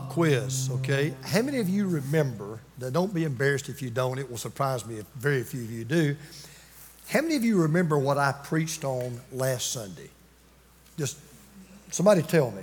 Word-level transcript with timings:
quiz, 0.00 0.70
okay? 0.70 1.14
How 1.22 1.42
many 1.42 1.58
of 1.58 1.68
you 1.68 1.88
remember, 1.88 2.60
now 2.80 2.90
don't 2.90 3.12
be 3.12 3.24
embarrassed 3.24 3.68
if 3.68 3.82
you 3.82 3.90
don't, 3.90 4.18
it 4.18 4.28
will 4.28 4.38
surprise 4.38 4.86
me 4.86 4.98
if 4.98 5.06
very 5.16 5.42
few 5.42 5.62
of 5.62 5.70
you 5.70 5.84
do. 5.84 6.16
How 7.08 7.22
many 7.22 7.36
of 7.36 7.44
you 7.44 7.62
remember 7.62 7.98
what 7.98 8.18
I 8.18 8.32
preached 8.32 8.84
on 8.84 9.20
last 9.32 9.72
Sunday? 9.72 10.10
Just 10.96 11.18
somebody 11.90 12.22
tell 12.22 12.50
me. 12.50 12.62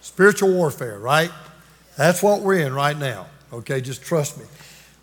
Spiritual 0.00 0.52
warfare, 0.52 0.98
right? 0.98 1.30
That's 1.96 2.22
what 2.22 2.42
we're 2.42 2.60
in 2.60 2.72
right 2.72 2.96
now, 2.96 3.26
okay? 3.52 3.80
Just 3.80 4.02
trust 4.02 4.38
me. 4.38 4.44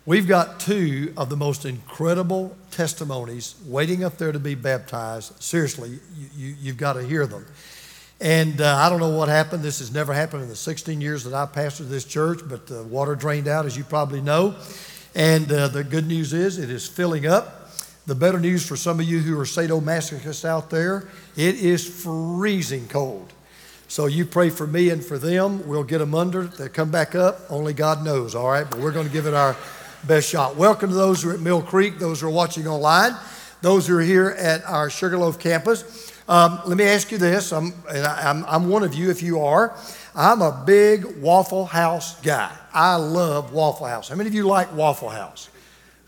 We've 0.06 0.28
got 0.28 0.60
two 0.60 1.12
of 1.16 1.30
the 1.30 1.36
most 1.36 1.64
incredible 1.64 2.56
testimonies 2.70 3.56
waiting 3.66 4.04
up 4.04 4.18
there 4.18 4.30
to 4.30 4.38
be 4.38 4.54
baptized. 4.54 5.42
Seriously, 5.42 5.98
you, 6.36 6.54
you, 6.60 6.68
have 6.68 6.76
got 6.76 6.92
to 6.92 7.02
hear 7.02 7.26
them. 7.26 7.44
And 8.20 8.62
uh, 8.62 8.76
I 8.76 8.88
don't 8.88 9.00
know 9.00 9.10
what 9.10 9.28
happened. 9.28 9.62
This 9.62 9.80
has 9.80 9.92
never 9.92 10.14
happened 10.14 10.42
in 10.42 10.48
the 10.48 10.56
16 10.56 11.00
years 11.02 11.24
that 11.24 11.34
I 11.34 11.44
pastored 11.44 11.90
this 11.90 12.04
church, 12.04 12.40
but 12.46 12.66
the 12.66 12.82
water 12.84 13.14
drained 13.14 13.46
out, 13.46 13.66
as 13.66 13.76
you 13.76 13.84
probably 13.84 14.22
know. 14.22 14.54
And 15.14 15.50
uh, 15.52 15.68
the 15.68 15.84
good 15.84 16.06
news 16.06 16.32
is 16.32 16.58
it 16.58 16.70
is 16.70 16.86
filling 16.86 17.26
up. 17.26 17.70
The 18.06 18.14
better 18.14 18.40
news 18.40 18.64
for 18.64 18.76
some 18.76 19.00
of 19.00 19.06
you 19.06 19.18
who 19.18 19.38
are 19.38 19.44
sadomasochists 19.44 20.44
out 20.46 20.70
there, 20.70 21.08
it 21.36 21.56
is 21.56 21.86
freezing 21.86 22.88
cold. 22.88 23.32
So 23.88 24.06
you 24.06 24.24
pray 24.24 24.48
for 24.48 24.66
me 24.66 24.90
and 24.90 25.04
for 25.04 25.18
them. 25.18 25.66
We'll 25.68 25.84
get 25.84 25.98
them 25.98 26.14
under. 26.14 26.44
They'll 26.44 26.68
come 26.68 26.90
back 26.90 27.14
up. 27.14 27.40
Only 27.50 27.74
God 27.74 28.02
knows, 28.04 28.34
all 28.34 28.48
right? 28.48 28.68
But 28.68 28.80
we're 28.80 28.92
going 28.92 29.06
to 29.06 29.12
give 29.12 29.26
it 29.26 29.34
our 29.34 29.56
best 30.06 30.28
shot. 30.28 30.56
Welcome 30.56 30.88
to 30.88 30.96
those 30.96 31.22
who 31.22 31.30
are 31.30 31.34
at 31.34 31.40
Mill 31.40 31.62
Creek, 31.62 31.98
those 31.98 32.22
who 32.22 32.28
are 32.28 32.30
watching 32.30 32.66
online, 32.66 33.12
those 33.60 33.86
who 33.86 33.98
are 33.98 34.02
here 34.02 34.30
at 34.38 34.64
our 34.64 34.88
Sugarloaf 34.88 35.38
campus. 35.38 36.15
Um, 36.28 36.60
let 36.66 36.76
me 36.76 36.84
ask 36.84 37.12
you 37.12 37.18
this, 37.18 37.52
I'm, 37.52 37.72
and 37.88 38.04
I, 38.04 38.30
I'm, 38.30 38.44
I'm 38.46 38.68
one 38.68 38.82
of 38.82 38.94
you 38.94 39.10
if 39.10 39.22
you 39.22 39.40
are. 39.42 39.76
I'm 40.14 40.42
a 40.42 40.64
big 40.66 41.04
Waffle 41.20 41.66
House 41.66 42.20
guy. 42.20 42.52
I 42.74 42.96
love 42.96 43.52
Waffle 43.52 43.86
House. 43.86 44.08
How 44.08 44.16
many 44.16 44.28
of 44.28 44.34
you 44.34 44.44
like 44.44 44.74
Waffle 44.74 45.08
House? 45.08 45.50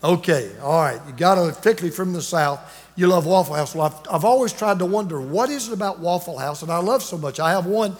Okay, 0.03 0.51
all 0.61 0.81
right. 0.81 0.99
You 1.07 1.13
got 1.13 1.35
to, 1.35 1.53
particularly 1.53 1.95
from 1.95 2.11
the 2.11 2.21
South, 2.21 2.59
you 2.97 3.07
love 3.07 3.25
Waffle 3.25 3.55
House. 3.55 3.73
Well, 3.73 3.85
I've, 3.85 4.13
I've 4.13 4.25
always 4.25 4.51
tried 4.51 4.79
to 4.79 4.85
wonder 4.85 5.21
what 5.21 5.49
is 5.49 5.69
it 5.69 5.73
about 5.73 5.99
Waffle 5.99 6.37
House 6.37 6.59
that 6.61 6.69
I 6.69 6.79
love 6.79 7.01
so 7.01 7.17
much. 7.17 7.39
I 7.39 7.51
have 7.51 7.65
one 7.65 7.95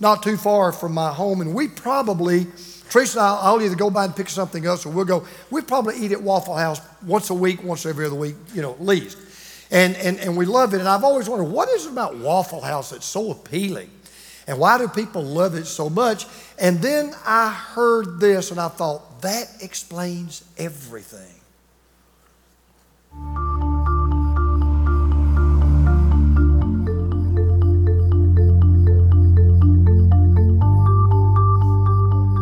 not 0.00 0.24
too 0.24 0.36
far 0.36 0.72
from 0.72 0.92
my 0.92 1.12
home, 1.12 1.40
and 1.40 1.54
we 1.54 1.68
probably, 1.68 2.46
Teresa 2.88 3.20
and 3.20 3.28
I, 3.28 3.38
I'll 3.42 3.62
either 3.62 3.76
go 3.76 3.90
by 3.90 4.06
and 4.06 4.16
pick 4.16 4.28
something 4.28 4.64
else, 4.66 4.86
or 4.86 4.90
we'll 4.90 5.04
go, 5.04 5.24
we 5.50 5.62
probably 5.62 5.98
eat 5.98 6.10
at 6.10 6.20
Waffle 6.20 6.56
House 6.56 6.80
once 7.06 7.30
a 7.30 7.34
week, 7.34 7.62
once 7.62 7.86
every 7.86 8.06
other 8.06 8.16
week, 8.16 8.34
you 8.54 8.62
know, 8.62 8.72
at 8.72 8.82
least. 8.82 9.18
And, 9.70 9.96
and, 9.96 10.18
and 10.18 10.36
we 10.36 10.46
love 10.46 10.74
it. 10.74 10.80
And 10.80 10.88
I've 10.88 11.04
always 11.04 11.28
wondered, 11.28 11.44
what 11.44 11.68
is 11.68 11.86
it 11.86 11.92
about 11.92 12.16
Waffle 12.16 12.60
House 12.60 12.90
that's 12.90 13.06
so 13.06 13.30
appealing? 13.30 13.90
And 14.46 14.58
why 14.58 14.78
do 14.78 14.88
people 14.88 15.22
love 15.22 15.54
it 15.54 15.66
so 15.66 15.88
much? 15.88 16.26
And 16.58 16.80
then 16.80 17.14
I 17.24 17.50
heard 17.50 18.18
this 18.18 18.50
and 18.50 18.58
I 18.58 18.68
thought, 18.68 19.22
that 19.22 19.48
explains 19.60 20.44
everything. 20.58 21.20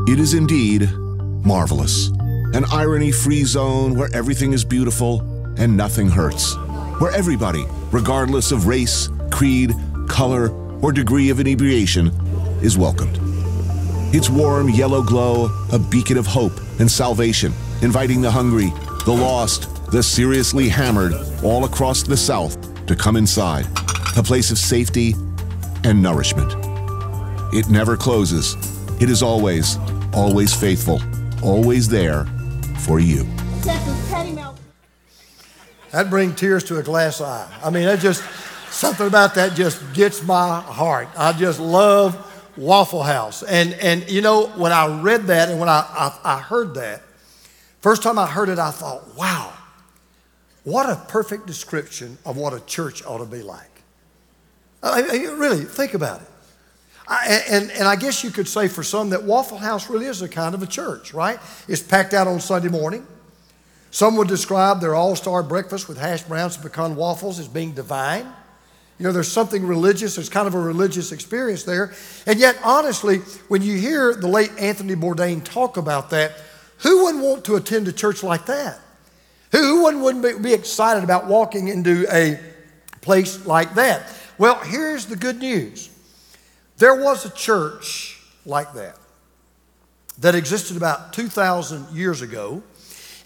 It 0.08 0.18
is 0.18 0.32
indeed 0.32 0.90
marvelous. 1.44 2.08
An 2.54 2.64
irony 2.72 3.12
free 3.12 3.44
zone 3.44 3.94
where 3.94 4.08
everything 4.14 4.54
is 4.54 4.64
beautiful 4.64 5.20
and 5.58 5.76
nothing 5.76 6.08
hurts 6.08 6.56
where 6.98 7.12
everybody, 7.12 7.64
regardless 7.92 8.52
of 8.52 8.66
race, 8.66 9.08
creed, 9.30 9.74
color, 10.08 10.50
or 10.82 10.92
degree 10.92 11.30
of 11.30 11.40
inebriation, 11.40 12.08
is 12.62 12.77
welcomed. 12.77 13.18
Its 14.14 14.30
warm 14.30 14.68
yellow 14.70 15.02
glow, 15.02 15.50
a 15.72 15.78
beacon 15.78 16.16
of 16.16 16.27
hope 16.27 16.52
and 16.80 16.90
salvation, 16.90 17.52
inviting 17.82 18.20
the 18.20 18.30
hungry, 18.30 18.72
the 19.05 19.12
lost, 19.12 19.90
the 19.90 20.02
seriously 20.02 20.68
hammered 20.68 21.12
all 21.44 21.64
across 21.64 22.02
the 22.02 22.17
South 22.17 22.56
to 22.86 22.96
come 22.96 23.17
inside, 23.17 23.67
a 24.17 24.23
place 24.23 24.50
of 24.50 24.58
safety 24.58 25.14
and 25.84 26.02
nourishment. 26.02 26.52
It 27.55 27.68
never 27.68 27.96
closes. 27.96 28.56
It 29.00 29.08
is 29.08 29.23
always, 29.23 29.78
always 30.12 30.52
faithful, 30.52 31.00
always 31.42 31.89
there 31.89 32.24
for 32.80 32.98
you. 32.98 33.24
That 35.90 36.10
brings 36.10 36.38
tears 36.38 36.64
to 36.64 36.78
a 36.78 36.82
glass 36.82 37.20
eye. 37.20 37.50
I 37.62 37.70
mean, 37.70 37.84
that 37.84 38.00
just, 38.00 38.22
something 38.70 39.06
about 39.06 39.34
that 39.36 39.54
just 39.54 39.80
gets 39.94 40.22
my 40.22 40.60
heart. 40.60 41.08
I 41.16 41.32
just 41.32 41.60
love 41.60 42.24
Waffle 42.56 43.02
House. 43.02 43.42
And, 43.42 43.72
and 43.74 44.08
you 44.10 44.20
know, 44.20 44.48
when 44.48 44.72
I 44.72 45.00
read 45.00 45.28
that 45.28 45.48
and 45.48 45.58
when 45.58 45.68
I, 45.68 45.86
I, 45.88 46.36
I 46.36 46.40
heard 46.40 46.74
that, 46.74 47.02
first 47.80 48.02
time 48.02 48.18
I 48.18 48.26
heard 48.26 48.48
it, 48.48 48.58
I 48.58 48.70
thought, 48.70 49.16
wow, 49.16 49.52
what 50.64 50.90
a 50.90 50.96
perfect 51.08 51.46
description 51.46 52.18
of 52.26 52.36
what 52.36 52.52
a 52.52 52.60
church 52.60 53.05
ought 53.06 53.18
to 53.18 53.26
be 53.26 53.42
like. 53.42 53.82
I 54.82 55.02
mean, 55.02 55.38
really, 55.38 55.64
think 55.64 55.94
about 55.94 56.20
it. 56.20 56.28
I, 57.08 57.42
and, 57.48 57.70
and 57.70 57.84
I 57.84 57.96
guess 57.96 58.22
you 58.22 58.30
could 58.30 58.46
say 58.46 58.68
for 58.68 58.82
some 58.82 59.10
that 59.10 59.22
Waffle 59.22 59.56
House 59.56 59.88
really 59.88 60.06
is 60.06 60.20
a 60.20 60.28
kind 60.28 60.55
of 60.55 60.62
a 60.62 60.66
church, 60.66 61.14
right? 61.14 61.38
It's 61.66 61.82
packed 61.82 62.12
out 62.12 62.26
on 62.26 62.38
Sunday 62.38 62.68
morning. 62.68 63.06
Some 63.90 64.16
would 64.16 64.28
describe 64.28 64.80
their 64.80 64.94
all 64.94 65.16
star 65.16 65.42
breakfast 65.42 65.88
with 65.88 65.98
hash 65.98 66.22
browns 66.22 66.56
and 66.56 66.64
pecan 66.64 66.96
waffles 66.96 67.38
as 67.38 67.48
being 67.48 67.72
divine. 67.72 68.26
You 68.98 69.04
know, 69.04 69.12
there's 69.12 69.30
something 69.30 69.64
religious, 69.64 70.16
there's 70.16 70.28
kind 70.28 70.48
of 70.48 70.54
a 70.54 70.60
religious 70.60 71.12
experience 71.12 71.62
there. 71.62 71.92
And 72.26 72.40
yet, 72.40 72.58
honestly, 72.64 73.18
when 73.46 73.62
you 73.62 73.78
hear 73.78 74.14
the 74.14 74.26
late 74.26 74.50
Anthony 74.58 74.96
Bourdain 74.96 75.44
talk 75.44 75.76
about 75.76 76.10
that, 76.10 76.32
who 76.78 77.04
wouldn't 77.04 77.22
want 77.22 77.44
to 77.44 77.56
attend 77.56 77.86
a 77.88 77.92
church 77.92 78.22
like 78.22 78.46
that? 78.46 78.78
Who 79.52 79.84
wouldn't 79.84 80.42
be 80.42 80.52
excited 80.52 81.05
about 81.05 81.26
walking 81.26 81.68
into 81.68 82.06
a 82.12 82.38
place 83.00 83.46
like 83.46 83.74
that? 83.74 84.12
Well, 84.36 84.60
here's 84.60 85.06
the 85.06 85.16
good 85.16 85.38
news 85.38 85.90
there 86.76 86.94
was 86.94 87.24
a 87.24 87.30
church 87.30 88.20
like 88.46 88.72
that 88.74 88.96
that 90.18 90.34
existed 90.34 90.76
about 90.76 91.12
2,000 91.12 91.96
years 91.96 92.22
ago 92.22 92.62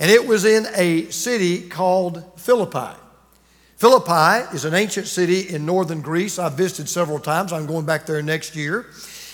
and 0.03 0.11
it 0.11 0.27
was 0.27 0.45
in 0.45 0.67
a 0.75 1.09
city 1.11 1.69
called 1.69 2.25
Philippi. 2.37 2.99
Philippi 3.77 4.53
is 4.53 4.65
an 4.65 4.75
ancient 4.75 5.07
city 5.07 5.55
in 5.55 5.65
northern 5.65 6.01
Greece. 6.01 6.41
I've 6.41 6.55
visited 6.55 6.89
several 6.89 7.21
times. 7.21 7.53
I'm 7.53 7.67
going 7.67 7.87
back 7.87 8.05
there 8.05 8.21
next 8.21 8.57
year. 8.57 8.87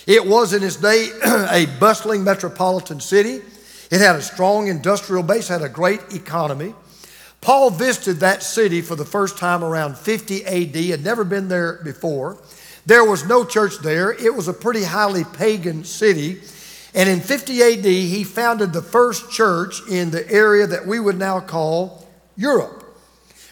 It 0.06 0.26
was 0.26 0.52
in 0.52 0.62
its 0.62 0.76
day 0.76 1.08
a 1.24 1.64
bustling 1.80 2.22
metropolitan 2.22 3.00
city. 3.00 3.40
It 3.90 4.02
had 4.02 4.16
a 4.16 4.20
strong 4.20 4.68
industrial 4.68 5.22
base, 5.22 5.48
had 5.48 5.62
a 5.62 5.70
great 5.70 6.00
economy. 6.14 6.74
Paul 7.40 7.70
visited 7.70 8.20
that 8.20 8.42
city 8.42 8.82
for 8.82 8.94
the 8.94 9.06
first 9.06 9.38
time 9.38 9.64
around 9.64 9.96
50 9.96 10.44
AD, 10.44 10.76
had 10.76 11.02
never 11.02 11.24
been 11.24 11.48
there 11.48 11.80
before. 11.82 12.36
There 12.84 13.06
was 13.06 13.26
no 13.26 13.42
church 13.42 13.78
there. 13.78 14.12
It 14.12 14.34
was 14.34 14.48
a 14.48 14.52
pretty 14.52 14.84
highly 14.84 15.24
pagan 15.24 15.84
city. 15.84 16.42
And 16.98 17.08
in 17.08 17.20
50 17.20 17.62
AD, 17.62 17.84
he 17.84 18.24
founded 18.24 18.72
the 18.72 18.82
first 18.82 19.30
church 19.30 19.86
in 19.88 20.10
the 20.10 20.28
area 20.28 20.66
that 20.66 20.84
we 20.84 20.98
would 20.98 21.16
now 21.16 21.38
call 21.38 22.04
Europe. 22.36 22.84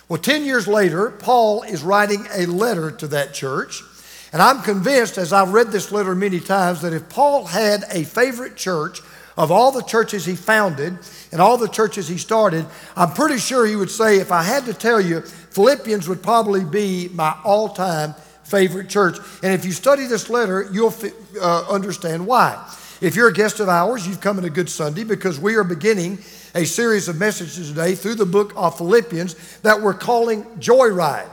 Well, 0.08 0.20
10 0.20 0.44
years 0.44 0.66
later, 0.66 1.12
Paul 1.12 1.62
is 1.62 1.84
writing 1.84 2.26
a 2.34 2.46
letter 2.46 2.90
to 2.90 3.06
that 3.06 3.34
church. 3.34 3.84
And 4.32 4.42
I'm 4.42 4.62
convinced, 4.62 5.16
as 5.16 5.32
I've 5.32 5.52
read 5.52 5.68
this 5.68 5.92
letter 5.92 6.16
many 6.16 6.40
times, 6.40 6.82
that 6.82 6.92
if 6.92 7.08
Paul 7.08 7.44
had 7.44 7.84
a 7.92 8.02
favorite 8.02 8.56
church 8.56 9.00
of 9.36 9.52
all 9.52 9.70
the 9.70 9.82
churches 9.82 10.24
he 10.24 10.34
founded 10.34 10.98
and 11.30 11.40
all 11.40 11.56
the 11.56 11.68
churches 11.68 12.08
he 12.08 12.18
started, 12.18 12.66
I'm 12.96 13.12
pretty 13.12 13.38
sure 13.38 13.64
he 13.64 13.76
would 13.76 13.92
say, 13.92 14.18
if 14.18 14.32
I 14.32 14.42
had 14.42 14.64
to 14.64 14.74
tell 14.74 15.00
you, 15.00 15.20
Philippians 15.20 16.08
would 16.08 16.20
probably 16.20 16.64
be 16.64 17.10
my 17.12 17.38
all 17.44 17.68
time 17.68 18.16
favorite 18.42 18.88
church. 18.88 19.18
And 19.44 19.52
if 19.52 19.64
you 19.64 19.70
study 19.70 20.06
this 20.06 20.28
letter, 20.28 20.68
you'll 20.72 20.94
uh, 21.40 21.68
understand 21.70 22.26
why. 22.26 22.60
If 23.00 23.14
you're 23.14 23.28
a 23.28 23.32
guest 23.32 23.60
of 23.60 23.68
ours, 23.68 24.08
you've 24.08 24.22
come 24.22 24.38
in 24.38 24.44
a 24.46 24.50
good 24.50 24.70
Sunday 24.70 25.04
because 25.04 25.38
we 25.38 25.56
are 25.56 25.64
beginning 25.64 26.18
a 26.54 26.64
series 26.64 27.08
of 27.08 27.18
messages 27.18 27.68
today 27.68 27.94
through 27.94 28.14
the 28.14 28.24
book 28.24 28.54
of 28.56 28.78
Philippians 28.78 29.58
that 29.58 29.82
we're 29.82 29.92
calling 29.92 30.44
Joyride. 30.58 31.28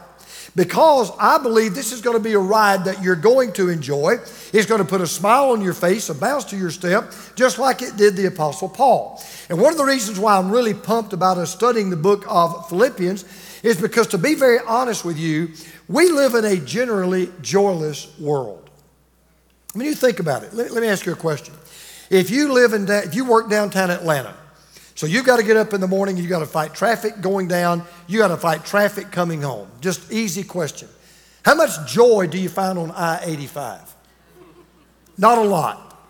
Because 0.57 1.11
I 1.17 1.37
believe 1.41 1.73
this 1.73 1.93
is 1.93 2.01
going 2.01 2.17
to 2.17 2.23
be 2.23 2.33
a 2.33 2.39
ride 2.39 2.83
that 2.85 3.01
you're 3.01 3.15
going 3.15 3.53
to 3.53 3.69
enjoy. 3.69 4.17
It's 4.51 4.65
going 4.65 4.81
to 4.81 4.87
put 4.87 4.99
a 4.99 5.07
smile 5.07 5.51
on 5.51 5.61
your 5.61 5.73
face, 5.73 6.09
a 6.09 6.13
bounce 6.13 6.43
to 6.45 6.57
your 6.57 6.69
step, 6.69 7.11
just 7.35 7.57
like 7.57 7.81
it 7.81 7.95
did 7.95 8.17
the 8.17 8.25
Apostle 8.25 8.67
Paul. 8.67 9.23
And 9.49 9.59
one 9.59 9.71
of 9.71 9.77
the 9.77 9.85
reasons 9.85 10.19
why 10.19 10.37
I'm 10.37 10.51
really 10.51 10.73
pumped 10.73 11.13
about 11.13 11.37
us 11.37 11.51
studying 11.51 11.89
the 11.89 11.95
book 11.95 12.25
of 12.27 12.67
Philippians 12.67 13.23
is 13.63 13.79
because, 13.79 14.07
to 14.07 14.17
be 14.17 14.35
very 14.35 14.59
honest 14.67 15.05
with 15.05 15.17
you, 15.17 15.51
we 15.87 16.09
live 16.09 16.35
in 16.35 16.43
a 16.43 16.57
generally 16.57 17.31
joyless 17.41 18.19
world. 18.19 18.69
I 19.73 19.77
mean, 19.79 19.87
you 19.87 19.95
think 19.95 20.19
about 20.19 20.43
it. 20.43 20.53
Let, 20.53 20.71
let 20.71 20.81
me 20.81 20.87
ask 20.87 21.05
you 21.05 21.13
a 21.13 21.15
question. 21.15 21.55
If 22.13 22.29
you 22.29 22.53
live 22.53 22.73
in, 22.73 22.87
if 22.87 23.15
you 23.15 23.25
work 23.25 23.49
downtown 23.49 23.89
Atlanta, 23.89 24.35
so 24.93 25.07
you've 25.07 25.25
got 25.25 25.37
to 25.37 25.43
get 25.43 25.57
up 25.57 25.73
in 25.73 25.81
the 25.81 25.87
morning, 25.87 26.15
you've 26.15 26.29
got 26.29 26.39
to 26.39 26.45
fight 26.45 26.75
traffic 26.75 27.21
going 27.21 27.47
down, 27.47 27.81
you 28.05 28.19
got 28.19 28.27
to 28.27 28.37
fight 28.37 28.63
traffic 28.63 29.09
coming 29.09 29.41
home. 29.41 29.67
Just 29.81 30.11
easy 30.11 30.43
question. 30.43 30.87
How 31.43 31.55
much 31.55 31.71
joy 31.91 32.27
do 32.27 32.37
you 32.37 32.49
find 32.49 32.77
on 32.77 32.91
I 32.91 33.19
85? 33.23 33.95
Not 35.17 35.39
a 35.39 35.41
lot. 35.41 36.05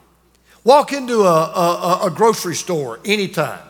Walk 0.66 0.92
into 0.92 1.22
a, 1.22 1.26
a, 1.26 2.00
a 2.08 2.12
grocery 2.14 2.56
store 2.56 3.00
anytime. 3.06 3.66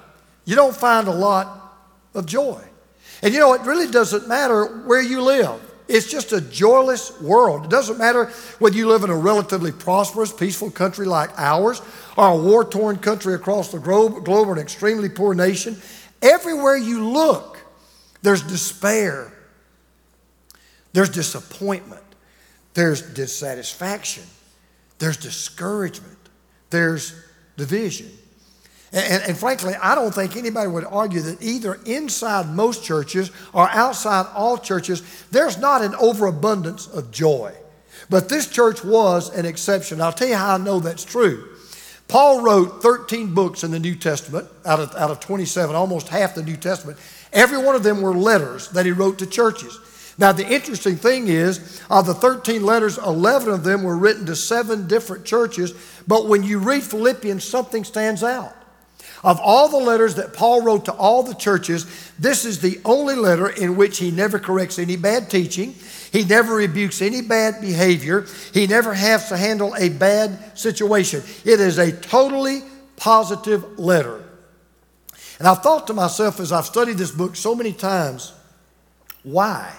You 0.45 0.55
don't 0.55 0.75
find 0.75 1.07
a 1.07 1.13
lot 1.13 1.75
of 2.15 2.25
joy. 2.25 2.63
And 3.21 3.31
you 3.31 3.39
know, 3.39 3.53
it 3.53 3.61
really 3.61 3.91
doesn't 3.91 4.27
matter 4.27 4.65
where 4.65 5.03
you 5.03 5.21
live. 5.21 5.61
It's 5.87 6.09
just 6.09 6.31
a 6.31 6.39
joyless 6.39 7.19
world. 7.21 7.65
It 7.65 7.69
doesn't 7.69 7.97
matter 7.97 8.25
whether 8.59 8.75
you 8.75 8.87
live 8.87 9.03
in 9.03 9.09
a 9.09 9.15
relatively 9.15 9.71
prosperous, 9.71 10.31
peaceful 10.31 10.71
country 10.71 11.05
like 11.05 11.29
ours 11.37 11.81
or 12.17 12.27
a 12.27 12.35
war 12.35 12.63
torn 12.63 12.97
country 12.97 13.33
across 13.33 13.71
the 13.71 13.79
globe, 13.79 14.23
globe 14.23 14.47
or 14.47 14.53
an 14.53 14.59
extremely 14.59 15.09
poor 15.09 15.33
nation. 15.33 15.77
Everywhere 16.21 16.77
you 16.77 17.05
look, 17.09 17.57
there's 18.21 18.41
despair, 18.41 19.33
there's 20.93 21.09
disappointment, 21.09 22.03
there's 22.73 23.01
dissatisfaction, 23.01 24.23
there's 24.99 25.17
discouragement, 25.17 26.17
there's 26.69 27.13
division. 27.57 28.09
And, 28.93 29.23
and, 29.23 29.35
frankly, 29.35 29.73
I 29.73 29.95
don't 29.95 30.13
think 30.13 30.35
anybody 30.35 30.67
would 30.67 30.85
argue 30.85 31.21
that 31.21 31.41
either 31.41 31.79
inside 31.85 32.49
most 32.49 32.83
churches 32.83 33.31
or 33.51 33.67
outside 33.71 34.27
all 34.35 34.55
churches, 34.55 35.01
there's 35.31 35.57
not 35.57 35.81
an 35.81 35.95
overabundance 35.95 36.85
of 36.85 37.09
joy. 37.09 37.55
But 38.11 38.29
this 38.29 38.47
church 38.47 38.83
was 38.83 39.35
an 39.35 39.47
exception. 39.47 39.99
I'll 39.99 40.13
tell 40.13 40.27
you 40.27 40.35
how 40.35 40.53
I 40.53 40.57
know 40.59 40.79
that's 40.79 41.03
true. 41.03 41.49
Paul 42.07 42.41
wrote 42.41 42.83
13 42.83 43.33
books 43.33 43.63
in 43.63 43.71
the 43.71 43.79
New 43.79 43.95
Testament 43.95 44.47
out 44.63 44.79
of, 44.79 44.93
out 44.95 45.09
of 45.09 45.19
27, 45.19 45.75
almost 45.75 46.09
half 46.09 46.35
the 46.35 46.43
New 46.43 46.57
Testament. 46.57 46.99
Every 47.31 47.57
one 47.57 47.73
of 47.73 47.81
them 47.81 48.01
were 48.01 48.13
letters 48.13 48.69
that 48.69 48.85
he 48.85 48.91
wrote 48.91 49.17
to 49.19 49.25
churches. 49.25 49.79
Now, 50.19 50.31
the 50.31 50.47
interesting 50.47 50.97
thing 50.97 51.27
is, 51.27 51.81
of 51.89 52.05
the 52.05 52.13
13 52.13 52.63
letters, 52.63 52.99
11 52.99 53.51
of 53.51 53.63
them 53.63 53.81
were 53.81 53.97
written 53.97 54.27
to 54.27 54.35
seven 54.35 54.87
different 54.87 55.25
churches. 55.25 55.73
But 56.07 56.27
when 56.27 56.43
you 56.43 56.59
read 56.59 56.83
Philippians, 56.83 57.43
something 57.43 57.83
stands 57.83 58.23
out. 58.23 58.55
Of 59.23 59.39
all 59.39 59.69
the 59.69 59.77
letters 59.77 60.15
that 60.15 60.33
Paul 60.33 60.63
wrote 60.63 60.85
to 60.85 60.93
all 60.93 61.23
the 61.23 61.33
churches, 61.33 61.85
this 62.19 62.43
is 62.43 62.59
the 62.59 62.81
only 62.83 63.15
letter 63.15 63.47
in 63.47 63.77
which 63.77 63.97
he 63.97 64.11
never 64.11 64.37
corrects 64.37 64.77
any 64.77 64.97
bad 64.97 65.29
teaching. 65.29 65.75
He 66.11 66.25
never 66.25 66.55
rebukes 66.55 67.01
any 67.01 67.21
bad 67.21 67.61
behavior. 67.61 68.25
He 68.53 68.67
never 68.67 68.93
has 68.93 69.29
to 69.29 69.37
handle 69.37 69.73
a 69.75 69.87
bad 69.89 70.57
situation. 70.57 71.23
It 71.45 71.61
is 71.61 71.77
a 71.77 71.91
totally 71.91 72.63
positive 72.97 73.79
letter. 73.79 74.21
And 75.39 75.47
I've 75.47 75.63
thought 75.63 75.87
to 75.87 75.93
myself 75.93 76.41
as 76.41 76.51
I've 76.51 76.65
studied 76.65 76.97
this 76.97 77.11
book 77.11 77.37
so 77.37 77.55
many 77.55 77.71
times, 77.71 78.33
why? 79.23 79.73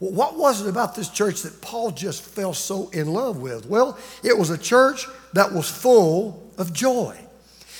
Well, 0.00 0.12
what 0.12 0.38
was 0.38 0.62
it 0.62 0.68
about 0.68 0.94
this 0.94 1.10
church 1.10 1.42
that 1.42 1.60
Paul 1.60 1.90
just 1.90 2.22
fell 2.22 2.54
so 2.54 2.88
in 2.88 3.12
love 3.12 3.36
with? 3.36 3.66
Well, 3.66 3.98
it 4.24 4.36
was 4.36 4.48
a 4.48 4.58
church 4.58 5.06
that 5.34 5.52
was 5.52 5.68
full 5.68 6.50
of 6.56 6.72
joy. 6.72 7.18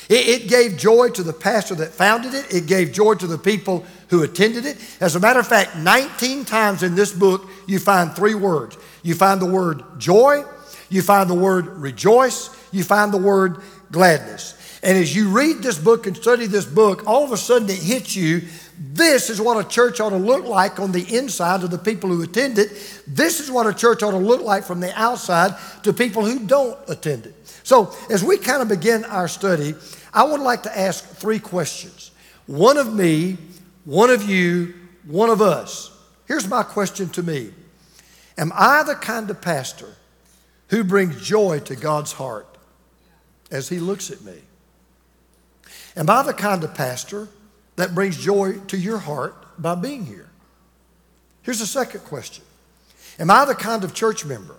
It, 0.08 0.42
it 0.42 0.48
gave 0.48 0.76
joy 0.76 1.10
to 1.10 1.22
the 1.22 1.32
pastor 1.32 1.74
that 1.76 1.92
founded 1.92 2.34
it, 2.34 2.52
it 2.52 2.66
gave 2.66 2.92
joy 2.92 3.14
to 3.14 3.26
the 3.26 3.38
people 3.38 3.84
who 4.08 4.22
attended 4.22 4.64
it. 4.64 4.78
As 5.00 5.16
a 5.16 5.20
matter 5.20 5.40
of 5.40 5.46
fact, 5.46 5.76
19 5.76 6.44
times 6.44 6.82
in 6.82 6.94
this 6.94 7.12
book, 7.12 7.48
you 7.66 7.78
find 7.78 8.12
three 8.12 8.34
words 8.34 8.76
you 9.02 9.14
find 9.14 9.40
the 9.40 9.46
word 9.46 9.82
joy, 9.98 10.44
you 10.90 11.02
find 11.02 11.30
the 11.30 11.34
word 11.34 11.66
rejoice, 11.78 12.50
you 12.72 12.82
find 12.82 13.12
the 13.12 13.18
word 13.18 13.58
gladness. 13.92 14.54
And 14.82 14.96
as 14.96 15.14
you 15.14 15.30
read 15.30 15.58
this 15.62 15.78
book 15.78 16.06
and 16.06 16.16
study 16.16 16.46
this 16.46 16.64
book, 16.64 17.06
all 17.06 17.24
of 17.24 17.32
a 17.32 17.36
sudden 17.36 17.68
it 17.68 17.78
hits 17.78 18.14
you. 18.14 18.42
This 18.78 19.28
is 19.28 19.40
what 19.40 19.64
a 19.64 19.68
church 19.68 20.00
ought 20.00 20.10
to 20.10 20.16
look 20.16 20.44
like 20.44 20.78
on 20.78 20.92
the 20.92 21.16
inside 21.16 21.62
to 21.62 21.68
the 21.68 21.78
people 21.78 22.10
who 22.10 22.22
attend 22.22 22.58
it. 22.58 23.02
This 23.06 23.40
is 23.40 23.50
what 23.50 23.66
a 23.66 23.74
church 23.74 24.02
ought 24.02 24.12
to 24.12 24.18
look 24.18 24.42
like 24.42 24.62
from 24.64 24.80
the 24.80 24.96
outside 24.98 25.54
to 25.82 25.92
people 25.92 26.24
who 26.24 26.46
don't 26.46 26.78
attend 26.88 27.26
it. 27.26 27.34
So, 27.68 27.94
as 28.08 28.24
we 28.24 28.38
kind 28.38 28.62
of 28.62 28.68
begin 28.68 29.04
our 29.04 29.28
study, 29.28 29.74
I 30.14 30.24
would 30.24 30.40
like 30.40 30.62
to 30.62 30.78
ask 30.78 31.04
three 31.04 31.38
questions 31.38 32.12
one 32.46 32.78
of 32.78 32.94
me, 32.94 33.36
one 33.84 34.08
of 34.08 34.22
you, 34.26 34.72
one 35.04 35.28
of 35.28 35.42
us. 35.42 35.94
Here's 36.24 36.48
my 36.48 36.62
question 36.62 37.10
to 37.10 37.22
me 37.22 37.52
Am 38.38 38.52
I 38.54 38.84
the 38.84 38.94
kind 38.94 39.28
of 39.28 39.42
pastor 39.42 39.94
who 40.68 40.82
brings 40.82 41.20
joy 41.20 41.60
to 41.66 41.76
God's 41.76 42.12
heart 42.12 42.56
as 43.50 43.68
He 43.68 43.80
looks 43.80 44.10
at 44.10 44.22
me? 44.22 44.38
Am 45.94 46.08
I 46.08 46.22
the 46.22 46.32
kind 46.32 46.64
of 46.64 46.72
pastor 46.72 47.28
that 47.76 47.94
brings 47.94 48.16
joy 48.16 48.60
to 48.68 48.78
your 48.78 48.96
heart 48.96 49.34
by 49.60 49.74
being 49.74 50.06
here? 50.06 50.30
Here's 51.42 51.58
the 51.58 51.66
second 51.66 52.00
question 52.04 52.44
Am 53.18 53.30
I 53.30 53.44
the 53.44 53.54
kind 53.54 53.84
of 53.84 53.92
church 53.92 54.24
member 54.24 54.56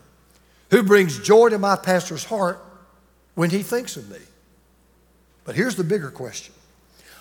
who 0.69 0.83
brings 0.83 1.17
joy 1.17 1.49
to 1.49 1.57
my 1.57 1.75
pastor's 1.75 2.25
heart 2.25 2.63
when 3.39 3.51
he 3.51 3.63
thinks 3.63 3.95
of 3.95 4.09
me? 4.09 4.17
But 5.45 5.55
here's 5.55 5.77
the 5.77 5.83
bigger 5.85 6.11
question 6.11 6.53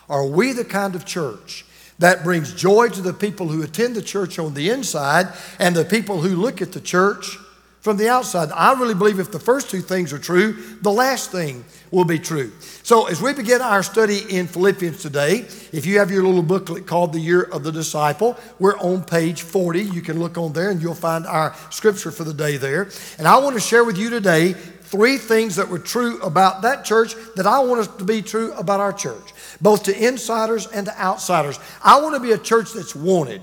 Are 0.09 0.27
we 0.27 0.53
the 0.53 0.65
kind 0.65 0.97
of 0.97 1.05
church 1.05 1.65
that 2.01 2.25
brings 2.25 2.53
joy 2.53 2.89
to 2.89 3.01
the 3.01 3.13
people 3.13 3.47
who 3.47 3.63
attend 3.63 3.95
the 3.95 4.03
church 4.03 4.37
on 4.37 4.55
the 4.55 4.71
inside 4.71 5.29
and 5.61 5.77
the 5.77 5.85
people 5.85 6.21
who 6.21 6.35
look 6.35 6.61
at 6.61 6.73
the 6.73 6.81
church 6.81 7.39
from 7.83 7.99
the 7.99 8.09
outside? 8.09 8.51
I 8.51 8.73
really 8.73 8.95
believe 8.95 9.21
if 9.21 9.31
the 9.31 9.39
first 9.39 9.71
two 9.71 9.81
things 9.81 10.13
are 10.13 10.19
true, 10.19 10.55
the 10.83 10.91
last 10.91 11.31
thing 11.31 11.65
will 11.93 12.05
be 12.05 12.19
true. 12.19 12.51
So, 12.83 13.07
as 13.07 13.23
we 13.23 13.33
begin 13.33 13.63
our 13.63 13.85
study 13.85 14.19
in 14.29 14.49
Philippians 14.49 15.01
today, 15.01 15.47
if 15.71 15.87
you 15.87 16.01
have 16.01 16.11
your 16.11 16.25
little 16.25 16.43
booklet 16.43 16.85
called 16.85 17.13
The 17.13 17.21
Year 17.21 17.43
of 17.43 17.63
the 17.63 17.71
Disciple, 17.71 18.37
we're 18.59 18.79
on 18.79 19.05
page 19.05 19.43
40. 19.43 19.83
You 19.83 20.03
can 20.03 20.19
look 20.19 20.37
on 20.37 20.53
there 20.53 20.71
and 20.71 20.83
you'll 20.83 20.97
find 20.97 21.29
our 21.29 21.55
scripture 21.71 22.11
for 22.11 22.25
the 22.25 22.35
day 22.35 22.57
there. 22.57 22.89
And 23.19 23.29
I 23.29 23.39
want 23.39 23.55
to 23.55 23.61
share 23.61 23.85
with 23.85 23.97
you 23.97 24.11
today 24.11 24.57
three 24.91 25.19
things 25.19 25.57
that 25.57 25.69
were 25.69 25.79
true 25.79 26.21
about 26.23 26.63
that 26.63 26.85
church 26.85 27.15
that 27.37 27.47
I 27.47 27.61
want 27.61 27.81
us 27.81 27.89
to 27.99 28.05
be 28.05 28.23
true 28.23 28.53
about 28.55 28.81
our 28.81 28.93
church, 28.93 29.33
both 29.61 29.83
to 29.85 30.07
insiders 30.07 30.67
and 30.67 30.87
to 30.87 31.01
outsiders. 31.01 31.59
I 31.83 32.01
want 32.01 32.15
to 32.15 32.21
be 32.21 32.33
a 32.33 32.39
church 32.39 32.73
that's 32.73 32.95
wanted. 32.95 33.43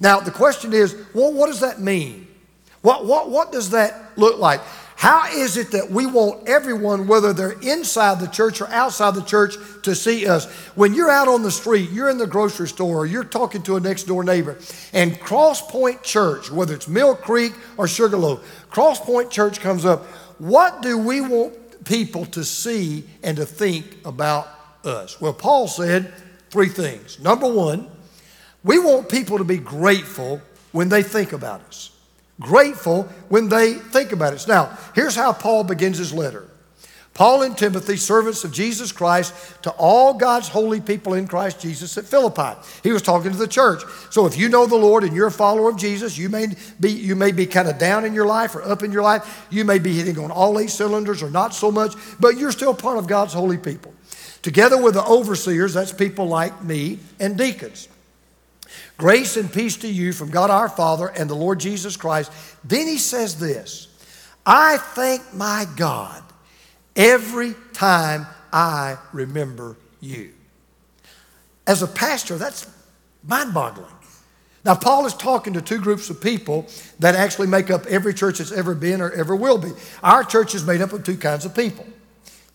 Now, 0.00 0.20
the 0.20 0.30
question 0.30 0.72
is, 0.72 0.94
well, 1.14 1.32
what 1.32 1.46
does 1.46 1.60
that 1.60 1.80
mean? 1.80 2.26
What, 2.82 3.06
what, 3.06 3.30
what 3.30 3.50
does 3.50 3.70
that 3.70 4.18
look 4.18 4.38
like? 4.38 4.60
How 4.96 5.26
is 5.32 5.56
it 5.56 5.72
that 5.72 5.90
we 5.90 6.06
want 6.06 6.48
everyone, 6.48 7.06
whether 7.06 7.32
they're 7.32 7.60
inside 7.60 8.20
the 8.20 8.28
church 8.28 8.60
or 8.60 8.68
outside 8.68 9.14
the 9.14 9.24
church, 9.24 9.56
to 9.82 9.94
see 9.94 10.26
us? 10.26 10.46
When 10.76 10.94
you're 10.94 11.10
out 11.10 11.28
on 11.28 11.42
the 11.42 11.50
street, 11.50 11.90
you're 11.90 12.10
in 12.10 12.18
the 12.18 12.26
grocery 12.26 12.68
store, 12.68 12.98
or 12.98 13.06
you're 13.06 13.24
talking 13.24 13.62
to 13.64 13.76
a 13.76 13.80
next 13.80 14.04
door 14.04 14.22
neighbor, 14.22 14.56
and 14.92 15.18
Cross 15.18 15.70
Point 15.70 16.02
Church, 16.02 16.50
whether 16.50 16.74
it's 16.74 16.88
Mill 16.88 17.16
Creek 17.16 17.54
or 17.76 17.88
Sugarloaf, 17.88 18.66
Cross 18.70 19.00
Point 19.00 19.30
Church 19.30 19.60
comes 19.60 19.84
up, 19.84 20.06
what 20.38 20.82
do 20.82 20.98
we 20.98 21.20
want 21.20 21.84
people 21.84 22.26
to 22.26 22.44
see 22.44 23.04
and 23.22 23.36
to 23.36 23.46
think 23.46 23.98
about 24.04 24.48
us? 24.84 25.20
Well, 25.20 25.32
Paul 25.32 25.68
said 25.68 26.12
three 26.50 26.68
things. 26.68 27.18
Number 27.20 27.50
one, 27.50 27.88
we 28.62 28.78
want 28.78 29.08
people 29.08 29.38
to 29.38 29.44
be 29.44 29.58
grateful 29.58 30.40
when 30.72 30.88
they 30.88 31.02
think 31.02 31.32
about 31.32 31.60
us. 31.62 31.90
Grateful 32.40 33.04
when 33.28 33.48
they 33.48 33.74
think 33.74 34.12
about 34.12 34.32
us. 34.32 34.48
Now, 34.48 34.76
here's 34.94 35.14
how 35.14 35.32
Paul 35.32 35.64
begins 35.64 35.98
his 35.98 36.12
letter 36.12 36.48
Paul 37.14 37.42
and 37.42 37.56
Timothy, 37.56 37.96
servants 37.96 38.42
of 38.42 38.50
Jesus 38.50 38.90
Christ, 38.90 39.32
to 39.62 39.70
all 39.70 40.14
God's 40.14 40.48
holy 40.48 40.80
people 40.80 41.14
in 41.14 41.28
Christ 41.28 41.60
Jesus 41.60 41.96
at 41.96 42.06
Philippi. 42.06 42.58
He 42.82 42.90
was 42.90 43.02
talking 43.02 43.30
to 43.30 43.36
the 43.36 43.46
church. 43.46 43.84
So 44.10 44.26
if 44.26 44.36
you 44.36 44.48
know 44.48 44.66
the 44.66 44.74
Lord 44.74 45.04
and 45.04 45.14
you're 45.14 45.28
a 45.28 45.32
follower 45.32 45.70
of 45.70 45.76
Jesus, 45.76 46.18
you 46.18 46.28
may 46.28 46.48
be, 46.80 46.90
you 46.90 47.14
may 47.14 47.30
be 47.30 47.46
kind 47.46 47.68
of 47.68 47.78
down 47.78 48.04
in 48.04 48.14
your 48.14 48.26
life 48.26 48.56
or 48.56 48.62
up 48.62 48.82
in 48.82 48.90
your 48.90 49.04
life. 49.04 49.46
You 49.48 49.64
may 49.64 49.78
be 49.78 49.94
hitting 49.94 50.18
on 50.18 50.32
all 50.32 50.58
eight 50.58 50.70
cylinders 50.70 51.22
or 51.22 51.30
not 51.30 51.54
so 51.54 51.70
much, 51.70 51.94
but 52.18 52.36
you're 52.36 52.50
still 52.50 52.74
part 52.74 52.98
of 52.98 53.06
God's 53.06 53.32
holy 53.32 53.58
people. 53.58 53.94
Together 54.42 54.82
with 54.82 54.94
the 54.94 55.04
overseers, 55.04 55.72
that's 55.72 55.92
people 55.92 56.26
like 56.26 56.64
me, 56.64 56.98
and 57.20 57.38
deacons. 57.38 57.88
Grace 58.98 59.36
and 59.36 59.52
peace 59.52 59.76
to 59.78 59.88
you 59.88 60.12
from 60.12 60.30
God 60.30 60.50
our 60.50 60.68
Father 60.68 61.06
and 61.06 61.30
the 61.30 61.36
Lord 61.36 61.60
Jesus 61.60 61.96
Christ. 61.96 62.32
Then 62.64 62.88
he 62.88 62.98
says 62.98 63.38
this 63.38 63.86
I 64.44 64.78
thank 64.78 65.32
my 65.32 65.64
God 65.76 66.23
every 66.96 67.54
time 67.72 68.26
I 68.52 68.96
remember 69.12 69.76
you. 70.00 70.32
As 71.66 71.82
a 71.82 71.86
pastor, 71.86 72.36
that's 72.36 72.70
mind 73.22 73.54
boggling. 73.54 73.90
Now, 74.64 74.74
Paul 74.74 75.04
is 75.04 75.12
talking 75.14 75.52
to 75.54 75.62
two 75.62 75.78
groups 75.78 76.08
of 76.08 76.20
people 76.20 76.66
that 76.98 77.14
actually 77.14 77.48
make 77.48 77.70
up 77.70 77.84
every 77.86 78.14
church 78.14 78.38
that's 78.38 78.52
ever 78.52 78.74
been 78.74 79.02
or 79.02 79.10
ever 79.10 79.36
will 79.36 79.58
be. 79.58 79.70
Our 80.02 80.24
church 80.24 80.54
is 80.54 80.64
made 80.64 80.80
up 80.80 80.92
of 80.92 81.04
two 81.04 81.16
kinds 81.16 81.44
of 81.44 81.54
people 81.54 81.86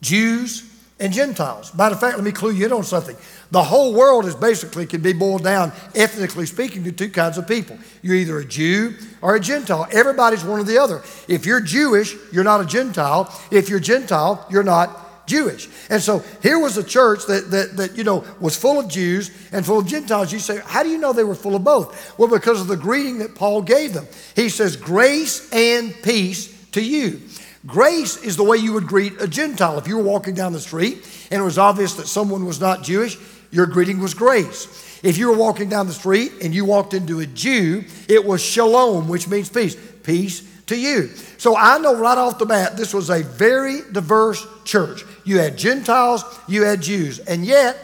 Jews 0.01 0.68
and 0.99 1.13
Gentiles. 1.13 1.73
Matter 1.73 1.95
of 1.95 2.01
fact, 2.01 2.17
let 2.17 2.25
me 2.25 2.31
clue 2.31 2.51
you 2.51 2.65
in 2.65 2.73
on 2.73 2.83
something. 2.83 3.15
The 3.51 3.63
whole 3.63 3.93
world 3.93 4.25
is 4.25 4.35
basically 4.35 4.85
can 4.85 5.01
be 5.01 5.13
boiled 5.13 5.43
down, 5.43 5.71
ethnically 5.95 6.45
speaking, 6.45 6.83
to 6.83 6.91
two 6.91 7.09
kinds 7.09 7.37
of 7.37 7.47
people. 7.47 7.77
You're 8.01 8.15
either 8.15 8.39
a 8.39 8.45
Jew 8.45 8.95
or 9.21 9.35
a 9.35 9.39
Gentile. 9.39 9.87
Everybody's 9.91 10.43
one 10.43 10.59
or 10.59 10.63
the 10.63 10.77
other. 10.77 11.01
If 11.27 11.45
you're 11.45 11.61
Jewish, 11.61 12.15
you're 12.31 12.43
not 12.43 12.61
a 12.61 12.65
Gentile. 12.65 13.33
If 13.49 13.69
you're 13.69 13.79
Gentile, 13.79 14.45
you're 14.51 14.63
not 14.63 15.25
Jewish. 15.25 15.69
And 15.89 16.01
so 16.01 16.23
here 16.41 16.59
was 16.59 16.77
a 16.77 16.83
church 16.83 17.25
that, 17.27 17.51
that, 17.51 17.77
that 17.77 17.97
you 17.97 18.03
know 18.03 18.25
was 18.41 18.57
full 18.57 18.79
of 18.79 18.89
Jews 18.89 19.31
and 19.51 19.65
full 19.65 19.79
of 19.79 19.87
Gentiles. 19.87 20.33
You 20.33 20.39
say, 20.39 20.59
how 20.65 20.83
do 20.83 20.89
you 20.89 20.97
know 20.97 21.13
they 21.13 21.23
were 21.23 21.35
full 21.35 21.55
of 21.55 21.63
both? 21.63 22.17
Well, 22.19 22.29
because 22.29 22.59
of 22.59 22.67
the 22.67 22.75
greeting 22.75 23.19
that 23.19 23.35
Paul 23.35 23.61
gave 23.61 23.93
them. 23.93 24.07
He 24.35 24.49
says, 24.49 24.75
grace 24.75 25.49
and 25.53 25.93
peace 26.03 26.53
to 26.71 26.83
you. 26.83 27.21
Grace 27.65 28.17
is 28.23 28.37
the 28.37 28.43
way 28.43 28.57
you 28.57 28.73
would 28.73 28.87
greet 28.87 29.19
a 29.21 29.27
Gentile. 29.27 29.77
If 29.77 29.87
you 29.87 29.97
were 29.97 30.03
walking 30.03 30.33
down 30.33 30.53
the 30.53 30.59
street 30.59 30.97
and 31.29 31.41
it 31.41 31.43
was 31.43 31.57
obvious 31.57 31.95
that 31.95 32.07
someone 32.07 32.45
was 32.45 32.61
not 32.61 32.83
Jewish, 32.83 33.17
your 33.51 33.65
greeting 33.65 33.99
was 33.99 34.13
grace. 34.13 34.99
If 35.03 35.17
you 35.17 35.29
were 35.29 35.37
walking 35.37 35.69
down 35.69 35.87
the 35.87 35.93
street 35.93 36.33
and 36.41 36.53
you 36.53 36.65
walked 36.65 36.93
into 36.93 37.19
a 37.19 37.25
Jew, 37.25 37.83
it 38.07 38.23
was 38.23 38.41
shalom, 38.41 39.07
which 39.07 39.27
means 39.27 39.49
peace. 39.49 39.75
Peace 40.03 40.47
to 40.67 40.77
you. 40.77 41.07
So 41.37 41.55
I 41.55 41.77
know 41.79 41.95
right 41.95 42.17
off 42.17 42.37
the 42.37 42.45
bat, 42.45 42.77
this 42.77 42.93
was 42.93 43.09
a 43.09 43.23
very 43.23 43.81
diverse 43.91 44.45
church. 44.63 45.03
You 45.25 45.39
had 45.39 45.57
Gentiles, 45.57 46.23
you 46.47 46.63
had 46.63 46.81
Jews, 46.81 47.19
and 47.19 47.45
yet 47.45 47.77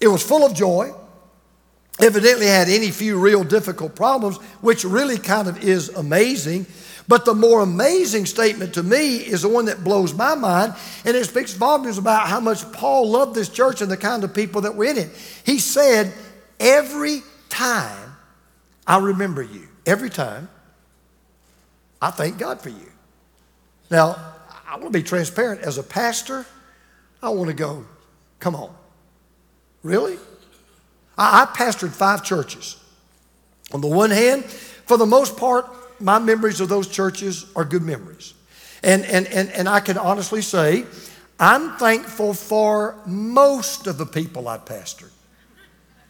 it 0.00 0.08
was 0.08 0.22
full 0.22 0.44
of 0.44 0.54
joy. 0.54 0.92
Evidently, 2.00 2.46
had 2.46 2.68
any 2.68 2.92
few 2.92 3.18
real 3.18 3.42
difficult 3.42 3.96
problems, 3.96 4.36
which 4.60 4.84
really 4.84 5.18
kind 5.18 5.48
of 5.48 5.64
is 5.64 5.88
amazing. 5.90 6.64
But 7.08 7.24
the 7.24 7.34
more 7.34 7.60
amazing 7.60 8.26
statement 8.26 8.74
to 8.74 8.82
me 8.82 9.16
is 9.16 9.40
the 9.42 9.48
one 9.48 9.64
that 9.64 9.82
blows 9.82 10.12
my 10.12 10.34
mind, 10.34 10.74
and 11.06 11.16
it 11.16 11.24
speaks 11.24 11.54
volumes 11.54 11.96
about 11.96 12.28
how 12.28 12.38
much 12.38 12.70
Paul 12.72 13.08
loved 13.08 13.34
this 13.34 13.48
church 13.48 13.80
and 13.80 13.90
the 13.90 13.96
kind 13.96 14.22
of 14.22 14.34
people 14.34 14.60
that 14.60 14.74
were 14.76 14.84
in 14.84 14.98
it. 14.98 15.08
He 15.44 15.58
said, 15.58 16.12
Every 16.60 17.22
time 17.48 18.12
I 18.86 18.98
remember 18.98 19.42
you, 19.42 19.68
every 19.86 20.10
time, 20.10 20.50
I 22.00 22.10
thank 22.10 22.36
God 22.38 22.60
for 22.60 22.68
you. 22.68 22.92
Now, 23.90 24.16
I 24.68 24.72
want 24.72 24.92
to 24.92 24.98
be 24.98 25.02
transparent. 25.02 25.62
As 25.62 25.78
a 25.78 25.82
pastor, 25.82 26.44
I 27.22 27.30
want 27.30 27.48
to 27.48 27.54
go, 27.54 27.86
come 28.38 28.54
on. 28.54 28.74
Really? 29.82 30.18
I, 31.16 31.46
pastored 31.46 31.90
five 31.90 32.22
churches. 32.22 32.76
On 33.72 33.80
the 33.80 33.88
one 33.88 34.10
hand, 34.10 34.44
for 34.44 34.96
the 34.96 35.06
most 35.06 35.36
part, 35.36 35.66
my 36.00 36.18
memories 36.18 36.60
of 36.60 36.68
those 36.68 36.88
churches 36.88 37.46
are 37.56 37.64
good 37.64 37.82
memories. 37.82 38.34
And, 38.82 39.04
and, 39.04 39.26
and, 39.28 39.50
and 39.50 39.68
I 39.68 39.80
can 39.80 39.98
honestly 39.98 40.42
say, 40.42 40.84
I'm 41.40 41.76
thankful 41.76 42.34
for 42.34 42.96
most 43.06 43.86
of 43.86 43.98
the 43.98 44.06
people 44.06 44.48
I 44.48 44.58
pastored. 44.58 45.10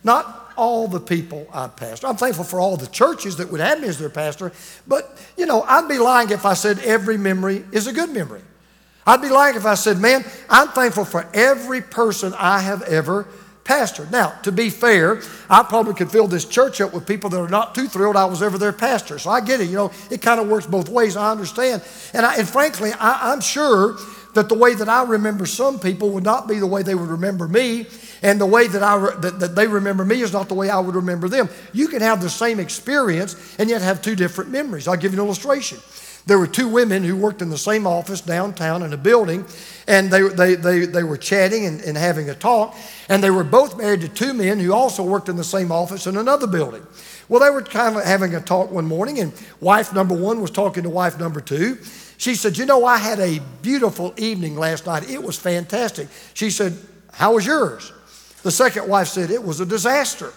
Not 0.05 0.53
all 0.57 0.89
the 0.89 1.01
people 1.01 1.47
I 1.53 1.69
pastored. 1.69 2.09
I'm 2.09 2.17
thankful 2.17 2.45
for 2.45 2.61
all 2.61 2.77
the 2.77 2.87
churches 2.87 3.37
that 3.37 3.51
would 3.51 3.61
have 3.61 3.81
me 3.81 3.89
as 3.89 3.99
their 3.99 4.11
pastor, 4.11 4.53
but 4.87 5.19
you 5.37 5.47
know, 5.47 5.63
I'd 5.63 5.89
be 5.89 5.99
lying 5.99 6.31
if 6.31 6.47
I 6.47 6.55
said 6.55 6.79
every 6.81 7.19
memory 7.19 7.65
is 7.73 7.87
a 7.87 7.93
good 7.93 8.11
memory. 8.11 8.43
I'd 9.07 9.23
be 9.23 9.31
lying 9.31 9.57
if 9.57 9.65
I 9.65 9.75
said, 9.75 9.99
man, 9.99 10.25
I'm 10.51 10.69
thankful 10.69 11.05
for 11.05 11.27
every 11.33 11.81
person 11.81 12.35
I 12.37 12.61
have 12.61 12.83
ever 12.83 13.27
pastored. 13.69 14.11
Now, 14.11 14.31
to 14.43 14.51
be 14.51 14.71
fair, 14.71 15.21
I 15.51 15.63
probably 15.63 15.93
could 15.93 16.11
fill 16.11 16.27
this 16.27 16.47
church 16.47 16.81
up 16.81 16.95
with 16.95 17.07
people 17.07 17.29
that 17.31 17.39
are 17.39 17.49
not 17.49 17.75
too 17.75 17.87
thrilled 17.87 18.17
I 18.17 18.25
was 18.25 18.43
ever 18.43 18.57
their 18.57 18.73
pastor. 18.73 19.19
So 19.19 19.31
I 19.31 19.43
get 19.43 19.61
it. 19.61 19.69
You 19.69 19.77
know, 19.77 19.93
it 20.11 20.23
kind 20.23 20.41
of 20.41 20.49
works 20.49 20.67
both 20.67 20.89
ways. 20.89 21.17
I 21.17 21.31
understand. 21.31 21.83
And, 22.15 22.25
I, 22.25 22.37
and 22.37 22.49
frankly, 22.49 22.93
I, 22.99 23.33
I'm 23.33 23.41
sure 23.41 23.99
that 24.33 24.49
the 24.49 24.55
way 24.55 24.75
that 24.75 24.89
I 24.89 25.05
remember 25.05 25.45
some 25.47 25.79
people 25.79 26.11
would 26.11 26.25
not 26.25 26.49
be 26.49 26.59
the 26.59 26.67
way 26.67 26.83
they 26.83 26.95
would 26.95 27.11
remember 27.11 27.47
me. 27.47 27.87
And 28.23 28.41
the 28.41 28.47
way 28.47 28.69
that, 28.69 28.83
I, 28.83 29.15
that, 29.21 29.39
that 29.41 29.55
they 29.55 29.67
remember 29.67 30.05
me 30.05 30.23
is 30.23 30.33
not 30.33 30.49
the 30.49 30.55
way 30.55 30.71
I 30.71 30.81
would 30.81 30.95
remember 30.95 31.29
them. 31.29 31.49
You 31.73 31.89
can 31.89 32.01
have 32.01 32.23
the 32.23 32.31
same 32.31 32.59
experience 32.59 33.37
and 33.59 33.69
yet 33.69 33.83
have 33.83 34.01
two 34.01 34.17
different 34.17 34.51
memories. 34.51 34.89
I'll 34.89 34.97
give 34.97 35.13
you 35.13 35.21
an 35.21 35.27
illustration. 35.27 35.79
There 36.29 36.39
were 36.39 36.47
two 36.47 36.69
women 36.69 37.05
who 37.05 37.17
worked 37.17 37.41
in 37.41 37.49
the 37.49 37.57
same 37.57 37.87
office 37.87 38.21
downtown 38.21 38.83
in 38.83 38.93
a 38.93 38.99
building, 38.99 39.47
and 39.87 40.11
they, 40.11 40.21
they, 40.29 40.57
they, 40.57 40.81
they 40.85 41.03
were 41.03 41.17
chatting 41.17 41.65
and, 41.65 41.81
and 41.81 41.97
having 41.97 42.29
a 42.29 42.35
talk, 42.35 42.77
and 43.09 43.25
they 43.25 43.31
were 43.31 43.45
both 43.45 43.79
married 43.79 44.03
to 44.03 44.11
two 44.11 44.35
men 44.35 44.59
who 44.59 44.75
also 44.75 45.03
worked 45.03 45.31
in 45.31 45.37
the 45.37 45.43
same 45.43 45.73
office 45.73 46.07
in 46.07 46.19
another 46.19 46.47
building. 46.47 46.87
Well, 47.31 47.41
they 47.41 47.49
were 47.49 47.63
kind 47.63 47.97
of 47.97 48.05
having 48.05 48.35
a 48.35 48.43
talk 48.43 48.71
one 48.71 48.85
morning, 48.85 49.21
and 49.21 49.33
wife 49.61 49.95
number 49.95 50.15
one 50.15 50.43
was 50.43 50.51
talking 50.51 50.83
to 50.83 50.91
wife 50.91 51.19
number 51.19 51.41
two. 51.41 51.79
She 52.19 52.35
said, 52.35 52.59
You 52.59 52.67
know, 52.67 52.85
I 52.85 52.99
had 52.99 53.21
a 53.21 53.41
beautiful 53.63 54.13
evening 54.19 54.55
last 54.55 54.85
night. 54.85 55.09
It 55.09 55.23
was 55.23 55.39
fantastic. 55.39 56.09
She 56.35 56.51
said, 56.51 56.77
How 57.11 57.37
was 57.37 57.47
yours? 57.47 57.91
The 58.43 58.51
second 58.51 58.87
wife 58.87 59.09
said, 59.09 59.31
It 59.31 59.43
was 59.43 59.61
a 59.61 59.67
disaster. 59.67 60.35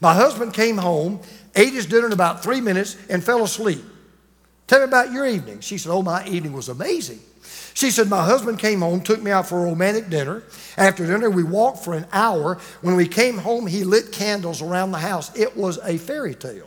My 0.00 0.14
husband 0.14 0.52
came 0.52 0.78
home, 0.78 1.20
ate 1.54 1.74
his 1.74 1.86
dinner 1.86 2.06
in 2.06 2.12
about 2.12 2.42
three 2.42 2.60
minutes, 2.60 2.96
and 3.08 3.22
fell 3.22 3.44
asleep. 3.44 3.84
Tell 4.68 4.80
me 4.80 4.84
about 4.84 5.12
your 5.12 5.26
evening. 5.26 5.60
She 5.60 5.78
said, 5.78 5.90
Oh, 5.90 6.02
my 6.02 6.24
evening 6.28 6.52
was 6.52 6.68
amazing. 6.68 7.20
She 7.74 7.90
said, 7.90 8.08
My 8.08 8.24
husband 8.24 8.58
came 8.58 8.80
home, 8.80 9.00
took 9.00 9.20
me 9.22 9.30
out 9.30 9.48
for 9.48 9.58
a 9.58 9.64
romantic 9.64 10.10
dinner. 10.10 10.44
After 10.76 11.06
dinner, 11.06 11.30
we 11.30 11.42
walked 11.42 11.84
for 11.84 11.94
an 11.94 12.06
hour. 12.12 12.58
When 12.82 12.94
we 12.94 13.08
came 13.08 13.38
home, 13.38 13.66
he 13.66 13.82
lit 13.82 14.12
candles 14.12 14.60
around 14.60 14.92
the 14.92 14.98
house. 14.98 15.34
It 15.36 15.56
was 15.56 15.78
a 15.82 15.96
fairy 15.96 16.34
tale. 16.34 16.66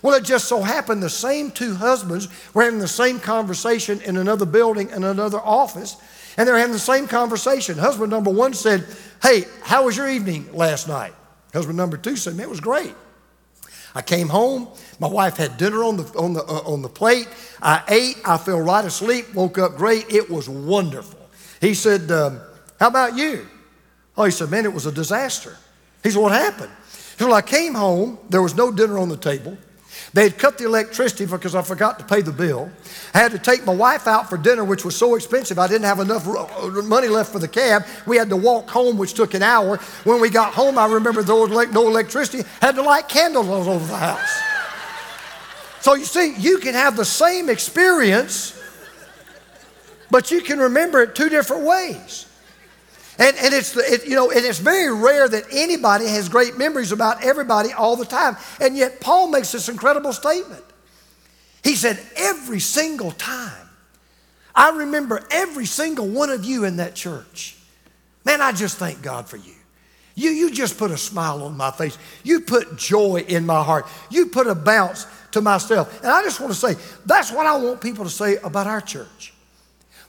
Well, 0.00 0.14
it 0.14 0.24
just 0.24 0.48
so 0.48 0.62
happened 0.62 1.02
the 1.02 1.10
same 1.10 1.50
two 1.50 1.74
husbands 1.74 2.28
were 2.54 2.62
having 2.62 2.78
the 2.78 2.88
same 2.88 3.20
conversation 3.20 4.00
in 4.02 4.16
another 4.16 4.46
building, 4.46 4.90
in 4.90 5.04
another 5.04 5.40
office, 5.40 5.96
and 6.36 6.48
they're 6.48 6.56
having 6.56 6.72
the 6.72 6.78
same 6.78 7.08
conversation. 7.08 7.76
Husband 7.76 8.10
number 8.10 8.30
one 8.30 8.54
said, 8.54 8.86
Hey, 9.20 9.44
how 9.62 9.84
was 9.84 9.96
your 9.96 10.08
evening 10.08 10.50
last 10.54 10.88
night? 10.88 11.12
Husband 11.52 11.76
number 11.76 11.98
two 11.98 12.16
said, 12.16 12.36
Man, 12.36 12.46
it 12.46 12.50
was 12.50 12.60
great. 12.60 12.94
I 13.94 14.02
came 14.02 14.28
home. 14.28 14.68
My 15.00 15.08
wife 15.08 15.36
had 15.36 15.56
dinner 15.56 15.82
on 15.82 15.96
the, 15.96 16.04
on 16.18 16.34
the, 16.34 16.42
uh, 16.44 16.72
on 16.72 16.82
the 16.82 16.88
plate. 16.88 17.28
I 17.62 17.82
ate. 17.88 18.16
I 18.24 18.36
fell 18.36 18.60
right 18.60 18.84
asleep. 18.84 19.34
Woke 19.34 19.58
up 19.58 19.76
great. 19.76 20.12
It 20.12 20.30
was 20.30 20.48
wonderful. 20.48 21.18
He 21.60 21.74
said, 21.74 22.10
um, 22.10 22.40
How 22.78 22.88
about 22.88 23.16
you? 23.16 23.46
Oh, 24.16 24.24
he 24.24 24.30
said, 24.30 24.50
Man, 24.50 24.64
it 24.64 24.72
was 24.72 24.86
a 24.86 24.92
disaster. 24.92 25.56
He 26.02 26.10
said, 26.10 26.20
What 26.20 26.32
happened? 26.32 26.70
He 27.18 27.22
said, 27.22 27.26
well, 27.26 27.36
I 27.36 27.42
came 27.42 27.74
home. 27.74 28.18
There 28.30 28.42
was 28.42 28.54
no 28.54 28.70
dinner 28.70 28.96
on 28.96 29.08
the 29.08 29.16
table. 29.16 29.58
They 30.18 30.24
had 30.24 30.36
cut 30.36 30.58
the 30.58 30.64
electricity 30.64 31.26
because 31.26 31.54
I 31.54 31.62
forgot 31.62 32.00
to 32.00 32.04
pay 32.04 32.22
the 32.22 32.32
bill. 32.32 32.72
I 33.14 33.18
had 33.18 33.30
to 33.30 33.38
take 33.38 33.64
my 33.64 33.72
wife 33.72 34.08
out 34.08 34.28
for 34.28 34.36
dinner, 34.36 34.64
which 34.64 34.84
was 34.84 34.96
so 34.96 35.14
expensive, 35.14 35.60
I 35.60 35.68
didn't 35.68 35.84
have 35.84 36.00
enough 36.00 36.26
uh, 36.26 36.82
money 36.82 37.06
left 37.06 37.30
for 37.30 37.38
the 37.38 37.46
cab. 37.46 37.84
We 38.04 38.16
had 38.16 38.28
to 38.30 38.36
walk 38.36 38.68
home, 38.68 38.98
which 38.98 39.14
took 39.14 39.34
an 39.34 39.44
hour. 39.44 39.76
When 40.02 40.20
we 40.20 40.28
got 40.28 40.54
home, 40.54 40.76
I 40.76 40.86
remember 40.86 41.22
there 41.22 41.36
was 41.36 41.70
no 41.70 41.86
electricity, 41.86 42.42
had 42.60 42.74
to 42.74 42.82
light 42.82 43.08
candles 43.08 43.46
all 43.46 43.68
over 43.70 43.86
the 43.86 43.96
house. 43.96 44.40
So 45.82 45.94
you 45.94 46.04
see, 46.04 46.34
you 46.34 46.58
can 46.58 46.74
have 46.74 46.96
the 46.96 47.04
same 47.04 47.48
experience, 47.48 48.60
but 50.10 50.32
you 50.32 50.40
can 50.40 50.58
remember 50.58 51.00
it 51.02 51.14
two 51.14 51.28
different 51.28 51.62
ways. 51.62 52.26
And, 53.18 53.36
and 53.36 53.52
it's, 53.52 53.76
it, 53.76 54.06
you 54.06 54.14
know, 54.14 54.30
and 54.30 54.44
it's 54.44 54.60
very 54.60 54.94
rare 54.94 55.28
that 55.28 55.44
anybody 55.50 56.06
has 56.06 56.28
great 56.28 56.56
memories 56.56 56.92
about 56.92 57.24
everybody 57.24 57.72
all 57.72 57.96
the 57.96 58.04
time. 58.04 58.36
And 58.60 58.76
yet, 58.76 59.00
Paul 59.00 59.28
makes 59.28 59.50
this 59.50 59.68
incredible 59.68 60.12
statement. 60.12 60.64
He 61.64 61.74
said, 61.74 62.00
Every 62.16 62.60
single 62.60 63.10
time, 63.10 63.68
I 64.54 64.70
remember 64.70 65.24
every 65.30 65.66
single 65.66 66.06
one 66.06 66.30
of 66.30 66.44
you 66.44 66.64
in 66.64 66.76
that 66.76 66.94
church. 66.94 67.56
Man, 68.24 68.40
I 68.40 68.52
just 68.52 68.78
thank 68.78 69.02
God 69.02 69.28
for 69.28 69.36
you. 69.36 69.54
You, 70.14 70.30
you 70.30 70.50
just 70.50 70.78
put 70.78 70.90
a 70.90 70.98
smile 70.98 71.44
on 71.44 71.56
my 71.56 71.70
face. 71.70 71.96
You 72.24 72.40
put 72.40 72.76
joy 72.76 73.24
in 73.28 73.46
my 73.46 73.62
heart. 73.62 73.86
You 74.10 74.26
put 74.26 74.48
a 74.48 74.54
bounce 74.54 75.06
to 75.32 75.40
myself. 75.40 76.02
And 76.02 76.10
I 76.10 76.22
just 76.22 76.40
want 76.40 76.52
to 76.52 76.58
say, 76.58 76.74
that's 77.06 77.30
what 77.30 77.46
I 77.46 77.56
want 77.56 77.80
people 77.80 78.04
to 78.04 78.10
say 78.10 78.36
about 78.38 78.66
our 78.66 78.80
church. 78.80 79.32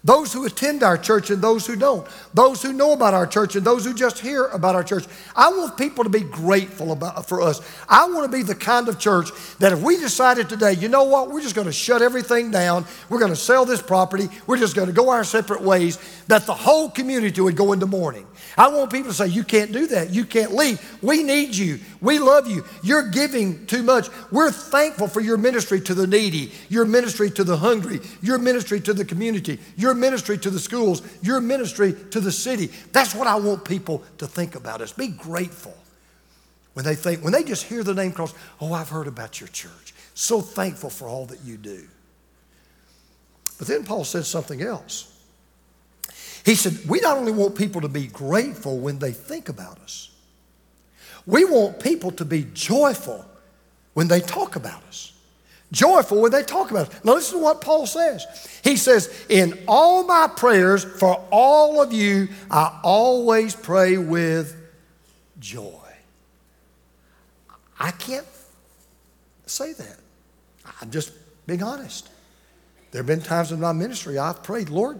Those 0.03 0.31
who 0.31 0.45
attend 0.45 0.81
our 0.81 0.97
church 0.97 1.29
and 1.29 1.41
those 1.41 1.67
who 1.67 1.75
don't. 1.75 2.07
Those 2.33 2.61
who 2.61 2.71
know 2.71 2.93
about 2.93 3.13
our 3.13 3.27
church 3.27 3.57
and 3.57 3.65
those 3.65 3.83
who 3.83 3.93
just 3.93 4.19
hear 4.19 4.45
about 4.45 4.73
our 4.73 4.83
church. 4.83 5.05
I 5.35 5.49
want 5.49 5.77
people 5.77 6.05
to 6.05 6.09
be 6.09 6.21
grateful 6.21 6.93
about, 6.93 7.27
for 7.27 7.41
us. 7.41 7.59
I 7.89 8.07
want 8.07 8.31
to 8.31 8.37
be 8.37 8.41
the 8.41 8.55
kind 8.55 8.87
of 8.87 8.97
church 8.97 9.29
that 9.59 9.73
if 9.73 9.81
we 9.81 9.97
decided 9.97 10.47
today, 10.47 10.73
you 10.73 10.87
know 10.87 11.03
what, 11.03 11.29
we're 11.29 11.41
just 11.41 11.55
going 11.55 11.67
to 11.67 11.73
shut 11.73 12.01
everything 12.01 12.49
down, 12.49 12.85
we're 13.09 13.19
going 13.19 13.31
to 13.31 13.35
sell 13.35 13.65
this 13.65 13.81
property, 13.81 14.29
we're 14.47 14.57
just 14.57 14.73
going 14.73 14.87
to 14.87 14.93
go 14.93 15.09
our 15.09 15.25
separate 15.25 15.61
ways, 15.61 15.97
that 16.27 16.45
the 16.45 16.53
whole 16.53 16.89
community 16.89 17.41
would 17.41 17.57
go 17.57 17.73
into 17.73 17.85
mourning. 17.85 18.25
I 18.57 18.69
want 18.69 18.91
people 18.91 19.11
to 19.11 19.15
say, 19.15 19.27
You 19.27 19.43
can't 19.43 19.71
do 19.71 19.87
that. 19.87 20.11
You 20.11 20.23
can't 20.23 20.53
leave. 20.53 20.79
We 21.01 21.23
need 21.23 21.55
you. 21.55 21.79
We 22.01 22.17
love 22.19 22.47
you. 22.47 22.63
You're 22.81 23.09
giving 23.09 23.65
too 23.65 23.83
much. 23.83 24.09
We're 24.31 24.51
thankful 24.51 25.07
for 25.07 25.19
your 25.19 25.37
ministry 25.37 25.81
to 25.81 25.93
the 25.93 26.07
needy, 26.07 26.51
your 26.69 26.85
ministry 26.85 27.29
to 27.31 27.43
the 27.43 27.57
hungry, 27.57 27.99
your 28.21 28.37
ministry 28.37 28.79
to 28.81 28.93
the 28.93 29.03
community, 29.03 29.59
your 29.75 29.93
ministry 29.93 30.37
to 30.37 30.49
the 30.49 30.59
schools, 30.59 31.01
your 31.21 31.41
ministry 31.41 31.93
to 32.11 32.19
the 32.21 32.31
city. 32.31 32.69
That's 32.93 33.13
what 33.13 33.27
I 33.27 33.35
want 33.35 33.65
people 33.65 34.03
to 34.19 34.27
think 34.27 34.55
about 34.55 34.81
us. 34.81 34.93
Be 34.93 35.09
grateful 35.09 35.75
when 36.73 36.85
they 36.85 36.95
think, 36.95 37.21
when 37.21 37.33
they 37.33 37.43
just 37.43 37.63
hear 37.63 37.83
the 37.83 37.93
name 37.93 38.13
cross, 38.13 38.33
oh, 38.61 38.71
I've 38.71 38.89
heard 38.89 39.07
about 39.07 39.41
your 39.41 39.49
church. 39.49 39.93
So 40.13 40.39
thankful 40.39 40.89
for 40.89 41.07
all 41.07 41.25
that 41.25 41.41
you 41.43 41.57
do. 41.57 41.87
But 43.57 43.67
then 43.67 43.83
Paul 43.83 44.05
said 44.05 44.25
something 44.25 44.61
else. 44.61 45.13
He 46.45 46.55
said, 46.55 46.77
We 46.87 47.01
not 47.01 47.17
only 47.17 47.33
want 47.33 47.55
people 47.55 47.81
to 47.81 47.89
be 47.89 48.07
grateful 48.07 48.79
when 48.79 48.99
they 48.99 49.11
think 49.11 49.49
about 49.49 49.79
us, 49.79 50.08
we 51.25 51.45
want 51.45 51.79
people 51.79 52.11
to 52.11 52.25
be 52.25 52.47
joyful 52.53 53.25
when 53.93 54.07
they 54.07 54.19
talk 54.19 54.55
about 54.55 54.81
us. 54.83 55.13
Joyful 55.71 56.21
when 56.21 56.31
they 56.31 56.43
talk 56.43 56.71
about 56.71 56.89
us. 56.89 57.03
Now, 57.03 57.13
listen 57.13 57.37
to 57.37 57.43
what 57.43 57.61
Paul 57.61 57.85
says. 57.85 58.25
He 58.63 58.75
says, 58.75 59.25
In 59.29 59.59
all 59.67 60.03
my 60.03 60.27
prayers 60.35 60.83
for 60.83 61.23
all 61.31 61.81
of 61.81 61.93
you, 61.93 62.29
I 62.49 62.79
always 62.83 63.55
pray 63.55 63.97
with 63.97 64.55
joy. 65.39 65.73
I 67.79 67.91
can't 67.91 68.25
say 69.45 69.73
that. 69.73 69.97
I'm 70.81 70.91
just 70.91 71.11
being 71.45 71.63
honest. 71.63 72.09
There 72.91 72.99
have 72.99 73.07
been 73.07 73.21
times 73.21 73.51
in 73.51 73.59
my 73.59 73.71
ministry 73.71 74.17
I've 74.17 74.41
prayed, 74.43 74.69
Lord, 74.69 74.99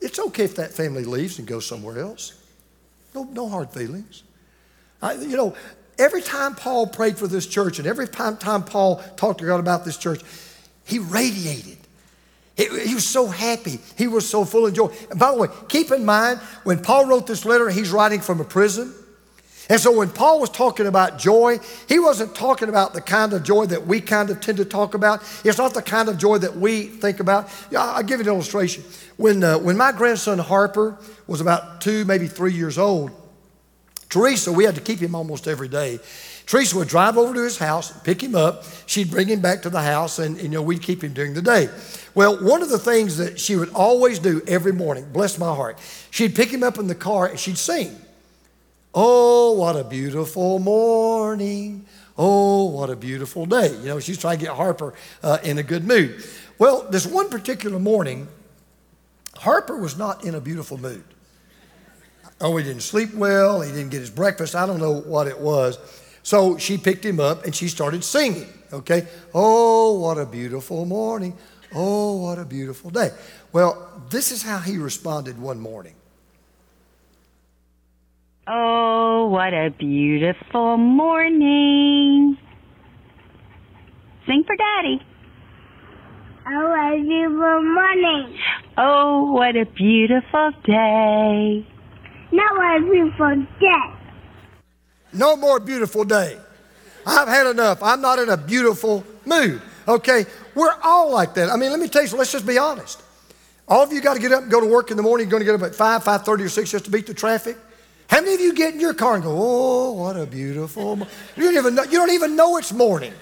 it's 0.00 0.18
okay 0.18 0.44
if 0.44 0.56
that 0.56 0.72
family 0.72 1.04
leaves 1.04 1.38
and 1.38 1.46
goes 1.46 1.66
somewhere 1.66 1.98
else. 1.98 2.34
No, 3.14 3.24
no 3.24 3.48
hard 3.48 3.70
feelings. 3.70 4.24
I, 5.02 5.14
you 5.14 5.36
know, 5.36 5.54
every 5.98 6.22
time 6.22 6.54
Paul 6.54 6.86
prayed 6.86 7.18
for 7.18 7.26
this 7.26 7.46
church 7.46 7.78
and 7.78 7.86
every 7.86 8.08
time, 8.08 8.36
time 8.36 8.62
Paul 8.62 9.02
talked 9.16 9.40
to 9.40 9.46
God 9.46 9.60
about 9.60 9.84
this 9.84 9.96
church, 9.96 10.22
he 10.86 10.98
radiated. 10.98 11.78
He, 12.56 12.68
he, 12.86 12.94
was 12.94 13.06
so 13.06 13.26
happy. 13.26 13.78
He 13.96 14.06
was 14.06 14.28
so 14.28 14.44
full 14.44 14.66
of 14.66 14.74
joy. 14.74 14.94
And 15.10 15.18
by 15.18 15.32
the 15.32 15.38
way, 15.38 15.48
keep 15.68 15.90
in 15.90 16.04
mind, 16.04 16.38
when 16.64 16.80
Paul 16.80 17.06
wrote 17.06 17.26
this 17.26 17.44
letter, 17.44 17.70
he's 17.70 17.90
writing 17.90 18.20
from 18.20 18.40
a 18.40 18.44
prison. 18.44 18.94
And 19.70 19.80
so 19.80 19.96
when 19.96 20.10
Paul 20.10 20.40
was 20.40 20.50
talking 20.50 20.86
about 20.86 21.18
joy, 21.18 21.58
he 21.88 21.98
wasn't 21.98 22.34
talking 22.34 22.68
about 22.68 22.92
the 22.92 23.00
kind 23.00 23.32
of 23.32 23.42
joy 23.42 23.66
that 23.66 23.86
we 23.86 24.00
kind 24.00 24.28
of 24.28 24.40
tend 24.40 24.58
to 24.58 24.64
talk 24.66 24.94
about. 24.94 25.22
It's 25.44 25.56
not 25.56 25.72
the 25.72 25.80
kind 25.80 26.08
of 26.08 26.18
joy 26.18 26.38
that 26.38 26.56
we 26.56 26.82
think 26.82 27.20
about. 27.20 27.48
I'll 27.76 28.02
give 28.02 28.18
you 28.20 28.26
an 28.26 28.34
illustration. 28.34 28.84
When, 29.16 29.42
uh, 29.42 29.58
when 29.58 29.76
my 29.76 29.92
grandson 29.92 30.38
Harper 30.38 30.98
was 31.26 31.40
about 31.40 31.80
two, 31.80 32.04
maybe 32.04 32.26
three 32.26 32.52
years 32.52 32.76
old, 32.76 33.12
Teresa, 34.12 34.52
we 34.52 34.64
had 34.64 34.74
to 34.74 34.82
keep 34.82 34.98
him 34.98 35.14
almost 35.14 35.48
every 35.48 35.68
day. 35.68 35.98
Teresa 36.44 36.76
would 36.76 36.88
drive 36.88 37.16
over 37.16 37.32
to 37.32 37.42
his 37.42 37.56
house, 37.56 37.98
pick 38.02 38.22
him 38.22 38.34
up. 38.34 38.64
She'd 38.84 39.10
bring 39.10 39.26
him 39.26 39.40
back 39.40 39.62
to 39.62 39.70
the 39.70 39.80
house, 39.80 40.18
and, 40.18 40.36
and 40.36 40.44
you 40.44 40.50
know 40.50 40.60
we'd 40.60 40.82
keep 40.82 41.02
him 41.02 41.14
during 41.14 41.32
the 41.32 41.40
day. 41.40 41.70
Well, 42.14 42.36
one 42.44 42.60
of 42.60 42.68
the 42.68 42.78
things 42.78 43.16
that 43.16 43.40
she 43.40 43.56
would 43.56 43.70
always 43.70 44.18
do 44.18 44.42
every 44.46 44.74
morning, 44.74 45.06
bless 45.10 45.38
my 45.38 45.54
heart, 45.54 45.78
she'd 46.10 46.34
pick 46.34 46.50
him 46.50 46.62
up 46.62 46.76
in 46.76 46.88
the 46.88 46.94
car 46.94 47.28
and 47.28 47.40
she'd 47.40 47.56
sing. 47.56 47.96
Oh, 48.94 49.52
what 49.52 49.76
a 49.76 49.84
beautiful 49.84 50.58
morning. 50.58 51.86
Oh, 52.18 52.66
what 52.66 52.90
a 52.90 52.96
beautiful 52.96 53.46
day. 53.46 53.74
You 53.78 53.86
know, 53.86 53.98
she's 53.98 54.18
trying 54.18 54.40
to 54.40 54.44
get 54.44 54.54
Harper 54.54 54.92
uh, 55.22 55.38
in 55.42 55.56
a 55.56 55.62
good 55.62 55.86
mood. 55.86 56.22
Well, 56.58 56.86
this 56.90 57.06
one 57.06 57.30
particular 57.30 57.78
morning, 57.78 58.28
Harper 59.36 59.78
was 59.78 59.96
not 59.96 60.22
in 60.26 60.34
a 60.34 60.40
beautiful 60.40 60.76
mood. 60.76 61.02
Oh, 62.42 62.56
he 62.56 62.64
didn't 62.64 62.82
sleep 62.82 63.14
well. 63.14 63.60
He 63.60 63.70
didn't 63.70 63.90
get 63.90 64.00
his 64.00 64.10
breakfast. 64.10 64.56
I 64.56 64.66
don't 64.66 64.80
know 64.80 65.00
what 65.00 65.28
it 65.28 65.38
was. 65.38 65.78
So 66.24 66.58
she 66.58 66.76
picked 66.76 67.04
him 67.04 67.20
up 67.20 67.44
and 67.44 67.54
she 67.54 67.68
started 67.68 68.02
singing. 68.02 68.48
Okay. 68.72 69.06
Oh, 69.32 70.00
what 70.00 70.18
a 70.18 70.26
beautiful 70.26 70.84
morning. 70.84 71.38
Oh, 71.72 72.16
what 72.16 72.38
a 72.38 72.44
beautiful 72.44 72.90
day. 72.90 73.10
Well, 73.52 73.88
this 74.10 74.32
is 74.32 74.42
how 74.42 74.58
he 74.58 74.76
responded 74.76 75.38
one 75.38 75.60
morning. 75.60 75.94
Oh, 78.48 79.28
what 79.28 79.54
a 79.54 79.70
beautiful 79.70 80.76
morning. 80.76 82.36
Sing 84.26 84.44
for 84.44 84.56
Daddy. 84.56 85.00
Oh, 86.44 86.68
what 86.68 86.92
a 86.92 87.02
beautiful 87.02 87.62
morning. 87.62 88.38
Oh, 88.76 89.32
what 89.32 89.56
a 89.56 89.64
beautiful 89.64 90.50
day. 90.64 91.66
What 92.32 92.76
a 92.76 92.84
beautiful 92.84 93.46
day. 93.60 93.92
No 95.12 95.36
more 95.36 95.60
beautiful 95.60 96.04
day. 96.04 96.38
I've 97.06 97.28
had 97.28 97.46
enough. 97.46 97.82
I'm 97.82 98.00
not 98.00 98.18
in 98.18 98.30
a 98.30 98.36
beautiful 98.36 99.04
mood. 99.26 99.60
Okay? 99.86 100.24
We're 100.54 100.74
all 100.82 101.12
like 101.12 101.34
that. 101.34 101.50
I 101.50 101.56
mean, 101.56 101.70
let 101.70 101.80
me 101.80 101.88
tell 101.88 102.04
you, 102.04 102.16
let's 102.16 102.32
just 102.32 102.46
be 102.46 102.56
honest. 102.56 103.02
All 103.68 103.82
of 103.82 103.92
you 103.92 104.00
got 104.00 104.14
to 104.14 104.20
get 104.20 104.32
up 104.32 104.42
and 104.42 104.50
go 104.50 104.60
to 104.60 104.66
work 104.66 104.90
in 104.90 104.96
the 104.96 105.02
morning. 105.02 105.26
You're 105.26 105.30
going 105.30 105.40
to 105.40 105.44
get 105.44 105.54
up 105.54 105.62
at 105.62 105.74
5, 105.74 106.04
5.30 106.04 106.40
or 106.40 106.48
6 106.48 106.70
just 106.70 106.84
to 106.86 106.90
beat 106.90 107.06
the 107.06 107.14
traffic. 107.14 107.56
How 108.08 108.20
many 108.20 108.34
of 108.34 108.40
you 108.40 108.54
get 108.54 108.74
in 108.74 108.80
your 108.80 108.94
car 108.94 109.14
and 109.14 109.24
go, 109.24 109.34
oh, 109.34 109.92
what 109.92 110.16
a 110.16 110.26
beautiful 110.26 110.96
morning. 110.96 111.14
You 111.36 111.44
don't 111.44 111.56
even 111.56 111.74
know, 111.74 111.82
you 111.84 111.98
don't 111.98 112.10
even 112.10 112.36
know 112.36 112.56
it's 112.56 112.72
morning. 112.72 113.12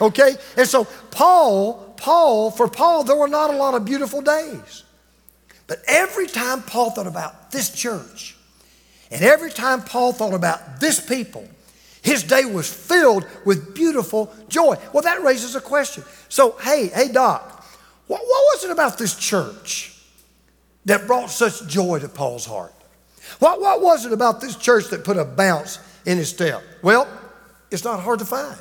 Okay? 0.00 0.36
And 0.56 0.68
so 0.68 0.84
Paul, 1.10 1.94
Paul, 1.96 2.50
for 2.50 2.68
Paul, 2.68 3.04
there 3.04 3.16
were 3.16 3.28
not 3.28 3.52
a 3.52 3.56
lot 3.56 3.74
of 3.74 3.84
beautiful 3.84 4.20
days. 4.20 4.84
But 5.66 5.78
every 5.86 6.26
time 6.26 6.62
Paul 6.62 6.90
thought 6.90 7.06
about 7.06 7.50
this 7.50 7.70
church, 7.70 8.33
and 9.10 9.22
every 9.22 9.50
time 9.50 9.82
Paul 9.82 10.12
thought 10.12 10.34
about 10.34 10.80
this 10.80 11.00
people, 11.00 11.46
his 12.02 12.22
day 12.22 12.44
was 12.44 12.72
filled 12.72 13.26
with 13.44 13.74
beautiful 13.74 14.32
joy. 14.48 14.76
Well, 14.92 15.02
that 15.02 15.22
raises 15.22 15.54
a 15.56 15.60
question. 15.60 16.04
So, 16.28 16.52
hey, 16.62 16.88
hey, 16.88 17.10
Doc, 17.10 17.64
what, 18.06 18.20
what 18.20 18.26
was 18.26 18.64
it 18.64 18.70
about 18.70 18.98
this 18.98 19.16
church 19.16 19.98
that 20.84 21.06
brought 21.06 21.30
such 21.30 21.66
joy 21.66 22.00
to 22.00 22.08
Paul's 22.08 22.44
heart? 22.44 22.74
What, 23.38 23.60
what 23.60 23.80
was 23.80 24.04
it 24.04 24.12
about 24.12 24.40
this 24.40 24.56
church 24.56 24.90
that 24.90 25.04
put 25.04 25.16
a 25.16 25.24
bounce 25.24 25.78
in 26.04 26.18
his 26.18 26.28
step? 26.28 26.62
Well, 26.82 27.08
it's 27.70 27.84
not 27.84 28.00
hard 28.00 28.18
to 28.18 28.26
find. 28.26 28.58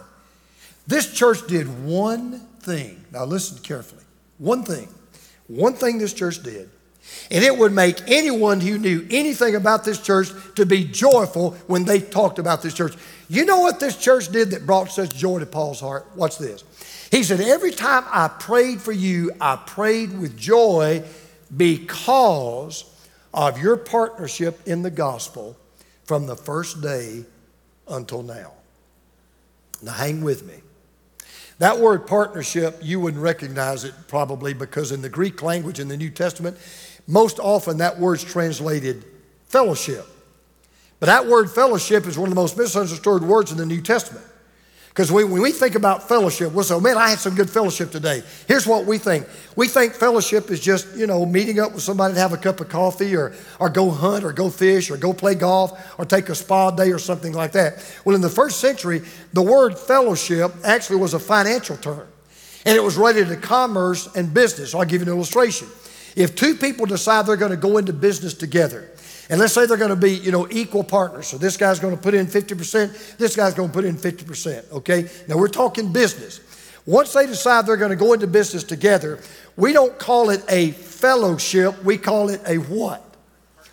This 0.87 1.13
church 1.13 1.45
did 1.47 1.85
one 1.85 2.39
thing. 2.61 3.03
Now, 3.11 3.25
listen 3.25 3.57
carefully. 3.61 4.03
One 4.37 4.63
thing. 4.63 4.87
One 5.47 5.73
thing 5.73 5.97
this 5.97 6.13
church 6.13 6.41
did. 6.43 6.69
And 7.31 7.43
it 7.43 7.57
would 7.57 7.73
make 7.73 7.97
anyone 8.07 8.61
who 8.61 8.77
knew 8.77 9.05
anything 9.09 9.55
about 9.55 9.83
this 9.83 9.99
church 9.99 10.29
to 10.55 10.65
be 10.65 10.83
joyful 10.83 11.51
when 11.67 11.85
they 11.85 11.99
talked 11.99 12.39
about 12.39 12.61
this 12.61 12.73
church. 12.73 12.95
You 13.29 13.45
know 13.45 13.61
what 13.61 13.79
this 13.79 13.97
church 13.97 14.29
did 14.29 14.51
that 14.51 14.65
brought 14.65 14.91
such 14.91 15.15
joy 15.15 15.39
to 15.39 15.45
Paul's 15.45 15.79
heart? 15.79 16.05
Watch 16.15 16.37
this. 16.37 16.63
He 17.11 17.23
said, 17.23 17.41
Every 17.41 17.71
time 17.71 18.03
I 18.07 18.27
prayed 18.27 18.81
for 18.81 18.91
you, 18.91 19.31
I 19.39 19.55
prayed 19.55 20.17
with 20.17 20.37
joy 20.37 21.03
because 21.55 22.85
of 23.33 23.59
your 23.59 23.77
partnership 23.77 24.59
in 24.67 24.81
the 24.81 24.91
gospel 24.91 25.57
from 26.05 26.25
the 26.25 26.35
first 26.35 26.81
day 26.81 27.25
until 27.87 28.23
now. 28.23 28.53
Now, 29.81 29.93
hang 29.93 30.23
with 30.23 30.45
me. 30.45 30.55
That 31.59 31.79
word 31.79 32.07
partnership, 32.07 32.79
you 32.81 32.99
wouldn't 32.99 33.21
recognize 33.21 33.83
it 33.83 33.93
probably 34.07 34.53
because 34.53 34.91
in 34.91 35.01
the 35.01 35.09
Greek 35.09 35.41
language 35.41 35.79
in 35.79 35.87
the 35.87 35.97
New 35.97 36.09
Testament, 36.09 36.57
most 37.07 37.39
often 37.39 37.77
that 37.77 37.99
word's 37.99 38.23
translated 38.23 39.03
fellowship. 39.47 40.05
But 40.99 41.07
that 41.07 41.27
word 41.27 41.51
fellowship 41.51 42.07
is 42.07 42.17
one 42.17 42.29
of 42.29 42.35
the 42.35 42.41
most 42.41 42.57
misunderstood 42.57 43.23
words 43.23 43.51
in 43.51 43.57
the 43.57 43.65
New 43.65 43.81
Testament. 43.81 44.25
Because 44.93 45.11
when 45.11 45.31
we 45.31 45.51
think 45.51 45.73
about 45.73 46.07
fellowship, 46.07 46.53
we'll 46.53 46.63
say, 46.63 46.79
man, 46.79 46.97
I 46.97 47.09
had 47.09 47.17
some 47.17 47.33
good 47.33 47.49
fellowship 47.49 47.89
today. 47.89 48.21
Here's 48.47 48.67
what 48.67 48.85
we 48.85 48.99
think. 48.99 49.25
We 49.55 49.67
think 49.67 49.93
fellowship 49.93 50.51
is 50.51 50.59
just, 50.59 50.95
you 50.95 51.07
know, 51.07 51.25
meeting 51.25 51.59
up 51.59 51.73
with 51.73 51.81
somebody 51.81 52.13
to 52.13 52.19
have 52.19 52.31
a 52.31 52.37
cup 52.37 52.61
of 52.61 52.69
coffee 52.69 53.15
or, 53.15 53.33
or 53.59 53.69
go 53.71 53.89
hunt 53.89 54.23
or 54.23 54.31
go 54.31 54.51
fish 54.51 54.91
or 54.91 54.97
go 54.97 55.11
play 55.11 55.33
golf 55.33 55.97
or 55.97 56.05
take 56.05 56.29
a 56.29 56.35
spa 56.35 56.69
day 56.69 56.91
or 56.91 56.99
something 56.99 57.33
like 57.33 57.53
that. 57.53 57.83
Well, 58.05 58.15
in 58.15 58.21
the 58.21 58.29
first 58.29 58.59
century, 58.59 59.01
the 59.33 59.41
word 59.41 59.79
fellowship 59.79 60.53
actually 60.63 60.97
was 60.97 61.15
a 61.15 61.19
financial 61.19 61.75
term. 61.75 62.07
And 62.63 62.77
it 62.77 62.83
was 62.83 62.95
related 62.95 63.29
to 63.29 63.35
commerce 63.35 64.07
and 64.15 64.31
business. 64.31 64.75
I'll 64.75 64.85
give 64.85 65.01
you 65.01 65.11
an 65.11 65.17
illustration. 65.17 65.67
If 66.15 66.35
two 66.35 66.55
people 66.55 66.85
decide 66.85 67.25
they're 67.25 67.35
going 67.35 67.51
to 67.51 67.57
go 67.57 67.77
into 67.77 67.93
business 67.93 68.33
together, 68.33 68.89
and 69.29 69.39
let's 69.39 69.53
say 69.53 69.65
they're 69.65 69.77
going 69.77 69.89
to 69.89 69.95
be, 69.95 70.11
you 70.11 70.31
know, 70.31 70.47
equal 70.51 70.83
partners. 70.83 71.27
So 71.27 71.37
this 71.37 71.57
guy's 71.57 71.79
going 71.79 71.95
to 71.95 72.01
put 72.01 72.13
in 72.13 72.27
50%, 72.27 73.17
this 73.17 73.35
guy's 73.35 73.53
going 73.53 73.69
to 73.69 73.73
put 73.73 73.85
in 73.85 73.95
50%, 73.95 74.71
okay? 74.73 75.09
Now 75.27 75.37
we're 75.37 75.47
talking 75.47 75.93
business. 75.93 76.41
Once 76.85 77.13
they 77.13 77.25
decide 77.25 77.65
they're 77.65 77.77
going 77.77 77.91
to 77.91 77.95
go 77.95 78.13
into 78.13 78.27
business 78.27 78.63
together, 78.63 79.19
we 79.55 79.71
don't 79.71 79.97
call 79.97 80.29
it 80.29 80.43
a 80.49 80.71
fellowship, 80.71 81.81
we 81.83 81.97
call 81.97 82.29
it 82.29 82.41
a 82.45 82.57
what? 82.57 83.01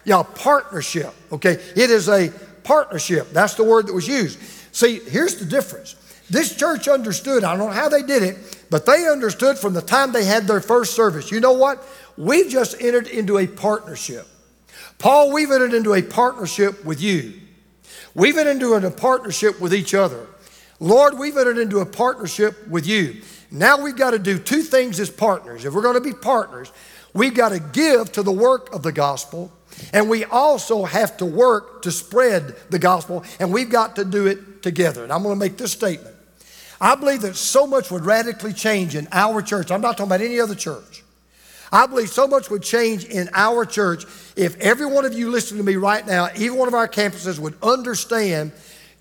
Yeah, 0.04 0.22
partnership, 0.22 1.12
okay? 1.32 1.54
It 1.76 1.90
is 1.90 2.08
a 2.08 2.32
partnership. 2.62 3.30
That's 3.32 3.54
the 3.54 3.64
word 3.64 3.88
that 3.88 3.92
was 3.92 4.06
used. 4.06 4.38
See, 4.72 5.00
here's 5.00 5.36
the 5.36 5.44
difference. 5.44 5.96
This 6.30 6.56
church 6.56 6.86
understood, 6.86 7.42
I 7.42 7.56
don't 7.56 7.66
know 7.66 7.74
how 7.74 7.88
they 7.88 8.02
did 8.02 8.22
it, 8.22 8.64
but 8.70 8.86
they 8.86 9.08
understood 9.08 9.58
from 9.58 9.74
the 9.74 9.82
time 9.82 10.12
they 10.12 10.24
had 10.24 10.46
their 10.46 10.60
first 10.60 10.94
service. 10.94 11.32
You 11.32 11.40
know 11.40 11.54
what? 11.54 11.84
We've 12.20 12.50
just 12.50 12.78
entered 12.82 13.06
into 13.06 13.38
a 13.38 13.46
partnership. 13.46 14.26
Paul, 14.98 15.32
we've 15.32 15.50
entered 15.50 15.72
into 15.72 15.94
a 15.94 16.02
partnership 16.02 16.84
with 16.84 17.00
you. 17.00 17.32
We've 18.14 18.36
entered 18.36 18.62
into 18.62 18.74
a 18.74 18.90
partnership 18.90 19.58
with 19.58 19.72
each 19.72 19.94
other. 19.94 20.26
Lord, 20.80 21.18
we've 21.18 21.38
entered 21.38 21.56
into 21.56 21.80
a 21.80 21.86
partnership 21.86 22.68
with 22.68 22.86
you. 22.86 23.22
Now 23.50 23.80
we've 23.80 23.96
got 23.96 24.10
to 24.10 24.18
do 24.18 24.38
two 24.38 24.60
things 24.60 25.00
as 25.00 25.08
partners. 25.08 25.64
If 25.64 25.72
we're 25.72 25.80
going 25.80 25.94
to 25.94 26.02
be 26.02 26.12
partners, 26.12 26.70
we've 27.14 27.32
got 27.32 27.50
to 27.50 27.58
give 27.58 28.12
to 28.12 28.22
the 28.22 28.30
work 28.30 28.74
of 28.74 28.82
the 28.82 28.92
gospel, 28.92 29.50
and 29.94 30.10
we 30.10 30.26
also 30.26 30.84
have 30.84 31.16
to 31.16 31.24
work 31.24 31.80
to 31.82 31.90
spread 31.90 32.54
the 32.68 32.78
gospel, 32.78 33.24
and 33.38 33.50
we've 33.50 33.70
got 33.70 33.96
to 33.96 34.04
do 34.04 34.26
it 34.26 34.62
together. 34.62 35.04
And 35.04 35.10
I'm 35.10 35.22
going 35.22 35.34
to 35.34 35.40
make 35.40 35.56
this 35.56 35.72
statement. 35.72 36.14
I 36.82 36.96
believe 36.96 37.22
that 37.22 37.36
so 37.36 37.66
much 37.66 37.90
would 37.90 38.04
radically 38.04 38.52
change 38.52 38.94
in 38.94 39.08
our 39.10 39.40
church. 39.40 39.70
I'm 39.70 39.80
not 39.80 39.96
talking 39.96 40.08
about 40.08 40.20
any 40.20 40.38
other 40.38 40.54
church. 40.54 41.02
I 41.72 41.86
believe 41.86 42.08
so 42.08 42.26
much 42.26 42.50
would 42.50 42.62
change 42.62 43.04
in 43.04 43.28
our 43.32 43.64
church 43.64 44.04
if 44.36 44.58
every 44.58 44.86
one 44.86 45.04
of 45.04 45.14
you 45.14 45.30
listening 45.30 45.58
to 45.58 45.64
me 45.64 45.76
right 45.76 46.04
now, 46.04 46.28
even 46.36 46.58
one 46.58 46.68
of 46.68 46.74
our 46.74 46.88
campuses, 46.88 47.38
would 47.38 47.54
understand 47.62 48.52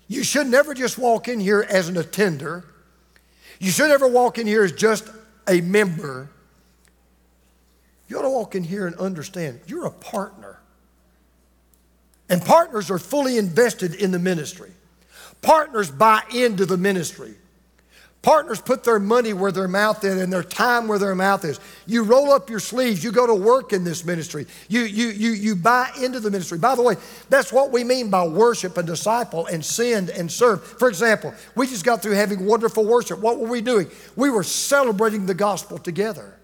you 0.06 0.22
should 0.22 0.46
never 0.46 0.74
just 0.74 0.98
walk 0.98 1.28
in 1.28 1.40
here 1.40 1.66
as 1.68 1.88
an 1.88 1.96
attender. 1.96 2.64
You 3.58 3.70
should 3.70 3.88
never 3.88 4.08
walk 4.08 4.38
in 4.38 4.46
here 4.46 4.64
as 4.64 4.72
just 4.72 5.08
a 5.48 5.60
member. 5.60 6.30
You 8.08 8.18
ought 8.18 8.22
to 8.22 8.30
walk 8.30 8.54
in 8.54 8.64
here 8.64 8.86
and 8.86 8.96
understand 8.96 9.60
you're 9.66 9.86
a 9.86 9.90
partner. 9.90 10.58
And 12.28 12.40
partners 12.42 12.90
are 12.90 12.98
fully 12.98 13.38
invested 13.38 13.94
in 13.94 14.12
the 14.12 14.18
ministry. 14.18 14.70
Partners 15.42 15.90
buy 15.90 16.22
into 16.32 16.66
the 16.66 16.76
ministry. 16.76 17.34
Partners 18.22 18.60
put 18.60 18.84
their 18.84 18.98
money 18.98 19.32
where 19.32 19.50
their 19.50 19.68
mouth 19.68 20.04
is 20.04 20.20
and 20.20 20.30
their 20.30 20.42
time 20.42 20.88
where 20.88 20.98
their 20.98 21.14
mouth 21.14 21.42
is. 21.42 21.58
You 21.86 22.02
roll 22.02 22.32
up 22.32 22.50
your 22.50 22.60
sleeves, 22.60 23.02
you 23.02 23.12
go 23.12 23.26
to 23.26 23.34
work 23.34 23.72
in 23.72 23.82
this 23.82 24.04
ministry, 24.04 24.46
you, 24.68 24.82
you, 24.82 25.08
you, 25.08 25.30
you 25.30 25.56
buy 25.56 25.90
into 26.02 26.20
the 26.20 26.30
ministry. 26.30 26.58
By 26.58 26.74
the 26.74 26.82
way, 26.82 26.96
that's 27.30 27.50
what 27.50 27.70
we 27.70 27.82
mean 27.82 28.10
by 28.10 28.26
worship 28.26 28.76
and 28.76 28.86
disciple 28.86 29.46
and 29.46 29.64
send 29.64 30.10
and 30.10 30.30
serve. 30.30 30.62
For 30.62 30.88
example, 30.88 31.32
we 31.54 31.66
just 31.66 31.84
got 31.84 32.02
through 32.02 32.12
having 32.12 32.44
wonderful 32.44 32.84
worship. 32.84 33.20
What 33.20 33.38
were 33.38 33.48
we 33.48 33.62
doing? 33.62 33.90
We 34.16 34.28
were 34.28 34.44
celebrating 34.44 35.24
the 35.24 35.34
gospel 35.34 35.78
together. 35.78 36.34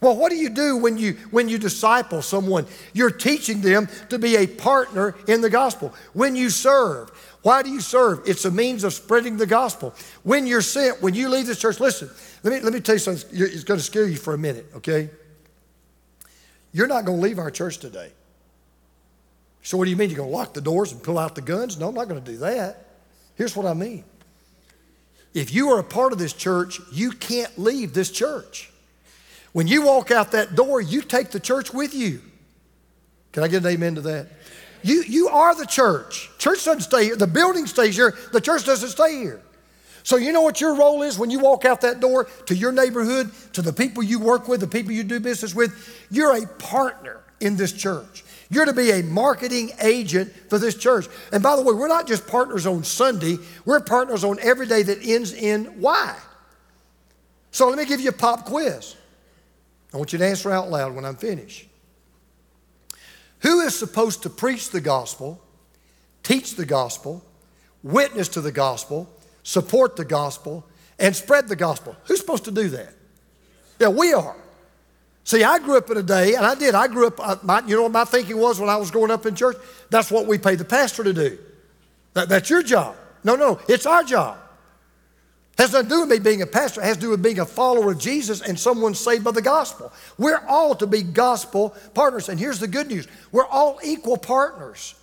Well, 0.00 0.16
what 0.16 0.30
do 0.30 0.36
you 0.36 0.50
do 0.50 0.76
when 0.76 0.98
you 0.98 1.12
when 1.30 1.48
you 1.48 1.56
disciple 1.56 2.20
someone? 2.20 2.66
You're 2.92 3.10
teaching 3.10 3.60
them 3.60 3.88
to 4.10 4.18
be 4.18 4.36
a 4.36 4.46
partner 4.46 5.14
in 5.28 5.40
the 5.40 5.48
gospel. 5.48 5.94
When 6.12 6.36
you 6.36 6.50
serve, 6.50 7.10
why 7.44 7.62
do 7.62 7.68
you 7.68 7.82
serve? 7.82 8.22
It's 8.24 8.46
a 8.46 8.50
means 8.50 8.84
of 8.84 8.94
spreading 8.94 9.36
the 9.36 9.44
gospel. 9.44 9.94
When 10.22 10.46
you're 10.46 10.62
sent, 10.62 11.02
when 11.02 11.12
you 11.12 11.28
leave 11.28 11.46
this 11.46 11.58
church, 11.58 11.78
listen, 11.78 12.08
let 12.42 12.54
me, 12.54 12.60
let 12.60 12.72
me 12.72 12.80
tell 12.80 12.94
you 12.94 12.98
something. 12.98 13.28
It's 13.32 13.64
going 13.64 13.78
to 13.78 13.84
scare 13.84 14.08
you 14.08 14.16
for 14.16 14.32
a 14.32 14.38
minute, 14.38 14.64
okay? 14.76 15.10
You're 16.72 16.86
not 16.86 17.04
going 17.04 17.18
to 17.18 17.22
leave 17.22 17.38
our 17.38 17.50
church 17.50 17.76
today. 17.76 18.10
So, 19.62 19.76
what 19.76 19.84
do 19.84 19.90
you 19.90 19.96
mean? 19.96 20.08
You're 20.08 20.16
going 20.16 20.30
to 20.30 20.34
lock 20.34 20.54
the 20.54 20.62
doors 20.62 20.92
and 20.92 21.02
pull 21.02 21.18
out 21.18 21.34
the 21.34 21.42
guns? 21.42 21.78
No, 21.78 21.88
I'm 21.88 21.94
not 21.94 22.08
going 22.08 22.24
to 22.24 22.32
do 22.32 22.38
that. 22.38 22.86
Here's 23.34 23.54
what 23.54 23.66
I 23.66 23.74
mean. 23.74 24.04
If 25.34 25.52
you 25.52 25.68
are 25.72 25.78
a 25.78 25.84
part 25.84 26.14
of 26.14 26.18
this 26.18 26.32
church, 26.32 26.80
you 26.92 27.10
can't 27.12 27.58
leave 27.58 27.92
this 27.92 28.10
church. 28.10 28.72
When 29.52 29.66
you 29.66 29.82
walk 29.82 30.10
out 30.10 30.32
that 30.32 30.54
door, 30.54 30.80
you 30.80 31.02
take 31.02 31.30
the 31.30 31.40
church 31.40 31.74
with 31.74 31.92
you. 31.92 32.22
Can 33.32 33.42
I 33.42 33.48
get 33.48 33.62
an 33.62 33.70
amen 33.70 33.96
to 33.96 34.00
that? 34.00 34.28
You, 34.84 35.02
you 35.02 35.28
are 35.28 35.54
the 35.56 35.64
church. 35.64 36.30
Church 36.36 36.62
doesn't 36.62 36.82
stay 36.82 37.04
here. 37.04 37.16
The 37.16 37.26
building 37.26 37.66
stays 37.66 37.96
here. 37.96 38.14
The 38.32 38.40
church 38.40 38.66
doesn't 38.66 38.90
stay 38.90 39.18
here. 39.18 39.40
So 40.02 40.16
you 40.16 40.30
know 40.30 40.42
what 40.42 40.60
your 40.60 40.76
role 40.76 41.02
is 41.02 41.18
when 41.18 41.30
you 41.30 41.38
walk 41.38 41.64
out 41.64 41.80
that 41.80 42.00
door 42.00 42.28
to 42.46 42.54
your 42.54 42.70
neighborhood, 42.70 43.30
to 43.54 43.62
the 43.62 43.72
people 43.72 44.02
you 44.02 44.20
work 44.20 44.46
with, 44.46 44.60
the 44.60 44.66
people 44.66 44.92
you 44.92 45.02
do 45.02 45.18
business 45.20 45.54
with? 45.54 46.06
You're 46.10 46.36
a 46.36 46.46
partner 46.46 47.22
in 47.40 47.56
this 47.56 47.72
church. 47.72 48.24
You're 48.50 48.66
to 48.66 48.74
be 48.74 48.90
a 48.90 49.02
marketing 49.02 49.70
agent 49.80 50.30
for 50.50 50.58
this 50.58 50.74
church. 50.74 51.06
And 51.32 51.42
by 51.42 51.56
the 51.56 51.62
way, 51.62 51.72
we're 51.72 51.88
not 51.88 52.06
just 52.06 52.26
partners 52.26 52.66
on 52.66 52.84
Sunday, 52.84 53.38
we're 53.64 53.80
partners 53.80 54.22
on 54.22 54.38
every 54.40 54.66
day 54.66 54.82
that 54.82 54.98
ends 55.02 55.32
in 55.32 55.80
Y. 55.80 56.16
So 57.52 57.70
let 57.70 57.78
me 57.78 57.86
give 57.86 58.02
you 58.02 58.10
a 58.10 58.12
pop 58.12 58.44
quiz. 58.44 58.96
I 59.94 59.96
want 59.96 60.12
you 60.12 60.18
to 60.18 60.26
answer 60.26 60.50
out 60.50 60.68
loud 60.68 60.94
when 60.94 61.06
I'm 61.06 61.16
finished. 61.16 61.68
Who 63.44 63.60
is 63.60 63.78
supposed 63.78 64.22
to 64.22 64.30
preach 64.30 64.70
the 64.70 64.80
gospel, 64.80 65.38
teach 66.22 66.56
the 66.56 66.64
gospel, 66.64 67.22
witness 67.82 68.28
to 68.28 68.40
the 68.40 68.50
gospel, 68.50 69.06
support 69.42 69.96
the 69.96 70.04
gospel, 70.04 70.64
and 70.98 71.14
spread 71.14 71.48
the 71.48 71.54
gospel? 71.54 71.94
Who's 72.06 72.20
supposed 72.20 72.46
to 72.46 72.50
do 72.50 72.70
that? 72.70 72.94
Yeah, 73.78 73.88
we 73.88 74.14
are. 74.14 74.34
See, 75.24 75.44
I 75.44 75.58
grew 75.58 75.76
up 75.76 75.90
in 75.90 75.98
a 75.98 76.02
day, 76.02 76.34
and 76.34 76.46
I 76.46 76.54
did. 76.54 76.74
I 76.74 76.88
grew 76.88 77.06
up, 77.06 77.20
uh, 77.20 77.36
my, 77.42 77.62
you 77.66 77.76
know 77.76 77.82
what 77.82 77.92
my 77.92 78.06
thinking 78.06 78.38
was 78.38 78.58
when 78.58 78.70
I 78.70 78.76
was 78.76 78.90
growing 78.90 79.10
up 79.10 79.26
in 79.26 79.34
church? 79.34 79.56
That's 79.90 80.10
what 80.10 80.26
we 80.26 80.38
pay 80.38 80.54
the 80.54 80.64
pastor 80.64 81.04
to 81.04 81.12
do. 81.12 81.38
That, 82.14 82.30
that's 82.30 82.48
your 82.48 82.62
job. 82.62 82.96
No, 83.24 83.36
no, 83.36 83.60
it's 83.68 83.84
our 83.84 84.04
job. 84.04 84.38
Has 85.56 85.72
nothing 85.72 85.88
to 85.88 85.94
do 85.94 86.00
with 86.00 86.10
me 86.10 86.18
being 86.18 86.42
a 86.42 86.46
pastor. 86.46 86.80
It 86.80 86.84
has 86.84 86.96
to 86.96 87.02
do 87.02 87.10
with 87.10 87.22
being 87.22 87.38
a 87.38 87.46
follower 87.46 87.92
of 87.92 87.98
Jesus 87.98 88.40
and 88.40 88.58
someone 88.58 88.94
saved 88.94 89.22
by 89.22 89.30
the 89.30 89.42
gospel. 89.42 89.92
We're 90.18 90.42
all 90.48 90.74
to 90.76 90.86
be 90.86 91.02
gospel 91.02 91.76
partners. 91.94 92.28
And 92.28 92.40
here's 92.40 92.58
the 92.58 92.66
good 92.66 92.88
news 92.88 93.06
we're 93.30 93.46
all 93.46 93.78
equal 93.84 94.16
partners. 94.16 94.96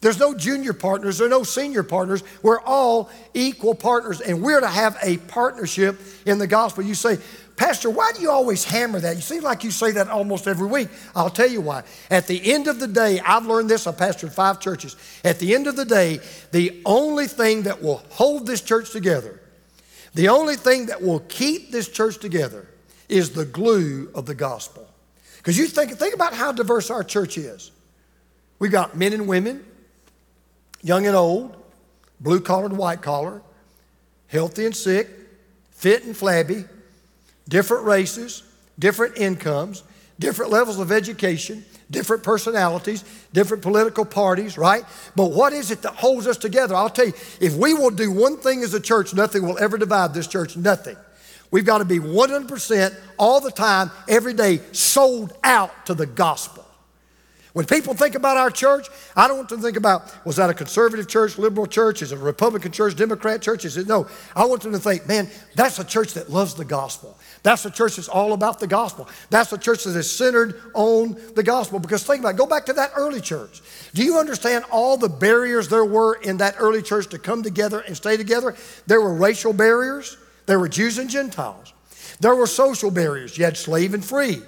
There's 0.00 0.20
no 0.20 0.32
junior 0.32 0.72
partners, 0.72 1.18
there 1.18 1.26
are 1.26 1.30
no 1.30 1.42
senior 1.42 1.82
partners. 1.82 2.22
We're 2.42 2.60
all 2.60 3.10
equal 3.34 3.74
partners, 3.74 4.20
and 4.20 4.40
we're 4.40 4.60
to 4.60 4.68
have 4.68 4.96
a 5.02 5.16
partnership 5.16 6.00
in 6.24 6.38
the 6.38 6.46
gospel. 6.46 6.84
You 6.84 6.94
say, 6.94 7.18
Pastor, 7.56 7.90
why 7.90 8.12
do 8.14 8.22
you 8.22 8.30
always 8.30 8.62
hammer 8.62 9.00
that? 9.00 9.16
You 9.16 9.22
seem 9.22 9.42
like 9.42 9.64
you 9.64 9.72
say 9.72 9.90
that 9.90 10.06
almost 10.06 10.46
every 10.46 10.68
week. 10.68 10.88
I'll 11.16 11.28
tell 11.28 11.50
you 11.50 11.60
why. 11.60 11.82
At 12.08 12.28
the 12.28 12.52
end 12.52 12.68
of 12.68 12.78
the 12.78 12.86
day, 12.86 13.18
I've 13.18 13.46
learned 13.46 13.68
this, 13.68 13.88
I 13.88 13.90
pastored 13.90 14.30
five 14.30 14.60
churches. 14.60 14.94
At 15.24 15.40
the 15.40 15.56
end 15.56 15.66
of 15.66 15.74
the 15.74 15.84
day, 15.84 16.20
the 16.52 16.80
only 16.86 17.26
thing 17.26 17.62
that 17.62 17.82
will 17.82 18.04
hold 18.10 18.46
this 18.46 18.60
church 18.60 18.92
together 18.92 19.40
the 20.18 20.30
only 20.30 20.56
thing 20.56 20.86
that 20.86 21.00
will 21.00 21.20
keep 21.20 21.70
this 21.70 21.86
church 21.86 22.18
together 22.18 22.66
is 23.08 23.30
the 23.30 23.44
glue 23.44 24.10
of 24.16 24.26
the 24.26 24.34
gospel. 24.34 24.84
Because 25.36 25.56
you 25.56 25.68
think, 25.68 25.92
think 25.92 26.12
about 26.12 26.34
how 26.34 26.50
diverse 26.50 26.90
our 26.90 27.04
church 27.04 27.38
is. 27.38 27.70
We've 28.58 28.72
got 28.72 28.96
men 28.96 29.12
and 29.12 29.28
women, 29.28 29.64
young 30.82 31.06
and 31.06 31.14
old, 31.14 31.54
blue 32.18 32.40
collar 32.40 32.66
and 32.66 32.76
white 32.76 33.00
collar, 33.00 33.42
healthy 34.26 34.66
and 34.66 34.74
sick, 34.74 35.08
fit 35.70 36.02
and 36.02 36.16
flabby, 36.16 36.64
different 37.48 37.84
races, 37.84 38.42
different 38.76 39.18
incomes, 39.18 39.84
different 40.18 40.50
levels 40.50 40.78
of 40.78 40.90
education, 40.92 41.64
different 41.90 42.22
personalities, 42.22 43.04
different 43.32 43.62
political 43.62 44.04
parties, 44.04 44.58
right? 44.58 44.84
But 45.16 45.32
what 45.32 45.52
is 45.52 45.70
it 45.70 45.82
that 45.82 45.94
holds 45.94 46.26
us 46.26 46.36
together? 46.36 46.74
I'll 46.74 46.90
tell 46.90 47.06
you, 47.06 47.14
if 47.40 47.54
we 47.54 47.74
will 47.74 47.90
do 47.90 48.10
one 48.10 48.36
thing 48.38 48.62
as 48.62 48.74
a 48.74 48.80
church, 48.80 49.14
nothing 49.14 49.46
will 49.46 49.58
ever 49.58 49.78
divide 49.78 50.14
this 50.14 50.26
church, 50.26 50.56
nothing. 50.56 50.96
We've 51.50 51.64
got 51.64 51.78
to 51.78 51.84
be 51.84 51.98
100% 51.98 52.94
all 53.18 53.40
the 53.40 53.50
time, 53.50 53.90
every 54.06 54.34
day, 54.34 54.60
sold 54.72 55.32
out 55.42 55.86
to 55.86 55.94
the 55.94 56.06
gospel. 56.06 56.67
When 57.58 57.66
people 57.66 57.92
think 57.92 58.14
about 58.14 58.36
our 58.36 58.52
church, 58.52 58.86
I 59.16 59.26
don't 59.26 59.38
want 59.38 59.48
them 59.48 59.58
to 59.58 59.64
think 59.64 59.76
about 59.76 60.24
was 60.24 60.36
that 60.36 60.48
a 60.48 60.54
conservative 60.54 61.08
church, 61.08 61.38
liberal 61.38 61.66
church, 61.66 62.02
is 62.02 62.12
it 62.12 62.14
a 62.14 62.18
Republican 62.18 62.70
church, 62.70 62.94
Democrat 62.94 63.42
church? 63.42 63.64
Is 63.64 63.76
it 63.76 63.88
no? 63.88 64.06
I 64.36 64.44
want 64.44 64.62
them 64.62 64.70
to 64.70 64.78
think, 64.78 65.08
man, 65.08 65.28
that's 65.56 65.80
a 65.80 65.84
church 65.84 66.14
that 66.14 66.30
loves 66.30 66.54
the 66.54 66.64
gospel. 66.64 67.18
That's 67.42 67.64
a 67.64 67.70
church 67.72 67.96
that's 67.96 68.08
all 68.08 68.32
about 68.32 68.60
the 68.60 68.68
gospel. 68.68 69.08
That's 69.30 69.52
a 69.52 69.58
church 69.58 69.82
that 69.82 69.96
is 69.96 70.08
centered 70.08 70.62
on 70.72 71.16
the 71.34 71.42
gospel. 71.42 71.80
Because 71.80 72.04
think 72.04 72.20
about 72.20 72.34
it, 72.34 72.36
go 72.36 72.46
back 72.46 72.64
to 72.66 72.72
that 72.74 72.92
early 72.94 73.20
church. 73.20 73.60
Do 73.92 74.04
you 74.04 74.20
understand 74.20 74.64
all 74.70 74.96
the 74.96 75.08
barriers 75.08 75.66
there 75.66 75.84
were 75.84 76.14
in 76.14 76.36
that 76.36 76.54
early 76.60 76.80
church 76.80 77.08
to 77.08 77.18
come 77.18 77.42
together 77.42 77.80
and 77.80 77.96
stay 77.96 78.16
together? 78.16 78.54
There 78.86 79.00
were 79.00 79.14
racial 79.14 79.52
barriers, 79.52 80.16
there 80.46 80.60
were 80.60 80.68
Jews 80.68 80.98
and 80.98 81.10
Gentiles. 81.10 81.72
There 82.20 82.36
were 82.36 82.46
social 82.46 82.92
barriers. 82.92 83.36
You 83.36 83.44
had 83.46 83.56
slave 83.56 83.94
and 83.94 84.04
free. 84.04 84.42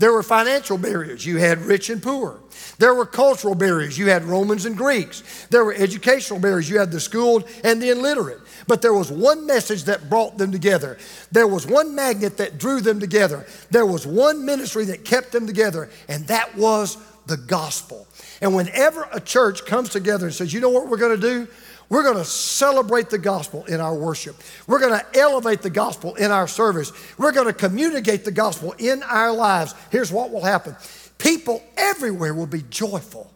There 0.00 0.14
were 0.14 0.22
financial 0.22 0.78
barriers. 0.78 1.26
You 1.26 1.36
had 1.36 1.58
rich 1.58 1.90
and 1.90 2.02
poor. 2.02 2.40
There 2.78 2.94
were 2.94 3.04
cultural 3.04 3.54
barriers. 3.54 3.98
You 3.98 4.08
had 4.08 4.24
Romans 4.24 4.64
and 4.64 4.74
Greeks. 4.74 5.46
There 5.50 5.62
were 5.62 5.74
educational 5.74 6.40
barriers. 6.40 6.70
You 6.70 6.78
had 6.78 6.90
the 6.90 6.98
schooled 6.98 7.46
and 7.64 7.82
the 7.82 7.90
illiterate. 7.90 8.40
But 8.66 8.80
there 8.80 8.94
was 8.94 9.10
one 9.10 9.44
message 9.44 9.84
that 9.84 10.08
brought 10.08 10.38
them 10.38 10.52
together. 10.52 10.96
There 11.32 11.46
was 11.46 11.66
one 11.66 11.94
magnet 11.94 12.38
that 12.38 12.56
drew 12.56 12.80
them 12.80 12.98
together. 12.98 13.46
There 13.70 13.84
was 13.84 14.06
one 14.06 14.46
ministry 14.46 14.86
that 14.86 15.04
kept 15.04 15.32
them 15.32 15.46
together, 15.46 15.90
and 16.08 16.26
that 16.28 16.56
was 16.56 16.96
the 17.26 17.36
gospel. 17.36 18.06
And 18.40 18.54
whenever 18.54 19.06
a 19.12 19.20
church 19.20 19.66
comes 19.66 19.90
together 19.90 20.24
and 20.24 20.34
says, 20.34 20.54
you 20.54 20.60
know 20.60 20.70
what 20.70 20.88
we're 20.88 20.96
going 20.96 21.20
to 21.20 21.28
do? 21.28 21.46
We're 21.90 22.04
going 22.04 22.18
to 22.18 22.24
celebrate 22.24 23.10
the 23.10 23.18
gospel 23.18 23.64
in 23.66 23.80
our 23.80 23.94
worship. 23.94 24.36
We're 24.68 24.78
going 24.78 24.98
to 24.98 25.18
elevate 25.18 25.60
the 25.60 25.70
gospel 25.70 26.14
in 26.14 26.30
our 26.30 26.46
service. 26.46 26.92
We're 27.18 27.32
going 27.32 27.48
to 27.48 27.52
communicate 27.52 28.24
the 28.24 28.30
gospel 28.30 28.74
in 28.78 29.02
our 29.02 29.32
lives. 29.32 29.74
Here's 29.90 30.10
what 30.10 30.30
will 30.30 30.44
happen 30.44 30.76
people 31.18 31.62
everywhere 31.76 32.32
will 32.32 32.46
be 32.46 32.62
joyful 32.70 33.30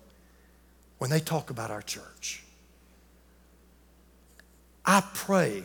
when 0.99 1.11
they 1.11 1.19
talk 1.21 1.51
about 1.51 1.73
our 1.73 1.83
church. 1.83 2.45
I 4.87 5.03
pray 5.15 5.65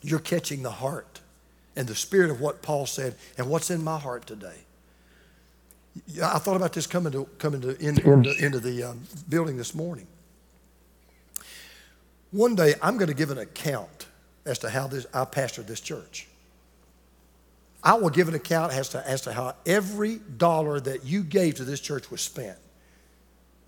you're 0.00 0.20
catching 0.20 0.62
the 0.62 0.70
heart 0.70 1.20
and 1.74 1.88
the 1.88 1.94
spirit 1.96 2.30
of 2.30 2.40
what 2.40 2.62
Paul 2.62 2.86
said 2.86 3.16
and 3.36 3.50
what's 3.50 3.70
in 3.70 3.82
my 3.82 3.98
heart 3.98 4.26
today. 4.26 4.60
I 6.22 6.38
thought 6.38 6.56
about 6.56 6.72
this 6.72 6.86
coming 6.86 7.12
to 7.12 7.24
coming 7.38 7.60
to 7.62 7.76
in, 7.80 7.98
into, 8.00 8.44
into 8.44 8.60
the 8.60 8.84
um, 8.84 9.00
building 9.28 9.56
this 9.56 9.74
morning. 9.74 10.06
One 12.34 12.56
day 12.56 12.74
I'm 12.82 12.96
going 12.96 13.10
to 13.10 13.14
give 13.14 13.30
an 13.30 13.38
account 13.38 14.08
as 14.44 14.58
to 14.58 14.68
how 14.68 14.88
this 14.88 15.06
I 15.14 15.24
pastored 15.24 15.68
this 15.68 15.78
church. 15.78 16.26
I 17.80 17.94
will 17.94 18.10
give 18.10 18.26
an 18.26 18.34
account 18.34 18.72
as 18.72 18.88
to, 18.88 19.08
as 19.08 19.20
to 19.20 19.32
how 19.32 19.54
every 19.64 20.16
dollar 20.16 20.80
that 20.80 21.04
you 21.04 21.22
gave 21.22 21.54
to 21.56 21.64
this 21.64 21.78
church 21.78 22.10
was 22.10 22.20
spent. 22.20 22.58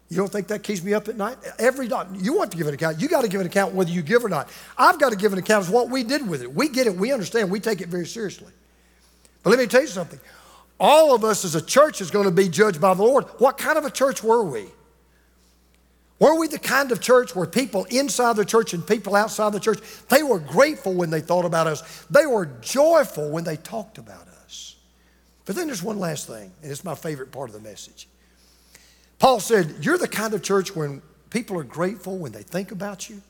You 0.08 0.16
don't 0.16 0.32
think 0.32 0.48
that 0.48 0.64
keeps 0.64 0.82
me 0.82 0.94
up 0.94 1.06
at 1.06 1.16
night? 1.16 1.36
Every 1.60 1.86
dollar, 1.86 2.08
you 2.16 2.36
want 2.36 2.50
to 2.50 2.56
give 2.56 2.66
an 2.66 2.74
account. 2.74 3.00
You 3.00 3.06
got 3.06 3.22
to 3.22 3.28
give 3.28 3.40
an 3.40 3.46
account 3.46 3.72
whether 3.72 3.90
you 3.90 4.02
give 4.02 4.24
or 4.24 4.28
not. 4.28 4.50
I've 4.76 4.98
got 4.98 5.10
to 5.10 5.16
give 5.16 5.32
an 5.32 5.38
account 5.38 5.66
as 5.66 5.70
what 5.70 5.88
we 5.88 6.02
did 6.02 6.28
with 6.28 6.42
it. 6.42 6.52
We 6.52 6.68
get 6.68 6.88
it, 6.88 6.96
we 6.96 7.12
understand, 7.12 7.52
we 7.52 7.60
take 7.60 7.80
it 7.80 7.88
very 7.88 8.06
seriously. 8.06 8.52
But 9.44 9.50
let 9.50 9.60
me 9.60 9.66
tell 9.66 9.82
you 9.82 9.86
something. 9.86 10.18
All 10.80 11.14
of 11.14 11.22
us 11.22 11.44
as 11.44 11.54
a 11.54 11.64
church 11.64 12.00
is 12.00 12.10
going 12.10 12.24
to 12.24 12.32
be 12.32 12.48
judged 12.48 12.80
by 12.80 12.94
the 12.94 13.04
Lord. 13.04 13.26
What 13.38 13.58
kind 13.58 13.78
of 13.78 13.84
a 13.84 13.92
church 13.92 14.24
were 14.24 14.42
we? 14.42 14.66
Were 16.18 16.38
we 16.38 16.48
the 16.48 16.58
kind 16.58 16.92
of 16.92 17.00
church 17.00 17.36
where 17.36 17.46
people 17.46 17.84
inside 17.84 18.36
the 18.36 18.44
church 18.44 18.72
and 18.72 18.86
people 18.86 19.14
outside 19.14 19.52
the 19.52 19.60
church, 19.60 19.80
they 20.08 20.22
were 20.22 20.38
grateful 20.38 20.94
when 20.94 21.10
they 21.10 21.20
thought 21.20 21.44
about 21.44 21.66
us. 21.66 22.04
They 22.10 22.24
were 22.24 22.46
joyful 22.62 23.30
when 23.30 23.44
they 23.44 23.56
talked 23.56 23.98
about 23.98 24.26
us. 24.44 24.76
But 25.44 25.56
then 25.56 25.66
there's 25.66 25.82
one 25.82 25.98
last 25.98 26.26
thing, 26.26 26.50
and 26.62 26.70
it's 26.70 26.84
my 26.84 26.94
favorite 26.94 27.32
part 27.32 27.50
of 27.50 27.54
the 27.54 27.68
message. 27.68 28.08
Paul 29.18 29.40
said, 29.40 29.76
You're 29.80 29.98
the 29.98 30.08
kind 30.08 30.32
of 30.32 30.42
church 30.42 30.74
when 30.74 31.02
people 31.28 31.58
are 31.58 31.64
grateful 31.64 32.16
when 32.16 32.32
they 32.32 32.42
think 32.42 32.72
about 32.72 33.10
you. 33.10 33.20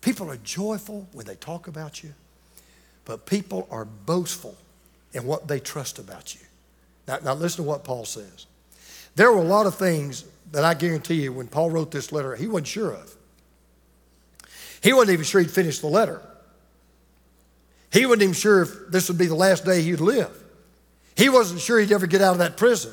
People 0.00 0.30
are 0.30 0.36
joyful 0.38 1.06
when 1.12 1.26
they 1.26 1.34
talk 1.36 1.68
about 1.68 2.02
you, 2.02 2.12
but 3.04 3.24
people 3.26 3.68
are 3.70 3.84
boastful 3.84 4.56
in 5.12 5.24
what 5.24 5.48
they 5.48 5.60
trust 5.60 5.98
about 5.98 6.34
you. 6.34 6.40
Now, 7.06 7.18
now 7.24 7.34
listen 7.34 7.64
to 7.64 7.68
what 7.68 7.84
Paul 7.84 8.04
says. 8.04 8.46
There 9.16 9.32
were 9.32 9.38
a 9.38 9.44
lot 9.44 9.66
of 9.66 9.74
things 9.74 10.24
that 10.52 10.64
I 10.64 10.74
guarantee 10.74 11.22
you 11.22 11.32
when 11.32 11.46
Paul 11.46 11.70
wrote 11.70 11.90
this 11.90 12.12
letter, 12.12 12.34
he 12.36 12.46
wasn't 12.46 12.68
sure 12.68 12.92
of. 12.92 13.14
He 14.82 14.92
wasn't 14.92 15.14
even 15.14 15.24
sure 15.24 15.40
he'd 15.40 15.50
finish 15.50 15.80
the 15.80 15.88
letter. 15.88 16.22
He 17.92 18.06
wasn't 18.06 18.22
even 18.22 18.34
sure 18.34 18.62
if 18.62 18.70
this 18.90 19.08
would 19.08 19.18
be 19.18 19.26
the 19.26 19.34
last 19.34 19.64
day 19.64 19.82
he'd 19.82 20.00
live. 20.00 20.30
He 21.16 21.28
wasn't 21.28 21.60
sure 21.60 21.80
he'd 21.80 21.92
ever 21.92 22.06
get 22.06 22.22
out 22.22 22.32
of 22.32 22.38
that 22.38 22.56
prison. 22.56 22.92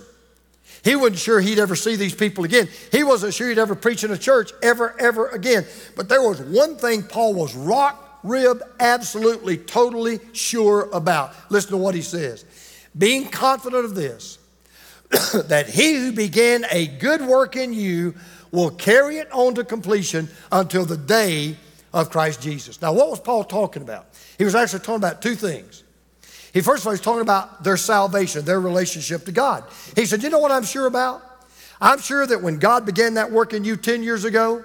He 0.84 0.96
wasn't 0.96 1.20
sure 1.20 1.39
he'd 1.39 1.60
ever 1.60 1.76
see 1.76 1.96
these 1.96 2.15
people 2.15 2.44
again. 2.44 2.68
He 2.91 3.04
wasn't 3.04 3.34
sure 3.34 3.50
he'd 3.50 3.58
ever 3.58 3.76
preach 3.76 4.04
in 4.04 4.12
a 4.12 4.18
church 4.18 4.52
ever, 4.63 4.96
ever 5.00 5.30
again. 5.30 5.65
But 5.96 6.10
there 6.10 6.22
was 6.22 6.39
one 6.41 6.78
thing 6.78 7.04
Paul 7.04 7.34
was 7.34 7.56
rock 7.56 8.20
rib, 8.24 8.62
absolutely, 8.80 9.58
totally 9.58 10.20
sure 10.34 10.89
about. 10.91 11.34
Listen 11.50 11.72
to 11.72 11.78
what 11.78 11.96
he 11.96 12.02
says. 12.02 12.46
Being 12.98 13.28
confident 13.28 13.86
of 13.86 13.96
this, 13.96 14.38
that 15.48 15.70
he 15.70 15.96
who 15.96 16.12
began 16.12 16.65
a 16.72 16.88
good 16.88 17.22
work 17.22 17.56
in 17.56 17.74
you 17.74 18.15
will 18.52 18.72
carry 18.72 19.18
it 19.18 19.32
on 19.32 19.56
to 19.56 19.63
completion 19.63 20.30
until 20.52 20.86
the 20.86 20.98
day 20.98 21.58
of 21.94 22.10
Christ 22.10 22.41
Jesus. 22.41 22.82
Now, 22.82 22.94
what 22.94 23.10
was 23.10 23.20
Paul 23.20 23.44
talking 23.44 23.82
about? 23.82 24.08
He 24.38 24.44
was 24.44 24.56
actually 24.56 24.80
talking 24.80 24.96
about 24.96 25.22
two 25.22 25.36
things. 25.36 25.84
He 26.54 26.62
first 26.62 26.84
of 26.84 26.88
all, 26.88 26.94
he's 26.94 27.02
talking 27.02 27.22
about 27.22 27.63
their 27.63 27.78
salvation, 27.78 28.46
their 28.46 28.62
relationship 28.62 29.26
to 29.26 29.32
God. 29.32 29.65
He 29.96 30.06
said, 30.06 30.24
You 30.24 30.30
know 30.30 30.39
what 30.39 30.52
I'm 30.52 30.63
sure 30.63 30.88
about? 30.88 31.22
I'm 31.82 32.00
sure 32.00 32.26
that 32.26 32.41
when 32.41 32.60
God 32.60 32.86
began 32.86 33.15
that 33.15 33.32
work 33.32 33.54
in 33.54 33.65
you 33.65 33.76
10 33.76 34.04
years 34.04 34.24
ago, 34.24 34.63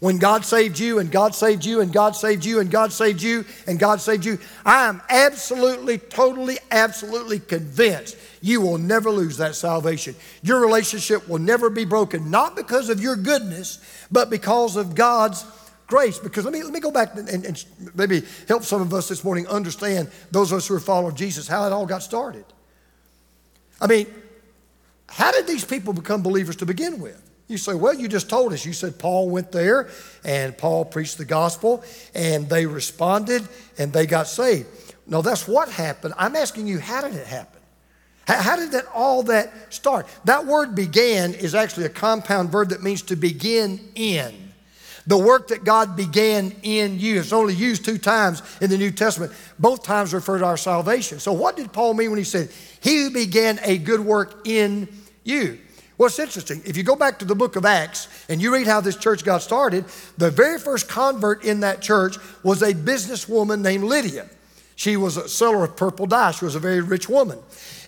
when 0.00 0.18
God 0.18 0.44
saved 0.44 0.78
you 0.78 0.98
and 0.98 1.10
God 1.10 1.34
saved 1.34 1.64
you 1.64 1.80
and 1.80 1.92
God 1.92 2.14
saved 2.14 2.44
you 2.44 2.60
and 2.60 2.70
God 2.70 2.92
saved 2.92 3.22
you 3.22 3.44
and 3.66 3.78
God 3.78 4.00
saved 4.00 4.24
you, 4.24 4.38
I 4.64 4.86
am 4.86 5.00
absolutely, 5.08 5.98
totally, 5.98 6.58
absolutely 6.70 7.40
convinced 7.40 8.16
you 8.42 8.60
will 8.60 8.78
never 8.78 9.10
lose 9.10 9.38
that 9.38 9.54
salvation. 9.54 10.14
Your 10.42 10.60
relationship 10.60 11.26
will 11.28 11.38
never 11.38 11.70
be 11.70 11.84
broken, 11.84 12.30
not 12.30 12.56
because 12.56 12.90
of 12.90 13.00
your 13.00 13.16
goodness, 13.16 13.78
but 14.10 14.30
because 14.30 14.76
of 14.76 14.94
God's 14.94 15.44
grace. 15.86 16.18
Because 16.18 16.44
let 16.44 16.52
me, 16.52 16.62
let 16.62 16.72
me 16.72 16.80
go 16.80 16.90
back 16.90 17.16
and, 17.16 17.28
and, 17.28 17.64
maybe 17.94 18.22
help 18.48 18.64
some 18.64 18.82
of 18.82 18.92
us 18.92 19.08
this 19.08 19.24
morning 19.24 19.46
understand, 19.46 20.10
those 20.30 20.52
of 20.52 20.58
us 20.58 20.68
who 20.68 20.74
are 20.74 20.80
following 20.80 21.14
Jesus, 21.14 21.48
how 21.48 21.66
it 21.66 21.72
all 21.72 21.86
got 21.86 22.02
started. 22.02 22.44
I 23.80 23.86
mean, 23.86 24.06
how 25.08 25.32
did 25.32 25.46
these 25.46 25.64
people 25.64 25.92
become 25.92 26.22
believers 26.22 26.56
to 26.56 26.66
begin 26.66 27.00
with? 27.00 27.22
You 27.48 27.58
say, 27.58 27.74
well, 27.74 27.94
you 27.94 28.08
just 28.08 28.28
told 28.28 28.52
us. 28.52 28.66
You 28.66 28.72
said 28.72 28.98
Paul 28.98 29.28
went 29.30 29.52
there 29.52 29.88
and 30.24 30.56
Paul 30.56 30.84
preached 30.84 31.18
the 31.18 31.24
gospel 31.24 31.84
and 32.14 32.48
they 32.48 32.66
responded 32.66 33.46
and 33.78 33.92
they 33.92 34.06
got 34.06 34.26
saved. 34.26 34.66
No, 35.06 35.22
that's 35.22 35.46
what 35.46 35.68
happened. 35.68 36.14
I'm 36.18 36.34
asking 36.34 36.66
you, 36.66 36.80
how 36.80 37.02
did 37.02 37.14
it 37.14 37.26
happen? 37.26 37.60
How, 38.26 38.56
did 38.56 38.72
that 38.72 38.86
all 38.92 39.22
that 39.24 39.72
start? 39.72 40.08
That 40.24 40.46
word 40.46 40.74
began 40.74 41.32
is 41.32 41.54
actually 41.54 41.86
a 41.86 41.90
compound 41.90 42.50
verb 42.50 42.70
that 42.70 42.82
means 42.82 43.02
to 43.02 43.14
begin 43.16 43.78
in. 43.94 44.34
The 45.06 45.16
work 45.16 45.46
that 45.48 45.62
God 45.62 45.94
began 45.94 46.52
in 46.64 46.98
you. 46.98 47.20
It's 47.20 47.32
only 47.32 47.54
used 47.54 47.84
two 47.84 47.98
times 47.98 48.42
in 48.60 48.68
the 48.68 48.76
New 48.76 48.90
Testament. 48.90 49.32
Both 49.60 49.84
times 49.84 50.12
refer 50.12 50.40
to 50.40 50.44
our 50.44 50.56
salvation. 50.56 51.20
So, 51.20 51.32
what 51.32 51.56
did 51.56 51.72
Paul 51.72 51.94
mean 51.94 52.10
when 52.10 52.18
he 52.18 52.24
said, 52.24 52.50
He 52.80 53.08
began 53.10 53.60
a 53.62 53.78
good 53.78 54.00
work 54.00 54.48
in 54.48 54.88
you? 55.22 55.60
Well, 55.98 56.08
it's 56.08 56.18
interesting. 56.18 56.62
If 56.66 56.76
you 56.76 56.82
go 56.82 56.96
back 56.96 57.18
to 57.20 57.24
the 57.24 57.34
book 57.34 57.56
of 57.56 57.64
Acts 57.64 58.08
and 58.28 58.42
you 58.42 58.52
read 58.52 58.66
how 58.66 58.82
this 58.82 58.96
church 58.96 59.24
got 59.24 59.40
started, 59.40 59.86
the 60.18 60.30
very 60.30 60.58
first 60.58 60.88
convert 60.88 61.44
in 61.44 61.60
that 61.60 61.80
church 61.80 62.16
was 62.42 62.60
a 62.62 62.74
businesswoman 62.74 63.62
named 63.62 63.84
Lydia. 63.84 64.28
She 64.74 64.98
was 64.98 65.16
a 65.16 65.26
seller 65.26 65.64
of 65.64 65.74
purple 65.74 66.04
dye. 66.04 66.32
She 66.32 66.44
was 66.44 66.54
a 66.54 66.60
very 66.60 66.82
rich 66.82 67.08
woman. 67.08 67.38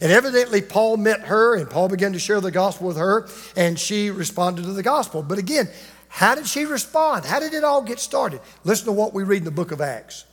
And 0.00 0.10
evidently, 0.10 0.62
Paul 0.62 0.96
met 0.96 1.20
her 1.22 1.54
and 1.54 1.68
Paul 1.68 1.88
began 1.88 2.14
to 2.14 2.18
share 2.18 2.40
the 2.40 2.50
gospel 2.50 2.88
with 2.88 2.96
her, 2.96 3.28
and 3.56 3.78
she 3.78 4.10
responded 4.10 4.62
to 4.62 4.72
the 4.72 4.82
gospel. 4.82 5.22
But 5.22 5.36
again, 5.36 5.68
how 6.08 6.34
did 6.34 6.46
she 6.46 6.64
respond? 6.64 7.26
How 7.26 7.40
did 7.40 7.52
it 7.52 7.62
all 7.62 7.82
get 7.82 8.00
started? 8.00 8.40
Listen 8.64 8.86
to 8.86 8.92
what 8.92 9.12
we 9.12 9.22
read 9.22 9.38
in 9.38 9.44
the 9.44 9.50
book 9.50 9.70
of 9.70 9.82
Acts. 9.82 10.24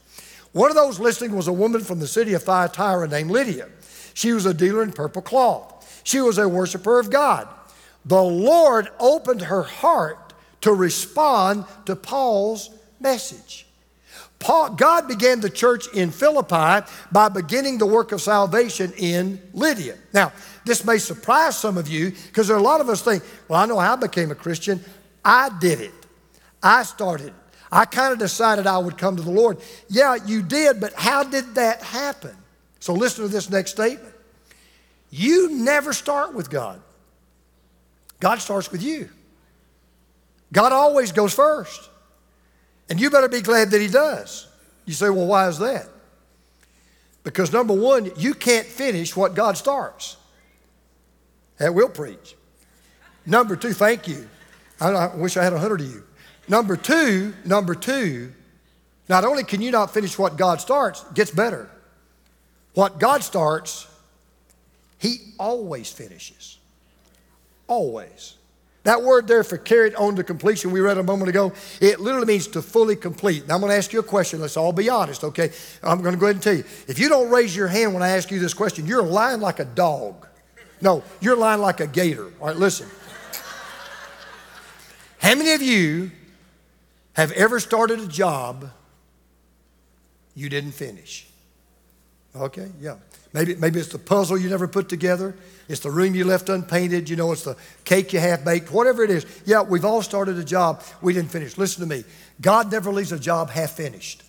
One 0.54 0.70
of 0.70 0.78
those 0.78 0.98
listening 0.98 1.36
was 1.36 1.50
a 1.50 1.54
woman 1.54 1.82
from 1.82 2.00
the 2.00 2.08
city 2.08 2.34
of 2.34 2.44
Thyatira 2.44 3.10
named 3.10 3.32
Lydia. 3.32 3.68
She 4.14 4.32
was 4.32 4.46
a 4.46 4.54
dealer 4.54 4.82
in 4.82 4.94
purple 4.94 5.22
cloth. 5.22 6.02
She 6.06 6.22
was 6.22 6.38
a 6.38 6.48
worshiper 6.48 7.00
of 7.00 7.12
God. 7.12 7.50
The 8.06 8.22
Lord 8.22 8.90
opened 9.00 9.42
her 9.42 9.64
heart 9.64 10.34
to 10.62 10.74
respond 10.74 11.66
to 11.86 11.96
Paul's 11.96 12.70
message. 13.00 13.66
Paul, 14.40 14.72
God 14.72 15.08
began 15.08 15.40
the 15.40 15.50
church 15.50 15.88
in 15.94 16.12
Philippi 16.12 16.86
by 17.12 17.30
beginning 17.30 17.78
the 17.78 17.86
work 17.86 18.12
of 18.12 18.22
salvation 18.22 18.94
in 18.98 19.42
Lydia. 19.54 19.98
Now, 20.14 20.34
this 20.66 20.86
may 20.86 20.98
surprise 20.98 21.58
some 21.58 21.78
of 21.78 21.88
you 21.88 22.12
because 22.12 22.48
there 22.48 22.56
are 22.56 22.60
a 22.60 22.64
lot 22.64 22.82
of 22.82 22.90
us 22.90 23.02
think, 23.02 23.24
well, 23.48 23.62
I 23.62 23.66
know 23.66 23.80
how 23.80 23.94
I 23.94 23.96
became 23.96 24.32
a 24.32 24.36
Christian. 24.36 24.84
I 25.24 25.50
did 25.60 25.82
it. 25.82 25.94
I 26.62 26.84
started. 26.84 27.34
I 27.72 27.86
kind 27.86 28.14
of 28.14 28.20
decided 28.20 28.68
I 28.68 28.78
would 28.78 28.98
come 28.98 29.16
to 29.16 29.24
the 29.24 29.32
Lord. 29.32 29.58
Yeah, 29.90 30.16
you 30.16 30.44
did, 30.44 30.80
but 30.80 30.94
how 30.94 31.24
did 31.24 31.56
that 31.56 31.82
happen? 31.82 32.36
So 32.80 32.94
listen 32.94 33.24
to 33.24 33.30
this 33.30 33.50
next 33.50 33.72
statement. 33.72 34.14
You 35.10 35.50
never 35.52 35.92
start 35.94 36.34
with 36.34 36.50
God. 36.50 36.82
God 38.20 38.40
starts 38.40 38.72
with 38.72 38.82
you. 38.84 39.10
God 40.52 40.72
always 40.72 41.12
goes 41.12 41.34
first. 41.34 41.90
And 42.90 43.00
you 43.00 43.10
better 43.10 43.28
be 43.28 43.42
glad 43.42 43.72
that 43.72 43.82
He 43.82 43.88
does. 43.88 44.48
You 44.86 44.94
say, 44.94 45.10
well, 45.10 45.26
why 45.26 45.48
is 45.48 45.58
that? 45.60 45.90
Because 47.24 47.52
number 47.52 47.74
one, 47.74 48.12
you 48.18 48.34
can't 48.34 48.68
finish 48.68 49.16
what 49.16 49.34
God 49.34 49.58
starts. 49.58 50.18
That 51.58 51.74
will 51.74 51.90
preach. 51.90 52.36
Number 53.26 53.56
two, 53.56 53.74
thank 53.74 54.08
you. 54.08 54.30
I, 54.80 54.90
I 54.90 55.16
wish 55.16 55.36
I 55.36 55.44
had 55.44 55.54
a 55.54 55.60
hundred 55.60 55.82
of 55.82 55.88
you. 55.88 56.04
Number 56.48 56.78
two, 56.78 57.34
number 57.44 57.74
two, 57.74 58.32
not 59.10 59.24
only 59.24 59.44
can 59.44 59.62
you 59.62 59.72
not 59.72 59.92
finish 59.94 60.20
what 60.20 60.38
God 60.38 60.62
starts, 60.62 61.04
gets 61.14 61.32
better. 61.32 61.70
What 62.74 63.00
God 63.00 63.24
starts, 63.24 63.88
He 65.00 65.34
always 65.40 65.92
finishes. 65.92 66.60
Always. 67.68 68.36
That 68.84 69.02
word 69.02 69.28
there 69.28 69.44
for 69.44 69.58
carried 69.58 69.96
on 69.96 70.16
to 70.18 70.24
completion, 70.24 70.70
we 70.70 70.80
read 70.80 71.00
a 71.00 71.04
moment 71.04 71.28
ago, 71.30 71.54
it 71.82 72.00
literally 72.00 72.28
means 72.28 72.46
to 72.50 72.62
fully 72.62 72.96
complete. 72.96 73.48
Now 73.48 73.56
I'm 73.56 73.62
going 73.62 73.72
to 73.72 73.78
ask 73.78 73.92
you 73.92 74.00
a 74.00 74.04
question. 74.04 74.40
Let's 74.40 74.58
all 74.58 74.72
be 74.72 74.90
honest, 74.90 75.24
okay? 75.24 75.52
I'm 75.82 76.04
going 76.04 76.14
to 76.14 76.20
go 76.20 76.28
ahead 76.28 76.36
and 76.36 76.44
tell 76.44 76.54
you. 76.54 76.64
If 76.88 77.00
you 77.00 77.10
don't 77.10 77.32
raise 77.32 77.56
your 77.56 77.68
hand 77.68 77.96
when 77.96 78.04
I 78.04 78.10
ask 78.10 78.30
you 78.30 78.40
this 78.40 78.54
question, 78.54 78.86
you're 78.86 79.02
lying 79.02 79.42
like 79.42 79.60
a 79.60 79.66
dog. 79.66 80.28
No, 80.82 81.04
you're 81.20 81.36
lying 81.36 81.62
like 81.62 81.80
a 81.80 81.88
gator. 81.88 82.32
All 82.40 82.48
right, 82.48 82.56
listen. 82.56 82.88
How 85.18 85.34
many 85.34 85.54
of 85.54 85.64
you 85.64 86.12
have 87.14 87.32
ever 87.32 87.60
started 87.60 88.00
a 88.00 88.08
job 88.08 88.70
you 90.36 90.48
didn't 90.48 90.74
finish? 90.74 91.28
Okay, 92.36 92.70
yeah. 92.80 92.98
Maybe, 93.34 93.56
maybe 93.56 93.80
it's 93.80 93.90
the 93.90 93.98
puzzle 93.98 94.38
you 94.38 94.50
never 94.50 94.68
put 94.68 94.90
together. 94.90 95.36
It's 95.68 95.80
the 95.80 95.92
room 95.92 96.14
you 96.16 96.26
left 96.26 96.50
unpainted. 96.50 97.10
You 97.10 97.16
know, 97.16 97.32
it's 97.32 97.44
the 97.44 97.58
cake 97.84 98.14
you 98.14 98.20
half 98.20 98.44
baked, 98.44 98.72
whatever 98.72 99.04
it 99.04 99.10
is. 99.10 99.26
Yeah, 99.46 99.62
we've 99.62 99.86
all 99.86 100.02
started 100.02 100.38
a 100.38 100.44
job 100.44 100.84
we 101.02 101.14
didn't 101.14 101.32
finish. 101.32 101.58
Listen 101.58 101.88
to 101.88 101.96
me. 101.96 102.04
God 102.42 102.72
never 102.72 102.92
leaves 102.92 103.12
a 103.12 103.20
job 103.20 103.50
half 103.50 103.72
finished. 103.72 104.24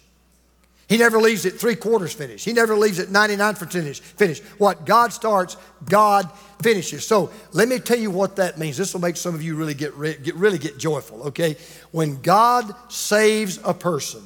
He 0.88 0.98
never 0.98 1.18
leaves 1.18 1.44
it 1.44 1.54
three 1.58 1.74
quarters 1.74 2.12
finished. 2.12 2.44
He 2.44 2.52
never 2.52 2.76
leaves 2.76 3.00
it 3.00 3.08
99% 3.08 4.00
finished. 4.00 4.42
What 4.58 4.86
God 4.86 5.12
starts, 5.12 5.56
God 5.88 6.30
finishes. 6.62 7.04
So 7.04 7.30
let 7.52 7.68
me 7.68 7.80
tell 7.80 7.98
you 7.98 8.10
what 8.10 8.36
that 8.36 8.56
means. 8.56 8.76
This 8.76 8.94
will 8.94 9.00
make 9.00 9.16
some 9.16 9.34
of 9.34 9.42
you 9.42 9.56
really 9.56 9.74
get, 9.74 10.00
get 10.22 10.36
really 10.36 10.58
get 10.58 10.78
joyful, 10.78 11.24
okay? 11.24 11.56
When 11.90 12.22
God 12.22 12.72
saves 12.88 13.58
a 13.64 13.74
person, 13.74 14.22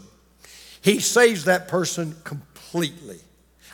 he 0.82 1.00
saves 1.00 1.46
that 1.46 1.68
person 1.68 2.14
completely. 2.24 3.20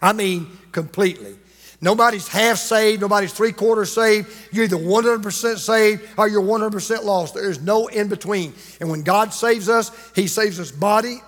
I 0.01 0.12
mean, 0.12 0.46
completely. 0.70 1.35
Nobody's 1.81 2.27
half 2.27 2.57
saved, 2.57 3.03
nobody's 3.03 3.33
three 3.33 3.53
quarters 3.53 3.93
saved. 3.93 4.33
You're 4.51 4.65
either 4.65 4.77
100% 4.77 5.59
saved 5.59 6.09
or 6.17 6.27
you're 6.27 6.43
100% 6.43 7.05
lost. 7.05 7.35
There 7.35 7.51
is 7.51 7.61
no 7.61 7.89
in 7.89 8.09
between. 8.09 8.55
And 8.81 8.91
when 8.91 9.03
God 9.03 9.35
saves 9.35 9.69
us, 9.69 9.91
He 10.15 10.27
saves 10.27 10.59
us 10.59 10.71
body, 10.71 11.21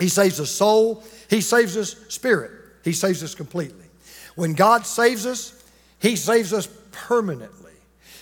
he 0.00 0.08
saves 0.08 0.40
us 0.40 0.50
soul. 0.50 1.04
He 1.28 1.42
saves 1.42 1.76
us 1.76 1.94
spirit. 2.08 2.50
He 2.82 2.92
saves 2.92 3.22
us 3.22 3.34
completely. 3.34 3.84
When 4.34 4.54
God 4.54 4.86
saves 4.86 5.26
us, 5.26 5.62
He 6.00 6.16
saves 6.16 6.52
us 6.52 6.68
permanently. 6.90 7.70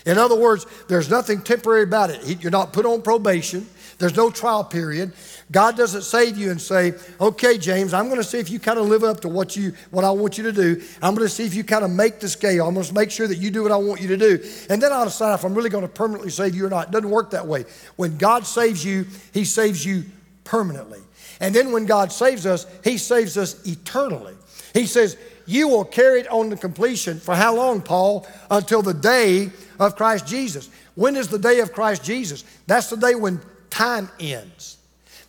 In 0.05 0.19
other 0.19 0.35
words, 0.35 0.67
there's 0.89 1.09
nothing 1.09 1.41
temporary 1.41 1.85
about 1.85 2.11
it. 2.11 2.43
You're 2.43 2.51
not 2.51 2.73
put 2.73 2.85
on 2.85 3.03
probation. 3.03 3.67
There's 3.99 4.17
no 4.17 4.31
trial 4.31 4.63
period. 4.63 5.13
God 5.51 5.77
doesn't 5.77 6.03
save 6.03 6.37
you 6.37 6.51
and 6.53 6.61
say, 6.61 6.95
"Okay, 7.21 7.59
James, 7.59 7.93
I'm 7.93 8.07
going 8.07 8.21
to 8.21 8.25
see 8.25 8.39
if 8.39 8.49
you 8.49 8.61
kind 8.61 8.79
of 8.79 8.87
live 8.87 9.03
up 9.03 9.21
to 9.23 9.29
what 9.29 9.57
you 9.57 9.73
what 9.91 10.05
I 10.05 10.11
want 10.11 10.39
you 10.39 10.45
to 10.45 10.53
do. 10.53 10.81
I'm 11.03 11.17
going 11.17 11.27
to 11.27 11.35
see 11.35 11.45
if 11.45 11.55
you 11.55 11.65
kind 11.65 11.85
of 11.85 11.91
make 11.91 12.21
the 12.21 12.29
scale. 12.29 12.69
I'm 12.69 12.75
going 12.75 12.87
to 12.87 12.95
make 12.95 13.11
sure 13.11 13.27
that 13.27 13.39
you 13.39 13.51
do 13.51 13.63
what 13.63 13.73
I 13.73 13.77
want 13.77 14.01
you 14.01 14.09
to 14.09 14.17
do, 14.17 14.45
and 14.71 14.81
then 14.81 14.93
I'll 14.93 15.05
decide 15.05 15.35
if 15.35 15.45
I'm 15.45 15.55
really 15.55 15.71
going 15.71 15.83
to 15.83 15.89
permanently 15.89 16.31
save 16.31 16.55
you 16.55 16.67
or 16.67 16.71
not." 16.71 16.89
It 16.89 16.93
doesn't 16.93 17.11
work 17.11 17.31
that 17.31 17.47
way. 17.47 17.65
When 17.97 18.17
God 18.19 18.47
saves 18.47 18.85
you, 18.85 19.07
He 19.33 19.45
saves 19.45 19.85
you 19.85 20.05
permanently. 20.45 21.01
And 21.41 21.55
then 21.55 21.73
when 21.73 21.87
God 21.87 22.13
saves 22.13 22.47
us, 22.47 22.67
He 22.85 22.99
saves 22.99 23.37
us 23.37 23.67
eternally. 23.67 24.35
He 24.75 24.87
says, 24.87 25.17
You 25.47 25.69
will 25.69 25.85
carry 25.85 26.21
it 26.21 26.29
on 26.29 26.51
to 26.51 26.57
completion 26.57 27.19
for 27.19 27.35
how 27.35 27.57
long, 27.57 27.81
Paul? 27.81 28.27
Until 28.51 28.83
the 28.83 28.95
day 28.95 29.51
of 29.79 29.97
Christ 29.97 30.27
Jesus. 30.27 30.69
When 30.95 31.17
is 31.17 31.29
the 31.29 31.39
day 31.39 31.61
of 31.61 31.73
Christ 31.73 32.05
Jesus? 32.05 32.45
That's 32.67 32.91
the 32.91 32.97
day 32.97 33.15
when 33.15 33.41
time 33.79 34.11
ends. 34.19 34.77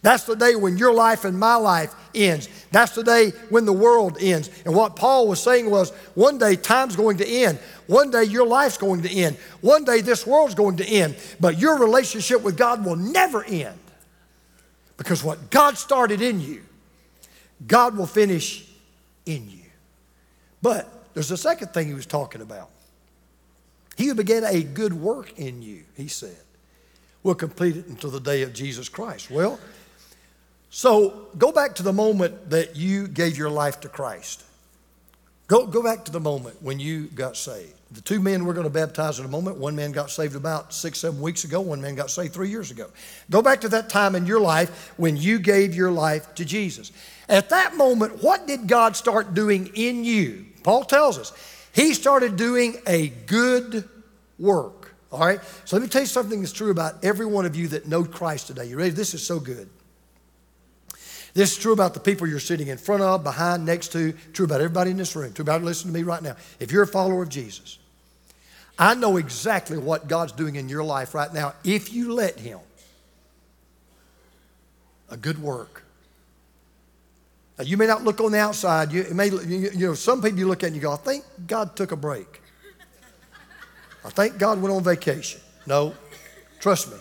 That's 0.01 0.23
the 0.23 0.35
day 0.35 0.55
when 0.55 0.75
your 0.75 0.91
life 0.91 1.23
and 1.23 1.37
my 1.37 1.55
life 1.55 1.93
ends. 2.15 2.49
That's 2.71 2.95
the 2.95 3.03
day 3.03 3.29
when 3.49 3.65
the 3.65 3.73
world 3.73 4.17
ends. 4.19 4.49
And 4.65 4.73
what 4.73 4.95
Paul 4.95 5.27
was 5.27 5.39
saying 5.39 5.69
was 5.69 5.91
one 6.15 6.39
day 6.39 6.55
time's 6.55 6.95
going 6.95 7.17
to 7.17 7.27
end. 7.27 7.59
One 7.85 8.09
day 8.09 8.23
your 8.23 8.47
life's 8.47 8.77
going 8.77 9.03
to 9.03 9.09
end. 9.09 9.37
One 9.61 9.83
day 9.83 10.01
this 10.01 10.25
world's 10.25 10.55
going 10.55 10.77
to 10.77 10.85
end. 10.85 11.15
But 11.39 11.59
your 11.59 11.77
relationship 11.77 12.41
with 12.41 12.57
God 12.57 12.83
will 12.83 12.95
never 12.95 13.43
end. 13.43 13.77
Because 14.97 15.23
what 15.23 15.51
God 15.51 15.77
started 15.77 16.19
in 16.19 16.41
you, 16.41 16.63
God 17.67 17.95
will 17.95 18.07
finish 18.07 18.67
in 19.27 19.47
you. 19.47 19.65
But 20.63 21.13
there's 21.13 21.29
a 21.29 21.37
second 21.37 21.67
thing 21.67 21.87
he 21.87 21.93
was 21.93 22.07
talking 22.07 22.41
about. 22.41 22.69
He 23.95 24.11
began 24.13 24.43
a 24.43 24.63
good 24.63 24.93
work 24.93 25.37
in 25.37 25.61
you, 25.61 25.83
he 25.95 26.07
said, 26.07 26.37
will 27.23 27.35
complete 27.35 27.77
it 27.77 27.87
until 27.87 28.09
the 28.09 28.19
day 28.19 28.41
of 28.43 28.53
Jesus 28.53 28.89
Christ. 28.89 29.29
Well, 29.29 29.59
so 30.69 31.27
go 31.37 31.51
back 31.51 31.75
to 31.75 31.83
the 31.83 31.93
moment 31.93 32.49
that 32.49 32.75
you 32.75 33.07
gave 33.07 33.37
your 33.37 33.49
life 33.49 33.79
to 33.81 33.89
Christ. 33.89 34.43
Go, 35.47 35.65
go 35.65 35.81
back 35.81 36.05
to 36.05 36.11
the 36.11 36.19
moment 36.19 36.61
when 36.61 36.79
you 36.79 37.05
got 37.07 37.35
saved. 37.35 37.73
The 37.91 38.01
two 38.01 38.19
men 38.19 38.45
we're 38.45 38.53
going 38.53 38.67
to 38.67 38.69
baptize 38.69 39.17
in 39.17 39.25
a 39.25 39.29
moment, 39.29 39.57
one 39.57 39.75
man 39.75 39.91
got 39.91 40.11
saved 40.11 40.35
about 40.35 40.75
six, 40.75 40.99
seven 40.99 41.19
weeks 41.19 41.43
ago, 41.43 41.59
one 41.59 41.81
man 41.81 41.95
got 41.95 42.11
saved 42.11 42.35
three 42.35 42.49
years 42.49 42.69
ago. 42.69 42.91
Go 43.31 43.41
back 43.41 43.61
to 43.61 43.69
that 43.69 43.89
time 43.89 44.13
in 44.13 44.27
your 44.27 44.39
life 44.39 44.93
when 44.97 45.17
you 45.17 45.39
gave 45.39 45.73
your 45.73 45.89
life 45.89 46.35
to 46.35 46.45
Jesus. 46.45 46.91
At 47.27 47.49
that 47.49 47.75
moment, 47.75 48.21
what 48.21 48.45
did 48.45 48.67
God 48.67 48.95
start 48.95 49.33
doing 49.33 49.71
in 49.73 50.03
you? 50.03 50.45
Paul 50.61 50.83
tells 50.83 51.17
us 51.17 51.33
he 51.73 51.95
started 51.95 52.37
doing 52.37 52.77
a 52.85 53.07
good 53.07 53.89
work. 54.37 54.78
All 55.11 55.19
right? 55.19 55.39
So 55.65 55.75
let 55.75 55.83
me 55.83 55.89
tell 55.89 56.01
you 56.01 56.07
something 56.07 56.39
that's 56.39 56.53
true 56.53 56.71
about 56.71 57.03
every 57.03 57.25
one 57.25 57.45
of 57.45 57.55
you 57.55 57.67
that 57.69 57.87
know 57.87 58.03
Christ 58.03 58.47
today. 58.47 58.65
You 58.65 58.77
ready? 58.77 58.91
This 58.91 59.13
is 59.13 59.25
so 59.25 59.39
good. 59.39 59.69
This 61.33 61.51
is 61.53 61.57
true 61.57 61.73
about 61.73 61.93
the 61.93 61.99
people 61.99 62.27
you're 62.27 62.39
sitting 62.39 62.67
in 62.67 62.77
front 62.77 63.01
of, 63.01 63.23
behind, 63.23 63.65
next 63.65 63.91
to, 63.93 64.13
true 64.33 64.45
about 64.45 64.61
everybody 64.61 64.91
in 64.91 64.97
this 64.97 65.15
room, 65.15 65.31
true 65.33 65.43
about 65.43 65.63
listening 65.63 65.93
to 65.93 65.99
me 65.99 66.03
right 66.03 66.21
now. 66.21 66.35
If 66.59 66.71
you're 66.71 66.83
a 66.83 66.87
follower 66.87 67.23
of 67.23 67.29
Jesus, 67.29 67.77
I 68.77 68.95
know 68.95 69.17
exactly 69.17 69.77
what 69.77 70.07
God's 70.07 70.31
doing 70.31 70.55
in 70.55 70.69
your 70.69 70.83
life 70.83 71.13
right 71.13 71.31
now 71.33 71.53
if 71.63 71.93
you 71.93 72.13
let 72.13 72.39
Him. 72.39 72.59
A 75.09 75.17
good 75.17 75.41
work. 75.41 75.83
Now, 77.57 77.65
you 77.65 77.77
may 77.77 77.87
not 77.87 78.03
look 78.03 78.21
on 78.21 78.31
the 78.31 78.39
outside. 78.39 78.91
You, 78.91 79.05
may, 79.13 79.27
you, 79.27 79.69
you 79.73 79.87
know, 79.87 79.93
some 79.93 80.21
people 80.21 80.39
you 80.39 80.47
look 80.47 80.63
at 80.63 80.67
and 80.67 80.75
you 80.75 80.81
go, 80.81 80.93
I 80.93 80.97
think 80.97 81.25
God 81.45 81.75
took 81.75 81.91
a 81.91 81.97
break. 81.97 82.41
I 84.03 84.09
think 84.09 84.37
God 84.37 84.61
went 84.61 84.73
on 84.73 84.83
vacation. 84.83 85.41
No, 85.65 85.93
trust 86.59 86.91
me. 86.91 86.97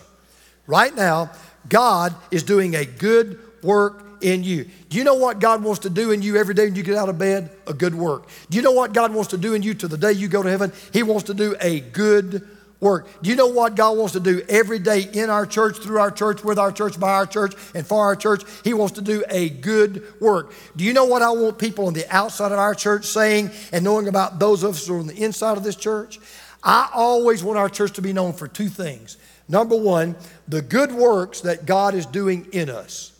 Right 0.67 0.95
now, 0.95 1.31
God 1.67 2.13
is 2.31 2.43
doing 2.43 2.75
a 2.75 2.85
good 2.85 3.39
work 3.63 4.05
in 4.21 4.43
you. 4.43 4.65
Do 4.89 4.97
you 4.97 5.03
know 5.03 5.15
what 5.15 5.39
God 5.39 5.63
wants 5.63 5.79
to 5.81 5.89
do 5.89 6.11
in 6.11 6.21
you 6.21 6.35
every 6.35 6.53
day 6.53 6.65
when 6.65 6.75
you 6.75 6.83
get 6.83 6.95
out 6.95 7.09
of 7.09 7.17
bed? 7.17 7.49
A 7.67 7.73
good 7.73 7.95
work. 7.95 8.27
Do 8.49 8.57
you 8.57 8.61
know 8.61 8.71
what 8.71 8.93
God 8.93 9.13
wants 9.13 9.31
to 9.31 9.37
do 9.37 9.53
in 9.53 9.63
you 9.63 9.73
to 9.75 9.87
the 9.87 9.97
day 9.97 10.11
you 10.11 10.27
go 10.27 10.43
to 10.43 10.49
heaven? 10.49 10.71
He 10.91 11.03
wants 11.03 11.23
to 11.23 11.33
do 11.33 11.55
a 11.61 11.79
good 11.79 12.47
work. 12.79 13.07
Do 13.21 13.29
you 13.29 13.35
know 13.35 13.47
what 13.47 13.75
God 13.75 13.97
wants 13.97 14.13
to 14.13 14.19
do 14.19 14.41
every 14.47 14.79
day 14.79 15.01
in 15.01 15.29
our 15.29 15.45
church, 15.45 15.77
through 15.77 15.99
our 15.99 16.11
church, 16.11 16.43
with 16.43 16.57
our 16.57 16.71
church, 16.71 16.99
by 16.99 17.11
our 17.11 17.25
church, 17.25 17.53
and 17.75 17.85
for 17.85 18.05
our 18.05 18.15
church? 18.15 18.43
He 18.63 18.73
wants 18.73 18.95
to 18.95 19.01
do 19.01 19.23
a 19.29 19.49
good 19.49 20.05
work. 20.21 20.53
Do 20.75 20.83
you 20.83 20.93
know 20.93 21.05
what 21.05 21.21
I 21.21 21.31
want 21.31 21.57
people 21.57 21.87
on 21.87 21.93
the 21.93 22.05
outside 22.13 22.51
of 22.51 22.59
our 22.59 22.75
church 22.75 23.05
saying 23.05 23.51
and 23.71 23.83
knowing 23.83 24.07
about 24.07 24.39
those 24.39 24.63
of 24.63 24.71
us 24.71 24.87
who 24.87 24.95
are 24.95 24.99
on 24.99 25.07
the 25.07 25.23
inside 25.23 25.57
of 25.57 25.63
this 25.63 25.75
church? 25.75 26.19
I 26.63 26.89
always 26.93 27.43
want 27.43 27.57
our 27.57 27.69
church 27.69 27.93
to 27.93 28.01
be 28.01 28.13
known 28.13 28.33
for 28.33 28.47
two 28.47 28.67
things. 28.67 29.17
Number 29.47 29.75
one, 29.75 30.15
the 30.47 30.61
good 30.61 30.91
works 30.91 31.41
that 31.41 31.65
God 31.65 31.95
is 31.95 32.05
doing 32.05 32.47
in 32.51 32.69
us. 32.69 33.11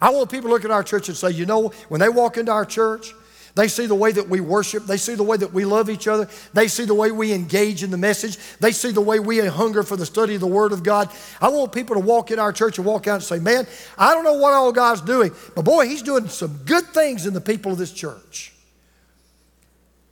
I 0.00 0.10
want 0.10 0.30
people 0.30 0.48
to 0.48 0.54
look 0.54 0.64
at 0.64 0.70
our 0.70 0.82
church 0.82 1.08
and 1.08 1.16
say, 1.16 1.30
you 1.30 1.44
know, 1.44 1.68
when 1.88 2.00
they 2.00 2.08
walk 2.08 2.38
into 2.38 2.52
our 2.52 2.64
church, 2.64 3.12
they 3.54 3.68
see 3.68 3.86
the 3.86 3.94
way 3.94 4.12
that 4.12 4.28
we 4.28 4.40
worship. 4.40 4.86
They 4.86 4.96
see 4.96 5.14
the 5.14 5.24
way 5.24 5.36
that 5.36 5.52
we 5.52 5.64
love 5.64 5.90
each 5.90 6.06
other. 6.06 6.28
They 6.54 6.68
see 6.68 6.84
the 6.84 6.94
way 6.94 7.10
we 7.10 7.32
engage 7.32 7.82
in 7.82 7.90
the 7.90 7.98
message. 7.98 8.38
They 8.60 8.72
see 8.72 8.92
the 8.92 9.00
way 9.00 9.18
we 9.18 9.44
hunger 9.46 9.82
for 9.82 9.96
the 9.96 10.06
study 10.06 10.34
of 10.36 10.40
the 10.40 10.46
Word 10.46 10.72
of 10.72 10.82
God. 10.82 11.10
I 11.40 11.48
want 11.48 11.72
people 11.72 11.96
to 11.96 12.00
walk 12.00 12.30
in 12.30 12.38
our 12.38 12.52
church 12.52 12.78
and 12.78 12.86
walk 12.86 13.08
out 13.08 13.16
and 13.16 13.24
say, 13.24 13.38
Man, 13.38 13.66
I 13.98 14.14
don't 14.14 14.24
know 14.24 14.34
what 14.34 14.54
all 14.54 14.72
God's 14.72 15.00
doing, 15.00 15.32
but 15.54 15.64
boy, 15.64 15.88
He's 15.88 16.02
doing 16.02 16.28
some 16.28 16.60
good 16.64 16.84
things 16.86 17.26
in 17.26 17.34
the 17.34 17.40
people 17.40 17.72
of 17.72 17.78
this 17.78 17.92
church. 17.92 18.52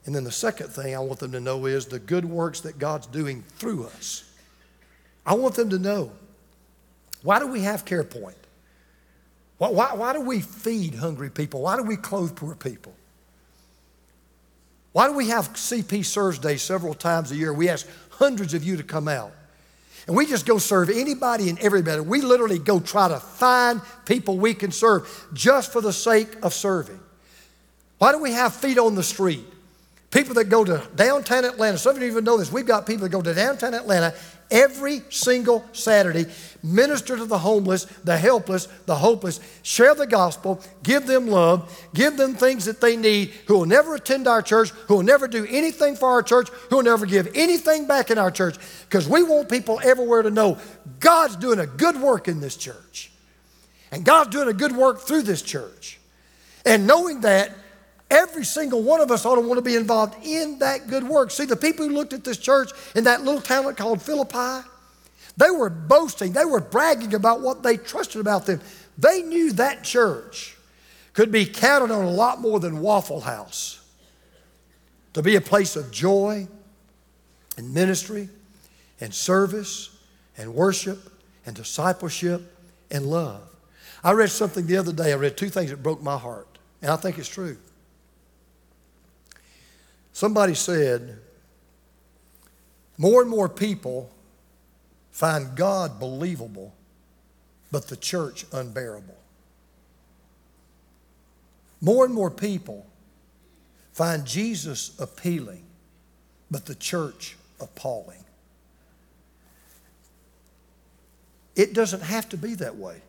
And 0.09 0.15
then 0.15 0.25
the 0.25 0.33
second 0.33 0.69
thing 0.69 0.97
I 0.97 1.01
want 1.01 1.21
them 1.21 1.33
to 1.33 1.41
know 1.41 1.67
is 1.67 1.85
the 1.85 1.99
good 1.99 2.25
works 2.25 2.61
that 2.61 2.79
God's 2.79 3.07
doing 3.09 3.43
through 3.59 3.85
us. 3.85 4.25
I 5.27 5.35
want 5.35 5.55
them 5.55 5.69
to 5.69 5.79
know 5.79 6.13
why 7.23 7.39
do 7.39 7.47
we 7.47 7.61
have 7.65 7.85
CarePoint? 7.85 8.33
Why, 9.59 9.69
why, 9.69 9.93
why 9.93 10.15
do 10.15 10.23
we 10.23 10.41
feed 10.41 10.95
hungry 10.95 11.29
people? 11.29 11.61
Why 11.61 11.77
do 11.77 11.83
we 11.83 11.97
clothe 11.97 12.35
poor 12.35 12.55
people? 12.55 12.95
Why 14.93 15.09
do 15.09 15.13
we 15.13 15.29
have 15.29 15.53
CP 15.53 16.07
Serves 16.07 16.39
Day 16.39 16.57
several 16.57 16.95
times 16.95 17.31
a 17.31 17.37
year? 17.37 17.53
We 17.53 17.69
ask 17.69 17.87
hundreds 18.13 18.55
of 18.55 18.65
you 18.65 18.79
to 18.79 18.83
come 18.83 19.09
out. 19.09 19.33
And 20.07 20.17
we 20.17 20.25
just 20.25 20.47
go 20.47 20.57
serve 20.57 20.89
anybody 20.89 21.51
and 21.51 21.59
everybody. 21.59 22.01
We 22.01 22.23
literally 22.23 22.59
go 22.59 22.81
try 22.81 23.09
to 23.09 23.21
find 23.21 23.83
people 24.07 24.39
we 24.39 24.55
can 24.55 24.73
serve 24.73 25.29
just 25.35 25.71
for 25.71 25.83
the 25.83 25.93
sake 25.93 26.43
of 26.43 26.55
serving. 26.55 26.99
Why 27.99 28.13
do 28.13 28.19
we 28.23 28.33
have 28.33 28.55
feet 28.55 28.79
on 28.79 28.95
the 28.95 29.03
street? 29.03 29.45
People 30.11 30.35
that 30.35 30.45
go 30.45 30.65
to 30.65 30.83
downtown 30.97 31.45
Atlanta, 31.45 31.77
some 31.77 31.95
of 31.95 32.03
you 32.03 32.09
even 32.09 32.25
know 32.25 32.39
this. 32.39 32.51
We've 32.51 32.67
got 32.67 32.87
people 32.87 33.03
that 33.03 33.11
go 33.11 33.21
to 33.21 33.35
downtown 33.35 33.75
Atlanta 33.75 34.15
every 34.51 35.03
single 35.11 35.63
Saturday, 35.73 36.25
minister 36.63 37.19
to 37.19 37.27
the 37.27 37.37
homeless, 37.37 37.85
the 38.05 38.17
helpless, 38.17 38.67
the 38.87 38.95
hopeless, 38.95 39.41
share 39.63 39.95
the 39.95 40.07
gospel, 40.07 40.63
give 40.83 41.07
them 41.07 41.27
love, 41.27 41.87
give 41.93 42.17
them 42.17 42.35
things 42.35 42.65
that 42.65 42.81
they 42.81 42.97
need, 42.97 43.29
who 43.47 43.59
will 43.59 43.67
never 43.67 43.97
attend 43.97 44.27
our 44.27 44.41
church, 44.41 44.71
who 44.71 44.97
will 44.97 45.03
never 45.03 45.29
do 45.29 45.47
anything 45.51 45.95
for 45.95 46.09
our 46.09 46.23
church, 46.23 46.49
who 46.71 46.77
will 46.77 46.83
never 46.83 47.05
give 47.05 47.31
anything 47.35 47.87
back 47.87 48.11
in 48.11 48.17
our 48.17 48.31
church, 48.31 48.57
because 48.89 49.07
we 49.07 49.23
want 49.23 49.51
people 49.51 49.79
everywhere 49.85 50.23
to 50.23 50.31
know 50.31 50.57
God's 51.01 51.37
doing 51.37 51.59
a 51.59 51.67
good 51.67 52.01
work 52.01 52.29
in 52.29 52.41
this 52.41 52.57
church. 52.57 53.13
And 53.93 54.05
God's 54.05 54.31
doing 54.31 54.49
a 54.49 54.55
good 54.55 54.73
work 54.73 55.01
through 55.01 55.23
this 55.23 55.43
church. 55.43 55.99
And 56.65 56.87
knowing 56.87 57.21
that, 57.23 57.53
Every 58.11 58.45
single 58.45 58.83
one 58.83 59.01
of 59.01 59.11
us 59.11 59.27
ought 59.27 59.35
to 59.35 59.43
want 59.43 59.59
to 59.59 59.63
be 59.63 59.77
involved 59.77 60.25
in 60.25 60.59
that 60.61 60.89
good 60.89 61.05
work. 61.05 61.31
See, 61.31 61.45
the 61.45 61.57
people 61.57 61.87
who 61.87 61.93
looked 61.93 62.15
at 62.15 62.25
this 62.25 62.39
church 62.39 62.71
in 62.95 63.05
that 63.05 63.23
little 63.23 63.41
town 63.41 63.75
called 63.75 64.01
Philippi, 64.01 64.67
they 65.37 65.51
were 65.51 65.71
boasting, 65.71 66.33
they 66.33 66.45
were 66.45 66.61
bragging 66.61 67.15
about 67.15 67.43
what 67.43 67.63
they 67.63 67.77
trusted 67.77 68.21
about 68.21 68.47
them. 68.47 68.61
They 68.97 69.23
knew 69.23 69.53
that 69.53 69.85
church 69.85 70.57
could 71.13 71.31
be 71.31 71.45
counted 71.45 71.91
on 71.93 72.05
a 72.05 72.11
lot 72.11 72.41
more 72.41 72.59
than 72.61 72.81
Waffle 72.81 73.21
House 73.21 73.81
to 75.13 75.23
be 75.23 75.37
a 75.37 75.41
place 75.41 75.77
of 75.77 75.91
joy 75.91 76.49
and 77.57 77.75
ministry 77.75 78.29
and 79.01 79.13
service 79.13 79.91
and 80.37 80.55
worship 80.55 80.99
and 81.45 81.55
discipleship 81.55 82.55
and 82.91 83.07
love. 83.07 83.43
I 84.03 84.13
read 84.13 84.31
something 84.31 84.67
the 84.67 84.77
other 84.77 84.93
day. 84.93 85.13
I 85.13 85.17
read 85.17 85.37
two 85.37 85.51
things 85.51 85.71
that 85.71 85.83
broke 85.83 86.03
my 86.03 86.17
heart, 86.17 86.47
and 86.81 86.91
I 86.91 86.97
think 86.97 87.19
it's 87.19 87.29
true. 87.29 87.59
Somebody 90.19 90.55
said, 90.55 91.17
more 92.97 93.23
and 93.23 93.31
more 93.31 93.49
people 93.49 94.11
find 95.13 95.55
God 95.57 96.01
believable, 96.01 96.75
but 97.71 97.87
the 97.87 97.97
church 97.97 98.45
unbearable. 98.53 99.17
More 101.81 102.05
and 102.05 102.13
more 102.13 102.33
people 102.33 102.85
find 103.93 104.27
Jesus 104.27 104.99
appealing, 104.99 105.63
but 106.51 106.67
the 106.67 106.75
church 106.75 107.37
appalling. 107.61 108.25
It 111.55 111.75
doesn't 111.75 112.03
have 112.03 112.29
to 112.31 112.37
be 112.37 112.55
that 112.55 112.75
way. 112.75 113.03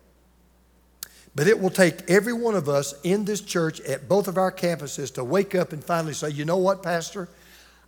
But 1.40 1.48
it 1.48 1.58
will 1.58 1.70
take 1.70 2.10
every 2.10 2.34
one 2.34 2.54
of 2.54 2.68
us 2.68 2.92
in 3.02 3.24
this 3.24 3.40
church 3.40 3.80
at 3.80 4.10
both 4.10 4.28
of 4.28 4.36
our 4.36 4.52
campuses 4.52 5.14
to 5.14 5.24
wake 5.24 5.54
up 5.54 5.72
and 5.72 5.82
finally 5.82 6.12
say, 6.12 6.28
you 6.28 6.44
know 6.44 6.58
what, 6.58 6.82
Pastor? 6.82 7.30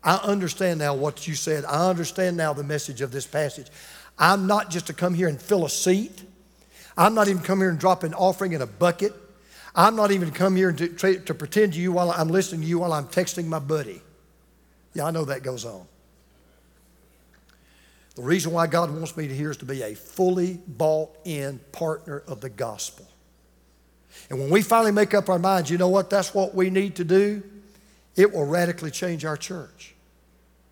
I 0.02 0.14
understand 0.16 0.78
now 0.78 0.94
what 0.94 1.28
you 1.28 1.34
said. 1.34 1.66
I 1.66 1.90
understand 1.90 2.38
now 2.38 2.54
the 2.54 2.64
message 2.64 3.02
of 3.02 3.12
this 3.12 3.26
passage. 3.26 3.66
I'm 4.18 4.46
not 4.46 4.70
just 4.70 4.86
to 4.86 4.94
come 4.94 5.12
here 5.12 5.28
and 5.28 5.38
fill 5.38 5.66
a 5.66 5.68
seat. 5.68 6.22
I'm 6.96 7.14
not 7.14 7.28
even 7.28 7.42
come 7.42 7.58
here 7.58 7.68
and 7.68 7.78
drop 7.78 8.04
an 8.04 8.14
offering 8.14 8.54
in 8.54 8.62
a 8.62 8.66
bucket. 8.66 9.12
I'm 9.76 9.96
not 9.96 10.12
even 10.12 10.30
come 10.30 10.56
here 10.56 10.72
to, 10.72 11.18
to 11.20 11.34
pretend 11.34 11.74
to 11.74 11.78
you 11.78 11.92
while 11.92 12.10
I'm 12.10 12.28
listening 12.28 12.62
to 12.62 12.66
you 12.66 12.78
while 12.78 12.94
I'm 12.94 13.08
texting 13.08 13.44
my 13.48 13.58
buddy. 13.58 14.00
Yeah, 14.94 15.04
I 15.04 15.10
know 15.10 15.26
that 15.26 15.42
goes 15.42 15.66
on. 15.66 15.84
The 18.14 18.22
reason 18.22 18.50
why 18.54 18.66
God 18.66 18.90
wants 18.90 19.14
me 19.14 19.28
to 19.28 19.34
here 19.34 19.50
is 19.50 19.58
to 19.58 19.66
be 19.66 19.82
a 19.82 19.92
fully 19.92 20.58
bought 20.66 21.14
in 21.26 21.60
partner 21.70 22.22
of 22.26 22.40
the 22.40 22.48
gospel. 22.48 23.06
And 24.30 24.38
when 24.38 24.50
we 24.50 24.62
finally 24.62 24.92
make 24.92 25.14
up 25.14 25.28
our 25.28 25.38
minds, 25.38 25.70
you 25.70 25.78
know 25.78 25.88
what, 25.88 26.10
that's 26.10 26.34
what 26.34 26.54
we 26.54 26.70
need 26.70 26.96
to 26.96 27.04
do, 27.04 27.42
it 28.16 28.32
will 28.32 28.46
radically 28.46 28.90
change 28.90 29.24
our 29.24 29.36
church. 29.36 29.94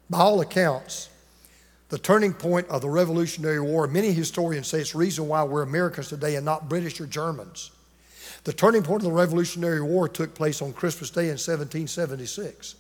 By 0.09 0.19
all 0.19 0.41
accounts, 0.41 1.09
the 1.89 1.99
turning 1.99 2.33
point 2.33 2.69
of 2.69 2.83
the 2.83 2.89
Revolutionary 2.89 3.61
War, 3.61 3.87
many 3.87 4.13
historians 4.13 4.69
say 4.69 4.81
it's 4.81 4.93
the 4.93 4.99
reason 4.99 5.29
why 5.29 5.43
we're 5.43 5.63
Americans 5.63 6.09
today 6.09 6.37
and 6.37 6.45
not 6.45 6.69
British 6.69 7.01
or 7.01 7.07
Germans. 7.07 7.71
The 8.45 8.53
turning 8.53 8.83
point 8.83 9.03
of 9.03 9.09
the 9.09 9.17
Revolutionary 9.17 9.83
War 9.83 10.09
took 10.09 10.35
place 10.35 10.63
on 10.63 10.73
Christmas 10.73 11.11
Day 11.11 11.25
in 11.25 11.37
1776. 11.37 12.77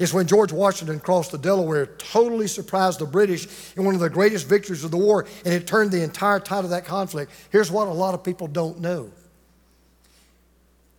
It's 0.00 0.12
when 0.12 0.26
George 0.26 0.52
Washington 0.52 0.98
crossed 0.98 1.30
the 1.30 1.38
Delaware, 1.38 1.86
totally 1.86 2.48
surprised 2.48 2.98
the 2.98 3.06
British 3.06 3.46
in 3.76 3.84
one 3.84 3.94
of 3.94 4.00
the 4.00 4.10
greatest 4.10 4.48
victories 4.48 4.82
of 4.82 4.90
the 4.90 4.96
war, 4.96 5.26
and 5.44 5.54
it 5.54 5.66
turned 5.66 5.92
the 5.92 6.02
entire 6.02 6.40
tide 6.40 6.64
of 6.64 6.70
that 6.70 6.84
conflict. 6.84 7.30
Here's 7.50 7.70
what 7.70 7.86
a 7.86 7.92
lot 7.92 8.14
of 8.14 8.24
people 8.24 8.48
don't 8.48 8.80
know 8.80 9.12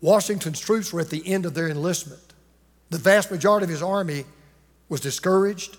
Washington's 0.01 0.59
troops 0.59 0.93
were 0.93 1.01
at 1.01 1.09
the 1.09 1.25
end 1.27 1.45
of 1.45 1.53
their 1.53 1.69
enlistment. 1.69 2.21
The 2.89 2.97
vast 2.97 3.31
majority 3.31 3.63
of 3.65 3.69
his 3.69 3.81
army 3.81 4.25
was 4.89 5.01
discouraged. 5.01 5.77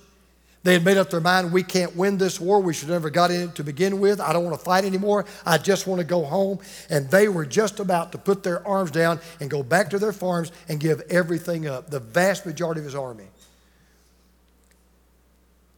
They 0.65 0.73
had 0.73 0.85
made 0.85 0.97
up 0.97 1.11
their 1.11 1.21
mind, 1.21 1.53
we 1.53 1.63
can't 1.63 1.95
win 1.95 2.19
this 2.19 2.41
war. 2.41 2.59
We 2.59 2.75
should 2.75 2.89
never 2.89 3.09
got 3.09 3.31
in 3.31 3.51
it 3.51 3.55
to 3.55 3.63
begin 3.63 4.01
with. 4.01 4.21
I 4.21 4.33
don't 4.33 4.45
want 4.45 4.59
to 4.59 4.65
fight 4.65 4.85
anymore. 4.85 5.25
I 5.45 5.59
just 5.59 5.87
want 5.87 6.01
to 6.01 6.05
go 6.05 6.25
home. 6.25 6.59
And 6.91 7.09
they 7.09 7.29
were 7.29 7.47
just 7.47 7.79
about 7.79 8.11
to 8.13 8.19
put 8.19 8.43
their 8.43 8.67
arms 8.67 8.91
down 8.91 9.21
and 9.39 9.49
go 9.49 9.63
back 9.63 9.91
to 9.91 9.99
their 10.01 10.13
farms 10.13 10.51
and 10.69 10.81
give 10.81 11.03
everything 11.09 11.69
up, 11.69 11.91
the 11.91 12.01
vast 12.01 12.45
majority 12.45 12.81
of 12.81 12.85
his 12.85 12.97
army. 12.97 13.29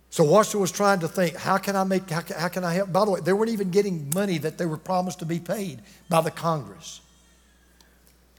So 0.09 0.24
Washington 0.24 0.61
was 0.61 0.72
trying 0.72 1.01
to 1.01 1.09
think, 1.09 1.36
how 1.36 1.59
can 1.59 1.76
I 1.76 1.84
make, 1.84 2.09
how 2.09 2.22
can, 2.22 2.39
how 2.39 2.49
can 2.49 2.64
I 2.64 2.72
help? 2.72 2.91
By 2.91 3.05
the 3.05 3.11
way, 3.11 3.20
they 3.20 3.34
weren't 3.34 3.51
even 3.51 3.70
getting 3.70 4.11
money 4.14 4.39
that 4.39 4.57
they 4.57 4.64
were 4.64 4.78
promised 4.78 5.18
to 5.18 5.26
be 5.26 5.39
paid 5.39 5.82
by 6.09 6.22
the 6.22 6.30
Congress. 6.30 7.03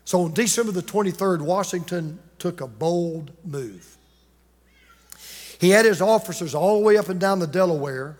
So 0.09 0.23
on 0.23 0.33
December 0.33 0.71
the 0.71 0.81
23rd, 0.81 1.41
Washington 1.41 2.17
took 2.39 2.61
a 2.61 2.67
bold 2.67 3.29
move. 3.45 3.95
He 5.59 5.69
had 5.69 5.85
his 5.85 6.01
officers 6.01 6.55
all 6.55 6.79
the 6.79 6.83
way 6.83 6.97
up 6.97 7.09
and 7.09 7.19
down 7.19 7.37
the 7.37 7.45
Delaware 7.45 8.17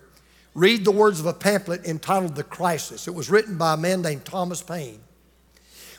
read 0.54 0.86
the 0.86 0.92
words 0.92 1.20
of 1.20 1.26
a 1.26 1.34
pamphlet 1.34 1.86
entitled 1.86 2.36
The 2.36 2.44
Crisis. 2.44 3.08
It 3.08 3.16
was 3.16 3.32
written 3.32 3.58
by 3.58 3.74
a 3.74 3.78
man 3.78 4.04
named 4.04 4.24
Thomas 4.24 4.62
Paine. 4.62 5.00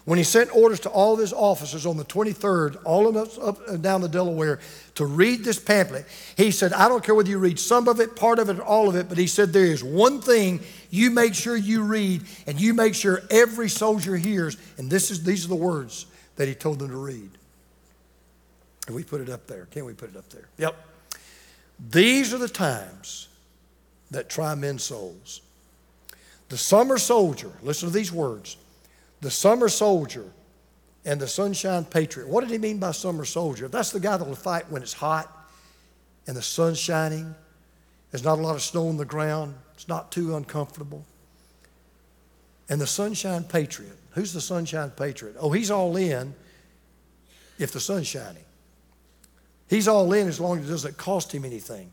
When 0.04 0.16
he 0.16 0.22
sent 0.22 0.54
orders 0.54 0.78
to 0.80 0.88
all 0.90 1.14
of 1.14 1.18
his 1.18 1.32
officers 1.32 1.84
on 1.84 1.96
the 1.96 2.04
23rd, 2.04 2.82
all 2.84 3.08
of 3.08 3.16
us 3.16 3.36
up 3.36 3.66
and 3.68 3.82
down 3.82 4.00
the 4.00 4.08
Delaware, 4.08 4.60
to 4.94 5.04
read 5.04 5.42
this 5.42 5.58
pamphlet, 5.58 6.06
he 6.36 6.52
said, 6.52 6.72
I 6.72 6.88
don't 6.88 7.02
care 7.02 7.16
whether 7.16 7.28
you 7.28 7.38
read 7.38 7.58
some 7.58 7.88
of 7.88 7.98
it, 7.98 8.14
part 8.14 8.38
of 8.38 8.48
it, 8.48 8.60
or 8.60 8.62
all 8.62 8.88
of 8.88 8.94
it, 8.94 9.08
but 9.08 9.18
he 9.18 9.26
said, 9.26 9.52
there 9.52 9.64
is 9.64 9.82
one 9.82 10.20
thing 10.20 10.60
you 10.90 11.10
make 11.10 11.34
sure 11.34 11.56
you 11.56 11.82
read, 11.82 12.22
and 12.46 12.60
you 12.60 12.74
make 12.74 12.94
sure 12.94 13.22
every 13.30 13.68
soldier 13.68 14.16
hears. 14.16 14.56
And 14.76 14.90
this 14.90 15.10
is, 15.10 15.22
these 15.22 15.44
are 15.44 15.48
the 15.48 15.54
words 15.54 16.06
that 16.36 16.48
he 16.48 16.54
told 16.54 16.78
them 16.78 16.90
to 16.90 16.96
read. 16.96 17.30
And 18.86 18.96
we 18.96 19.04
put 19.04 19.20
it 19.20 19.30
up 19.30 19.46
there. 19.46 19.66
Can 19.70 19.84
we 19.84 19.92
put 19.92 20.10
it 20.10 20.16
up 20.16 20.28
there? 20.30 20.48
Yep. 20.58 20.76
These 21.90 22.34
are 22.34 22.38
the 22.38 22.48
times 22.48 23.28
that 24.10 24.28
try 24.28 24.54
men's 24.54 24.82
souls. 24.82 25.42
The 26.48 26.58
summer 26.58 26.98
soldier, 26.98 27.52
listen 27.62 27.88
to 27.88 27.94
these 27.94 28.12
words 28.12 28.56
the 29.20 29.30
summer 29.30 29.68
soldier 29.68 30.24
and 31.04 31.20
the 31.20 31.28
sunshine 31.28 31.84
patriot. 31.84 32.28
What 32.28 32.40
did 32.40 32.50
he 32.50 32.58
mean 32.58 32.78
by 32.78 32.92
summer 32.92 33.26
soldier? 33.26 33.68
That's 33.68 33.92
the 33.92 34.00
guy 34.00 34.16
that 34.16 34.26
will 34.26 34.34
fight 34.34 34.70
when 34.70 34.82
it's 34.82 34.94
hot 34.94 35.30
and 36.26 36.36
the 36.36 36.42
sun's 36.42 36.78
shining, 36.78 37.34
there's 38.10 38.24
not 38.24 38.38
a 38.38 38.42
lot 38.42 38.54
of 38.54 38.62
snow 38.62 38.88
on 38.88 38.96
the 38.96 39.04
ground, 39.04 39.54
it's 39.80 39.88
not 39.88 40.12
too 40.12 40.36
uncomfortable. 40.36 41.06
And 42.68 42.78
the 42.78 42.86
sunshine 42.86 43.44
patriot. 43.44 43.96
Who's 44.10 44.34
the 44.34 44.40
sunshine 44.42 44.90
patriot? 44.90 45.36
Oh, 45.40 45.50
he's 45.52 45.70
all 45.70 45.96
in 45.96 46.34
if 47.58 47.72
the 47.72 47.80
sun's 47.80 48.06
shining. 48.06 48.44
He's 49.70 49.88
all 49.88 50.12
in 50.12 50.28
as 50.28 50.38
long 50.38 50.58
as 50.58 50.68
it 50.68 50.70
doesn't 50.70 50.98
cost 50.98 51.32
him 51.32 51.46
anything. 51.46 51.90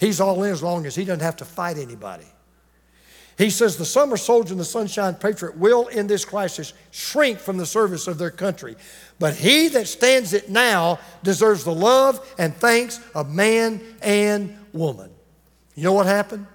He's 0.00 0.18
all 0.18 0.44
in 0.44 0.50
as 0.50 0.62
long 0.62 0.86
as 0.86 0.94
he 0.94 1.04
doesn't 1.04 1.20
have 1.20 1.36
to 1.36 1.44
fight 1.44 1.76
anybody. 1.76 2.24
He 3.36 3.50
says 3.50 3.76
the 3.76 3.84
summer 3.84 4.16
soldier 4.16 4.54
and 4.54 4.60
the 4.60 4.64
sunshine 4.64 5.16
patriot 5.16 5.58
will, 5.58 5.88
in 5.88 6.06
this 6.06 6.24
crisis, 6.24 6.72
shrink 6.90 7.38
from 7.38 7.58
the 7.58 7.66
service 7.66 8.06
of 8.06 8.16
their 8.16 8.30
country. 8.30 8.76
But 9.18 9.34
he 9.34 9.68
that 9.68 9.88
stands 9.88 10.32
it 10.32 10.48
now 10.48 11.00
deserves 11.22 11.64
the 11.64 11.74
love 11.74 12.26
and 12.38 12.56
thanks 12.56 12.98
of 13.14 13.30
man 13.30 13.82
and 14.00 14.56
woman. 14.72 15.10
You 15.74 15.84
know 15.84 15.92
what 15.92 16.06
happened? 16.06 16.46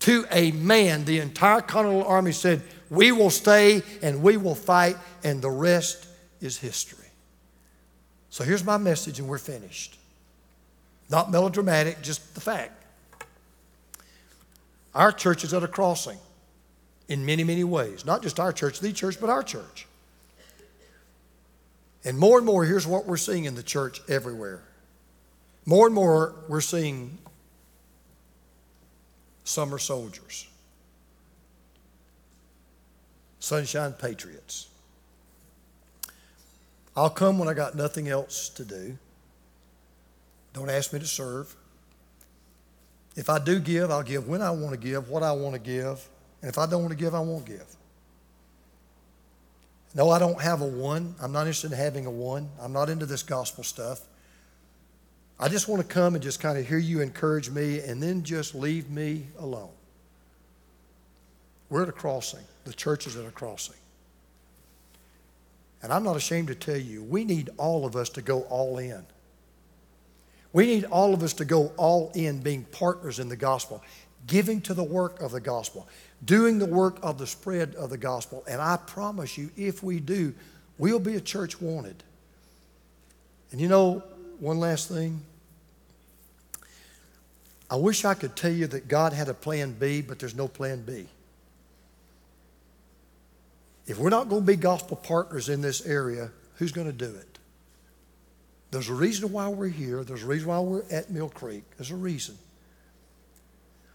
To 0.00 0.24
a 0.30 0.52
man, 0.52 1.04
the 1.04 1.20
entire 1.20 1.60
Continental 1.60 2.06
Army 2.06 2.32
said, 2.32 2.62
We 2.90 3.12
will 3.12 3.30
stay 3.30 3.82
and 4.02 4.22
we 4.22 4.36
will 4.36 4.54
fight, 4.54 4.96
and 5.24 5.42
the 5.42 5.50
rest 5.50 6.06
is 6.40 6.56
history. 6.56 7.06
So 8.30 8.44
here's 8.44 8.64
my 8.64 8.76
message, 8.76 9.18
and 9.18 9.28
we're 9.28 9.38
finished. 9.38 9.96
Not 11.10 11.30
melodramatic, 11.30 12.02
just 12.02 12.34
the 12.34 12.40
fact. 12.40 12.72
Our 14.94 15.12
church 15.12 15.44
is 15.44 15.54
at 15.54 15.62
a 15.62 15.68
crossing 15.68 16.18
in 17.08 17.24
many, 17.24 17.44
many 17.44 17.64
ways. 17.64 18.04
Not 18.04 18.22
just 18.22 18.38
our 18.38 18.52
church, 18.52 18.80
the 18.80 18.92
church, 18.92 19.20
but 19.20 19.30
our 19.30 19.42
church. 19.42 19.86
And 22.04 22.18
more 22.18 22.38
and 22.38 22.46
more, 22.46 22.64
here's 22.64 22.86
what 22.86 23.06
we're 23.06 23.16
seeing 23.16 23.44
in 23.44 23.54
the 23.54 23.62
church 23.62 24.00
everywhere. 24.08 24.62
More 25.66 25.86
and 25.86 25.94
more, 25.94 26.34
we're 26.48 26.60
seeing 26.60 27.18
summer 29.48 29.78
soldiers, 29.78 30.46
sunshine 33.40 33.94
patriots. 33.94 34.68
I'll 36.94 37.08
come 37.08 37.38
when 37.38 37.48
I 37.48 37.54
got 37.54 37.74
nothing 37.74 38.08
else 38.08 38.50
to 38.50 38.64
do. 38.64 38.98
Don't 40.52 40.68
ask 40.68 40.92
me 40.92 40.98
to 40.98 41.06
serve. 41.06 41.54
If 43.16 43.30
I 43.30 43.38
do 43.38 43.58
give, 43.58 43.90
I'll 43.90 44.02
give 44.02 44.28
when 44.28 44.42
I 44.42 44.50
want 44.50 44.72
to 44.72 44.76
give, 44.76 45.08
what 45.08 45.22
I 45.22 45.32
want 45.32 45.54
to 45.54 45.60
give. 45.60 46.06
And 46.42 46.50
if 46.50 46.58
I 46.58 46.66
don't 46.66 46.82
want 46.82 46.92
to 46.92 46.98
give, 46.98 47.14
I 47.14 47.20
won't 47.20 47.46
give. 47.46 47.66
No, 49.94 50.10
I 50.10 50.18
don't 50.18 50.40
have 50.40 50.60
a 50.60 50.66
one. 50.66 51.14
I'm 51.22 51.32
not 51.32 51.42
interested 51.42 51.72
in 51.72 51.78
having 51.78 52.04
a 52.04 52.10
one. 52.10 52.50
I'm 52.60 52.74
not 52.74 52.90
into 52.90 53.06
this 53.06 53.22
gospel 53.22 53.64
stuff. 53.64 54.02
I 55.40 55.48
just 55.48 55.68
want 55.68 55.80
to 55.82 55.86
come 55.86 56.14
and 56.14 56.22
just 56.22 56.40
kind 56.40 56.58
of 56.58 56.66
hear 56.66 56.78
you 56.78 57.00
encourage 57.00 57.50
me 57.50 57.80
and 57.80 58.02
then 58.02 58.24
just 58.24 58.54
leave 58.54 58.90
me 58.90 59.26
alone. 59.38 59.70
We're 61.70 61.82
at 61.82 61.88
a 61.88 61.92
crossing. 61.92 62.44
The 62.64 62.72
church 62.72 63.06
is 63.06 63.16
at 63.16 63.24
a 63.24 63.30
crossing. 63.30 63.76
And 65.82 65.92
I'm 65.92 66.02
not 66.02 66.16
ashamed 66.16 66.48
to 66.48 66.54
tell 66.54 66.76
you, 66.76 67.04
we 67.04 67.24
need 67.24 67.50
all 67.56 67.86
of 67.86 67.94
us 67.94 68.08
to 68.10 68.22
go 68.22 68.42
all 68.42 68.78
in. 68.78 69.04
We 70.52 70.66
need 70.66 70.86
all 70.86 71.14
of 71.14 71.22
us 71.22 71.34
to 71.34 71.44
go 71.44 71.72
all 71.76 72.10
in, 72.14 72.40
being 72.40 72.64
partners 72.64 73.20
in 73.20 73.28
the 73.28 73.36
gospel, 73.36 73.82
giving 74.26 74.60
to 74.62 74.74
the 74.74 74.82
work 74.82 75.20
of 75.20 75.30
the 75.30 75.40
gospel, 75.40 75.86
doing 76.24 76.58
the 76.58 76.66
work 76.66 76.98
of 77.02 77.18
the 77.18 77.26
spread 77.26 77.74
of 77.76 77.90
the 77.90 77.98
gospel. 77.98 78.42
And 78.48 78.60
I 78.60 78.76
promise 78.76 79.38
you, 79.38 79.50
if 79.56 79.82
we 79.84 80.00
do, 80.00 80.34
we'll 80.78 80.98
be 80.98 81.14
a 81.14 81.20
church 81.20 81.60
wanted. 81.60 82.02
And 83.52 83.60
you 83.60 83.68
know, 83.68 84.02
one 84.38 84.60
last 84.60 84.88
thing. 84.88 85.20
I 87.70 87.76
wish 87.76 88.04
I 88.04 88.14
could 88.14 88.34
tell 88.34 88.52
you 88.52 88.66
that 88.68 88.88
God 88.88 89.12
had 89.12 89.28
a 89.28 89.34
plan 89.34 89.72
B, 89.72 90.00
but 90.00 90.18
there's 90.18 90.34
no 90.34 90.48
plan 90.48 90.82
B. 90.82 91.06
If 93.86 93.98
we're 93.98 94.10
not 94.10 94.28
going 94.28 94.42
to 94.42 94.46
be 94.46 94.56
gospel 94.56 94.96
partners 94.96 95.48
in 95.48 95.60
this 95.60 95.84
area, 95.86 96.30
who's 96.56 96.72
going 96.72 96.86
to 96.86 96.92
do 96.92 97.06
it? 97.06 97.38
There's 98.70 98.88
a 98.90 98.94
reason 98.94 99.32
why 99.32 99.48
we're 99.48 99.68
here. 99.68 100.04
There's 100.04 100.22
a 100.22 100.26
reason 100.26 100.48
why 100.48 100.60
we're 100.60 100.82
at 100.90 101.10
Mill 101.10 101.30
Creek. 101.30 101.64
There's 101.76 101.90
a 101.90 101.96
reason. 101.96 102.36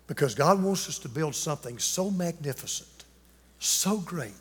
Because 0.08 0.36
God 0.36 0.62
wants 0.62 0.90
us 0.90 1.00
to 1.00 1.10
build 1.10 1.36
something 1.36 1.78
so 1.78 2.10
magnificent, 2.10 3.06
so 3.60 3.98
great, 3.98 4.34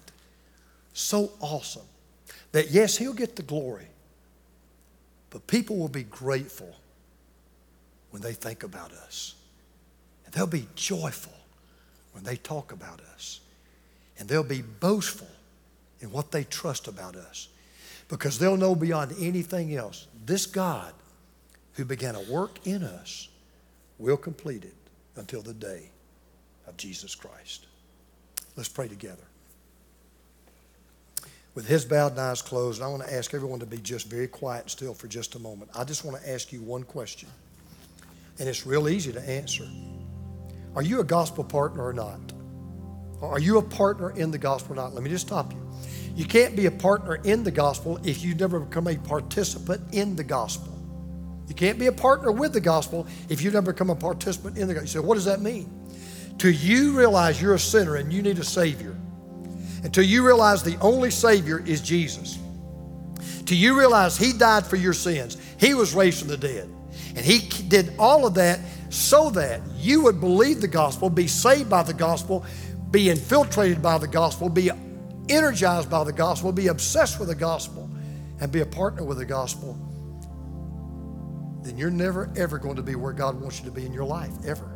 so 0.95 1.33
awesome, 1.41 1.87
that 2.53 2.71
yes, 2.71 2.97
He'll 2.97 3.13
get 3.13 3.37
the 3.37 3.43
glory, 3.43 3.87
but 5.33 5.47
people 5.47 5.79
will 5.79 5.89
be 5.89 6.03
grateful 6.03 6.77
when 8.11 8.21
they 8.21 8.35
think 8.35 8.63
about 8.63 8.93
us. 8.93 9.35
And 10.27 10.35
they'll 10.35 10.47
be 10.47 10.69
joyful 10.75 11.33
when 12.13 12.23
they 12.23 12.37
talk 12.37 12.71
about 12.71 13.01
us. 13.15 13.41
And 14.19 14.29
they'll 14.29 14.45
be 14.45 14.61
boastful 14.61 15.31
in 16.01 16.13
what 16.13 16.31
they 16.33 16.45
trust 16.45 16.87
about 16.87 17.17
us. 17.17 17.49
Because 18.09 18.39
they'll 18.39 18.59
know 18.59 18.75
beyond 18.75 19.15
anything 19.19 19.75
else, 19.75 20.07
this 20.27 20.45
God 20.45 20.93
who 21.73 21.87
began 21.87 22.15
a 22.15 22.21
work 22.31 22.67
in 22.67 22.83
us 22.83 23.31
will 23.99 24.19
complete 24.19 24.65
it 24.65 24.75
until 25.17 25.41
the 25.41 25.55
day 25.55 25.89
of 26.67 26.77
Jesus 26.77 27.15
Christ. 27.15 27.67
Let's 28.55 28.69
pray 28.69 28.89
together. 28.89 29.32
With 31.55 31.67
his 31.67 31.85
bowed 31.85 32.13
and 32.13 32.21
eyes 32.21 32.41
closed, 32.41 32.81
I 32.81 32.89
want 32.89 33.03
to 33.03 33.13
ask 33.13 33.35
everyone 33.35 33.61
to 33.61 33.67
be 33.67 33.77
just 33.77 34.07
very 34.07 34.27
quiet 34.27 34.63
and 34.63 34.71
still 34.71 34.95
for 34.95 35.07
just 35.07 35.35
a 35.35 35.39
moment. 35.39 35.71
I 35.75 35.85
just 35.85 36.05
want 36.05 36.21
to 36.23 36.31
ask 36.31 36.51
you 36.53 36.63
one 36.63 36.83
question, 36.83 37.29
and 38.39 38.49
it's 38.49 38.67
real 38.67 38.89
easy 38.89 39.13
to 39.13 39.21
answer. 39.29 39.65
Are 40.75 40.83
you 40.83 41.01
a 41.01 41.05
gospel 41.05 41.45
partner 41.45 41.85
or 41.87 41.93
not? 41.93 42.21
Are 43.21 43.39
you 43.39 43.59
a 43.59 43.63
partner 43.63 44.11
in 44.13 44.31
the 44.31 44.39
gospel 44.39 44.73
or 44.73 44.77
not? 44.77 44.95
Let 44.95 45.03
me 45.03 45.11
just 45.11 45.27
stop 45.27 45.53
you. 45.53 45.59
You 46.17 46.25
can't 46.25 46.57
be 46.57 46.67
a 46.67 46.71
partner 46.71 47.17
in 47.17 47.45
the 47.45 47.51
gospel 47.51 48.01
if 48.03 48.25
you 48.25 48.35
never 48.35 48.61
become 48.61 48.87
a 48.87 48.97
participant 48.97 49.83
in 49.93 50.17
the 50.17 50.25
gospel. 50.25 50.73
You 51.49 51.55
can't 51.55 51.79
be 51.79 51.87
a 51.87 51.93
partner 51.93 52.33
with 52.33 52.55
the 52.55 52.61
gospel 52.61 53.07
if 53.29 53.43
you've 53.43 53.55
never 53.55 53.73
become 53.73 53.91
a 53.91 53.95
participant 53.95 54.57
in 54.57 54.69
the 54.69 54.75
gospel. 54.75 54.89
You 54.89 55.03
say, 55.03 55.07
what 55.07 55.15
does 55.15 55.27
that 55.27 55.43
mean? 55.43 55.71
Till 56.39 56.51
you 56.51 56.93
realize 56.99 57.41
you're 57.41 57.55
a 57.55 57.59
sinner 57.59 57.97
and 57.97 58.11
you 58.11 58.23
need 58.23 58.39
a 58.39 58.45
Savior, 58.45 58.97
until 59.83 60.05
you 60.05 60.25
realize 60.27 60.63
the 60.63 60.79
only 60.81 61.11
Savior 61.11 61.63
is 61.67 61.81
Jesus, 61.81 62.39
till 63.45 63.59
you 63.59 63.79
realize 63.79 64.17
He 64.17 64.33
died 64.33 64.67
for 64.67 64.77
your 64.77 64.93
sins, 64.93 65.37
He 65.59 65.75
was 65.75 65.95
raised 65.95 66.21
from 66.21 66.29
the 66.29 66.37
dead, 66.37 66.69
and 67.17 67.19
He 67.19 67.41
did 67.69 67.95
all 67.99 68.27
of 68.27 68.35
that 68.35 68.61
so 68.91 69.31
that 69.31 69.61
you 69.77 70.03
would 70.03 70.21
believe 70.21 70.61
the 70.61 70.69
gospel, 70.69 71.09
be 71.09 71.27
saved 71.27 71.71
by 71.71 71.83
the 71.83 71.95
gospel, 71.95 72.45
be 72.91 73.11
infiltrated 73.11 73.81
by 73.81 73.99
the 73.99 74.09
gospel, 74.09 74.49
be 74.49 74.71
energized 75.29 75.91
by 75.91 76.05
the 76.05 76.13
gospel, 76.13 76.53
be 76.53 76.69
obsessed 76.69 77.19
with 77.19 77.29
the 77.29 77.35
gospel, 77.35 77.89
and 78.41 78.53
be 78.53 78.61
a 78.61 78.67
partner 78.67 79.05
with 79.05 79.19
the 79.19 79.25
gospel, 79.25 79.79
then 81.63 81.79
you're 81.79 81.91
never, 81.91 82.31
ever 82.37 82.59
going 82.59 82.77
to 82.77 82.83
be 82.83 82.97
where 82.97 83.13
God 83.13 83.41
wants 83.41 83.61
you 83.61 83.65
to 83.67 83.71
be 83.71 83.87
in 83.87 83.93
your 83.93 84.05
life, 84.05 84.33
ever. 84.45 84.69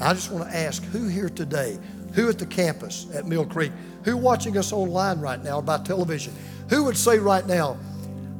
I 0.00 0.14
just 0.14 0.30
want 0.30 0.50
to 0.50 0.56
ask 0.56 0.82
who 0.84 1.06
here 1.06 1.28
today, 1.28 1.78
who 2.14 2.28
at 2.28 2.38
the 2.38 2.46
campus 2.46 3.06
at 3.14 3.26
Mill 3.26 3.44
Creek, 3.44 3.72
who 4.04 4.16
watching 4.16 4.56
us 4.58 4.72
online 4.72 5.20
right 5.20 5.42
now 5.42 5.60
by 5.60 5.78
television, 5.78 6.34
who 6.68 6.84
would 6.84 6.96
say 6.96 7.18
right 7.18 7.46
now, 7.46 7.78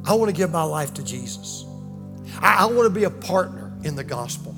I 0.05 0.13
want 0.15 0.29
to 0.29 0.35
give 0.35 0.51
my 0.51 0.63
life 0.63 0.93
to 0.95 1.03
Jesus? 1.03 1.65
I, 2.39 2.63
I 2.63 2.65
want 2.65 2.85
to 2.85 2.89
be 2.89 3.05
a 3.05 3.09
partner 3.09 3.71
in 3.83 3.95
the 3.95 4.03
gospel. 4.03 4.55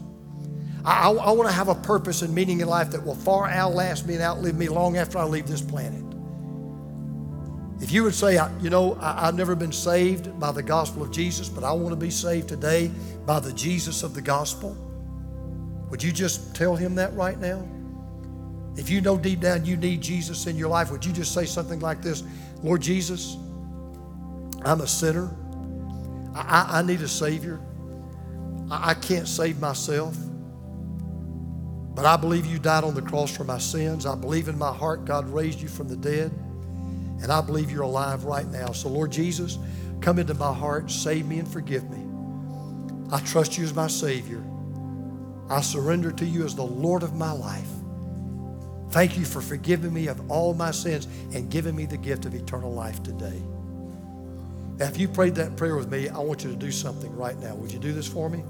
I, 0.84 1.10
I, 1.10 1.12
I 1.12 1.32
want 1.32 1.50
to 1.50 1.56
have 1.56 1.68
a 1.68 1.76
purpose 1.76 2.22
and 2.22 2.34
meaning 2.34 2.62
in 2.62 2.68
life 2.68 2.92
that 2.92 3.06
will 3.06 3.16
far 3.16 3.48
outlast 3.48 4.08
me 4.08 4.16
and 4.16 4.24
outlive 4.24 4.56
me 4.56 4.68
long 4.70 4.98
after 4.98 5.18
I 5.18 5.24
leave 5.24 5.48
this 5.48 5.62
planet. 5.62 6.04
If 7.82 7.92
you 7.92 8.04
would 8.04 8.16
say, 8.16 8.40
you 8.62 8.70
know, 8.70 8.98
I, 9.02 9.26
have 9.26 9.36
never 9.36 9.54
been 9.54 9.74
saved 9.74 10.40
by 10.40 10.52
the 10.52 10.64
gospel 10.64 11.04
of 11.04 11.12
Jesus, 11.12 11.50
but 11.50 11.64
I 11.64 11.74
want 11.74 11.90
to 11.90 11.98
be 11.98 12.10
saved 12.10 12.48
today 12.48 12.90
by 13.26 13.40
the 13.40 13.52
Jesus 13.52 14.02
of 14.02 14.14
the 14.14 14.22
gospel, 14.22 14.78
would 15.90 16.02
you 16.02 16.12
just 16.12 16.56
tell 16.56 16.76
him 16.76 16.96
that 16.96 17.14
right 17.14 17.38
now? 17.38 17.68
If 18.78 18.90
you 18.90 19.02
know 19.02 19.18
deep 19.18 19.40
down 19.40 19.66
you 19.66 19.78
need 19.78 20.02
Jesus 20.02 20.48
in 20.48 20.58
your 20.58 20.70
life, 20.70 20.92
would 20.92 21.06
you 21.06 21.14
just 21.14 21.34
say 21.34 21.46
something 21.46 21.80
like 21.80 22.02
this 22.02 22.24
Lord 22.62 22.82
Jesus, 22.82 23.38
I'm 24.64 24.82
a 24.82 24.88
sinner. 24.88 25.36
I, 26.34 26.80
I 26.80 26.82
need 26.82 27.02
a 27.02 27.08
Savior. 27.08 27.60
I, 28.70 28.92
I 28.92 28.94
can't 28.96 29.28
save 29.28 29.60
myself. 29.60 30.16
But 31.96 32.06
I 32.06 32.18
believe 32.18 32.46
you 32.46 32.60
died 32.60 32.84
on 32.84 32.94
the 32.94 33.02
cross 33.02 33.36
for 33.36 33.46
my 33.46 33.58
sins. 33.58 34.06
I 34.06 34.16
believe 34.16 34.50
in 34.50 34.58
my 34.58 34.74
heart 34.74 35.06
God 35.06 35.30
raised 35.30 35.62
you 35.62 35.70
from 35.70 35.88
the 35.88 35.96
dead. 35.96 36.32
And 37.22 37.32
I 37.32 37.40
believe 37.40 37.72
you're 37.72 37.84
alive 37.84 38.26
right 38.26 38.48
now. 38.48 38.74
So, 38.74 38.90
Lord 38.90 39.12
Jesus, 39.12 39.58
come 40.02 40.20
into 40.20 40.34
my 40.34 40.54
heart, 40.54 40.92
save 40.92 41.26
me, 41.26 41.40
and 41.40 41.48
forgive 41.48 41.90
me. 41.90 42.06
I 43.12 43.20
trust 43.22 43.58
you 43.58 43.64
as 43.64 43.74
my 43.74 43.88
Savior. 43.88 44.44
I 45.50 45.62
surrender 45.62 46.12
to 46.12 46.26
you 46.26 46.44
as 46.44 46.56
the 46.56 46.66
Lord 46.66 47.04
of 47.04 47.14
my 47.14 47.32
life. 47.32 47.70
Thank 48.96 49.18
you 49.18 49.26
for 49.26 49.42
forgiving 49.42 49.94
me 49.94 50.08
of 50.08 50.32
all 50.32 50.54
my 50.54 50.72
sins 50.72 51.10
and 51.34 51.52
giving 51.52 51.76
me 51.76 51.86
the 51.86 51.98
gift 51.98 52.24
of 52.24 52.34
eternal 52.34 52.72
life 52.72 53.04
today. 53.04 53.42
Now, 54.78 54.86
if 54.86 54.98
you 54.98 55.10
prayed 55.10 55.36
that 55.36 55.58
prayer 55.58 55.76
with 55.76 55.92
me, 55.92 56.08
I 56.08 56.20
want 56.20 56.46
you 56.46 56.50
to 56.50 56.56
do 56.56 56.72
something 56.72 57.14
right 57.14 57.38
now. 57.38 57.56
Would 57.56 57.74
you 57.74 57.80
do 57.80 57.92
this 57.92 58.08
for 58.08 58.30
me? 58.30 58.42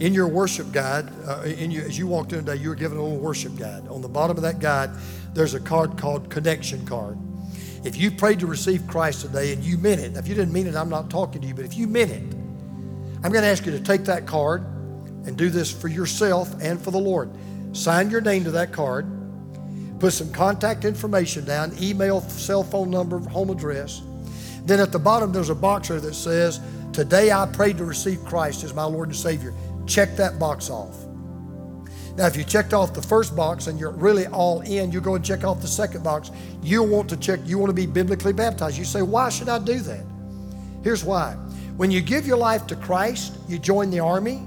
In 0.00 0.12
your 0.12 0.26
worship 0.26 0.72
guide, 0.72 1.08
uh, 1.24 1.42
in 1.42 1.70
your, 1.70 1.84
as 1.84 1.96
you 1.96 2.08
walked 2.08 2.32
in 2.32 2.44
today, 2.44 2.60
you 2.60 2.68
were 2.68 2.74
given 2.74 2.98
a 2.98 3.00
little 3.00 3.16
worship 3.16 3.56
guide. 3.56 3.86
On 3.86 4.02
the 4.02 4.08
bottom 4.08 4.36
of 4.36 4.42
that 4.42 4.58
guide, 4.58 4.90
there's 5.34 5.54
a 5.54 5.60
card 5.60 5.96
called 5.96 6.28
Connection 6.28 6.84
Card. 6.84 7.16
If 7.84 7.96
you 7.96 8.10
prayed 8.10 8.40
to 8.40 8.48
receive 8.48 8.84
Christ 8.88 9.20
today 9.20 9.52
and 9.52 9.62
you 9.62 9.78
meant 9.78 10.00
it, 10.00 10.16
if 10.16 10.26
you 10.26 10.34
didn't 10.34 10.52
mean 10.52 10.66
it, 10.66 10.74
I'm 10.74 10.90
not 10.90 11.10
talking 11.10 11.40
to 11.42 11.46
you, 11.46 11.54
but 11.54 11.64
if 11.64 11.76
you 11.76 11.86
meant 11.86 12.10
it, 12.10 12.24
I'm 13.22 13.30
going 13.30 13.44
to 13.44 13.46
ask 13.46 13.66
you 13.66 13.70
to 13.70 13.80
take 13.80 14.02
that 14.06 14.26
card 14.26 14.62
and 15.26 15.36
do 15.36 15.48
this 15.48 15.70
for 15.70 15.86
yourself 15.86 16.52
and 16.60 16.82
for 16.82 16.90
the 16.90 16.98
Lord. 16.98 17.30
Sign 17.74 18.08
your 18.08 18.20
name 18.20 18.44
to 18.44 18.52
that 18.52 18.72
card, 18.72 19.04
put 19.98 20.12
some 20.12 20.32
contact 20.32 20.84
information 20.84 21.44
down 21.44 21.76
email, 21.82 22.20
cell 22.20 22.62
phone 22.62 22.88
number, 22.88 23.18
home 23.18 23.50
address. 23.50 24.00
Then 24.64 24.78
at 24.78 24.92
the 24.92 24.98
bottom, 24.98 25.32
there's 25.32 25.50
a 25.50 25.56
box 25.56 25.88
there 25.88 26.00
that 26.00 26.14
says, 26.14 26.60
Today 26.92 27.32
I 27.32 27.46
prayed 27.46 27.76
to 27.78 27.84
receive 27.84 28.24
Christ 28.24 28.62
as 28.62 28.72
my 28.72 28.84
Lord 28.84 29.08
and 29.08 29.16
Savior. 29.16 29.52
Check 29.86 30.14
that 30.16 30.38
box 30.38 30.70
off. 30.70 31.04
Now, 32.16 32.26
if 32.26 32.36
you 32.36 32.44
checked 32.44 32.72
off 32.72 32.94
the 32.94 33.02
first 33.02 33.34
box 33.34 33.66
and 33.66 33.78
you're 33.80 33.90
really 33.90 34.28
all 34.28 34.60
in, 34.60 34.92
you 34.92 35.00
go 35.00 35.16
and 35.16 35.24
check 35.24 35.42
off 35.42 35.60
the 35.60 35.66
second 35.66 36.04
box. 36.04 36.30
You 36.62 36.84
want 36.84 37.10
to 37.10 37.16
check, 37.16 37.40
you 37.44 37.58
want 37.58 37.70
to 37.70 37.74
be 37.74 37.86
biblically 37.86 38.32
baptized. 38.32 38.78
You 38.78 38.84
say, 38.84 39.02
Why 39.02 39.30
should 39.30 39.48
I 39.48 39.58
do 39.58 39.80
that? 39.80 40.06
Here's 40.84 41.02
why. 41.02 41.32
When 41.76 41.90
you 41.90 42.00
give 42.00 42.24
your 42.24 42.36
life 42.36 42.68
to 42.68 42.76
Christ, 42.76 43.36
you 43.48 43.58
join 43.58 43.90
the 43.90 43.98
army, 43.98 44.42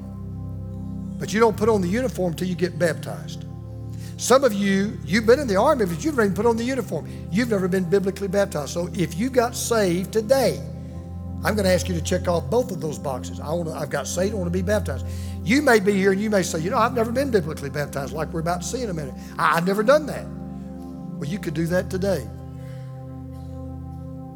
but 1.18 1.34
you 1.34 1.40
don't 1.40 1.58
put 1.58 1.70
on 1.70 1.82
the 1.82 1.88
uniform 1.88 2.32
until 2.32 2.48
you 2.48 2.56
get 2.56 2.78
baptized. 2.78 3.46
Some 4.18 4.44
of 4.44 4.54
you, 4.54 4.98
you've 5.06 5.28
been 5.28 5.40
in 5.40 5.48
the 5.48 5.56
army, 5.56 5.86
but 5.86 6.04
you've 6.04 6.16
never 6.16 6.24
even 6.24 6.36
put 6.36 6.46
on 6.48 6.58
the 6.58 6.64
uniform. 6.64 7.08
You've 7.32 7.50
never 7.50 7.68
been 7.68 7.88
biblically 7.88 8.28
baptized. 8.28 8.72
So 8.72 8.90
if 8.94 9.16
you 9.16 9.30
got 9.30 9.56
saved 9.56 10.12
today, 10.12 10.60
I'm 11.44 11.54
going 11.54 11.66
to 11.66 11.72
ask 11.72 11.88
you 11.88 11.94
to 11.94 12.02
check 12.02 12.28
off 12.28 12.50
both 12.50 12.72
of 12.72 12.82
those 12.82 12.98
boxes. 12.98 13.40
I 13.40 13.50
want 13.52 13.70
to, 13.70 13.76
I've 13.76 13.92
got 13.92 14.08
saved, 14.08 14.34
I 14.34 14.38
want 14.38 14.48
to 14.48 14.58
be 14.58 14.64
baptized. 14.64 15.06
You 15.44 15.62
may 15.62 15.80
be 15.80 15.94
here 15.94 16.12
and 16.12 16.20
you 16.20 16.32
may 16.32 16.42
say, 16.42 16.60
you 16.60 16.72
know, 16.72 16.78
I've 16.78 16.96
never 16.96 17.12
been 17.12 17.30
biblically 17.30 17.70
baptized 17.70 18.12
like 18.12 18.34
we're 18.34 18.40
about 18.40 18.64
to 18.64 18.68
see 18.68 18.82
in 18.82 18.90
a 18.90 18.94
minute. 18.94 19.14
I, 19.38 19.56
have 19.56 19.68
never 19.68 19.84
done 19.84 20.08
that. 20.08 20.26
Well, 20.28 21.30
you 21.30 21.38
could 21.38 21.54
do 21.54 21.68
that 21.68 21.92
today. 21.92 22.28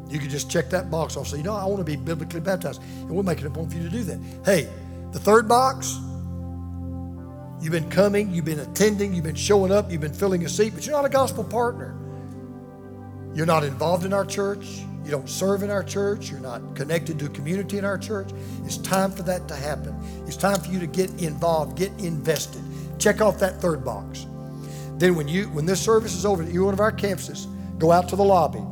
You 0.08 0.20
could 0.20 0.30
just 0.30 0.48
check 0.48 0.70
that 0.70 0.90
box 0.90 1.16
off. 1.16 1.26
Say, 1.26 1.38
you 1.38 1.42
know, 1.42 1.56
I 1.56 1.64
want 1.64 1.78
to 1.78 1.84
be 1.84 1.96
biblically 1.96 2.40
baptized. 2.40 2.82
And 2.82 3.10
we'll 3.10 3.24
make 3.24 3.40
it 3.40 3.46
a 3.46 3.50
point 3.50 3.72
for 3.72 3.78
you 3.78 3.84
to 3.84 3.90
do 3.90 4.04
that. 4.04 4.20
Hey, 4.44 4.68
the 5.10 5.18
third 5.18 5.48
box, 5.48 5.98
You've 7.62 7.70
been 7.70 7.90
coming, 7.90 8.34
you've 8.34 8.44
been 8.44 8.58
attending, 8.58 9.14
you've 9.14 9.22
been 9.22 9.36
showing 9.36 9.70
up, 9.70 9.88
you've 9.88 10.00
been 10.00 10.12
filling 10.12 10.44
a 10.44 10.48
seat, 10.48 10.74
but 10.74 10.84
you're 10.84 10.96
not 10.96 11.04
a 11.04 11.08
gospel 11.08 11.44
partner. 11.44 11.96
You're 13.36 13.46
not 13.46 13.62
involved 13.62 14.04
in 14.04 14.12
our 14.12 14.24
church. 14.24 14.80
You 15.04 15.12
don't 15.12 15.28
serve 15.28 15.62
in 15.62 15.70
our 15.70 15.84
church. 15.84 16.28
You're 16.28 16.40
not 16.40 16.74
connected 16.74 17.20
to 17.20 17.26
a 17.26 17.28
community 17.28 17.78
in 17.78 17.84
our 17.84 17.98
church. 17.98 18.30
It's 18.64 18.78
time 18.78 19.12
for 19.12 19.22
that 19.22 19.46
to 19.46 19.54
happen. 19.54 19.96
It's 20.26 20.36
time 20.36 20.58
for 20.60 20.72
you 20.72 20.80
to 20.80 20.88
get 20.88 21.22
involved, 21.22 21.78
get 21.78 21.92
invested. 22.00 22.62
Check 22.98 23.20
off 23.20 23.38
that 23.38 23.60
third 23.60 23.84
box. 23.84 24.26
Then 24.98 25.14
when 25.14 25.28
you 25.28 25.44
when 25.50 25.64
this 25.64 25.80
service 25.80 26.14
is 26.14 26.26
over 26.26 26.42
at 26.42 26.52
one 26.52 26.74
of 26.74 26.80
our 26.80 26.92
campuses, 26.92 27.46
go 27.78 27.92
out 27.92 28.08
to 28.08 28.16
the 28.16 28.24
lobby. 28.24 28.62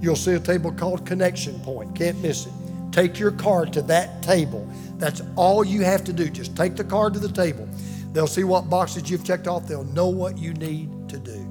You'll 0.00 0.16
see 0.16 0.32
a 0.32 0.40
table 0.40 0.72
called 0.72 1.04
Connection 1.04 1.60
Point. 1.60 1.94
Can't 1.94 2.18
miss 2.22 2.46
it. 2.46 2.52
Take 2.90 3.18
your 3.18 3.32
card 3.32 3.72
to 3.74 3.82
that 3.82 4.22
table. 4.22 4.66
That's 4.96 5.20
all 5.36 5.62
you 5.62 5.82
have 5.82 6.04
to 6.04 6.12
do. 6.12 6.30
Just 6.30 6.56
take 6.56 6.76
the 6.76 6.84
card 6.84 7.12
to 7.14 7.20
the 7.20 7.28
table. 7.28 7.68
They'll 8.12 8.26
see 8.26 8.44
what 8.44 8.68
boxes 8.68 9.08
you've 9.08 9.24
checked 9.24 9.46
off. 9.46 9.66
They'll 9.66 9.84
know 9.84 10.08
what 10.08 10.38
you 10.38 10.52
need 10.54 11.08
to 11.10 11.18
do. 11.18 11.46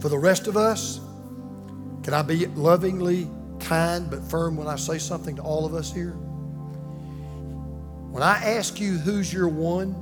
For 0.00 0.08
the 0.08 0.18
rest 0.18 0.46
of 0.46 0.56
us, 0.56 1.00
can 2.02 2.14
I 2.14 2.22
be 2.22 2.46
lovingly 2.46 3.28
kind 3.58 4.10
but 4.10 4.22
firm 4.22 4.56
when 4.56 4.66
I 4.66 4.76
say 4.76 4.98
something 4.98 5.36
to 5.36 5.42
all 5.42 5.64
of 5.64 5.74
us 5.74 5.92
here? 5.92 6.12
When 8.10 8.22
I 8.22 8.36
ask 8.56 8.78
you 8.78 8.98
who's 8.98 9.32
your 9.32 9.48
one, 9.48 9.94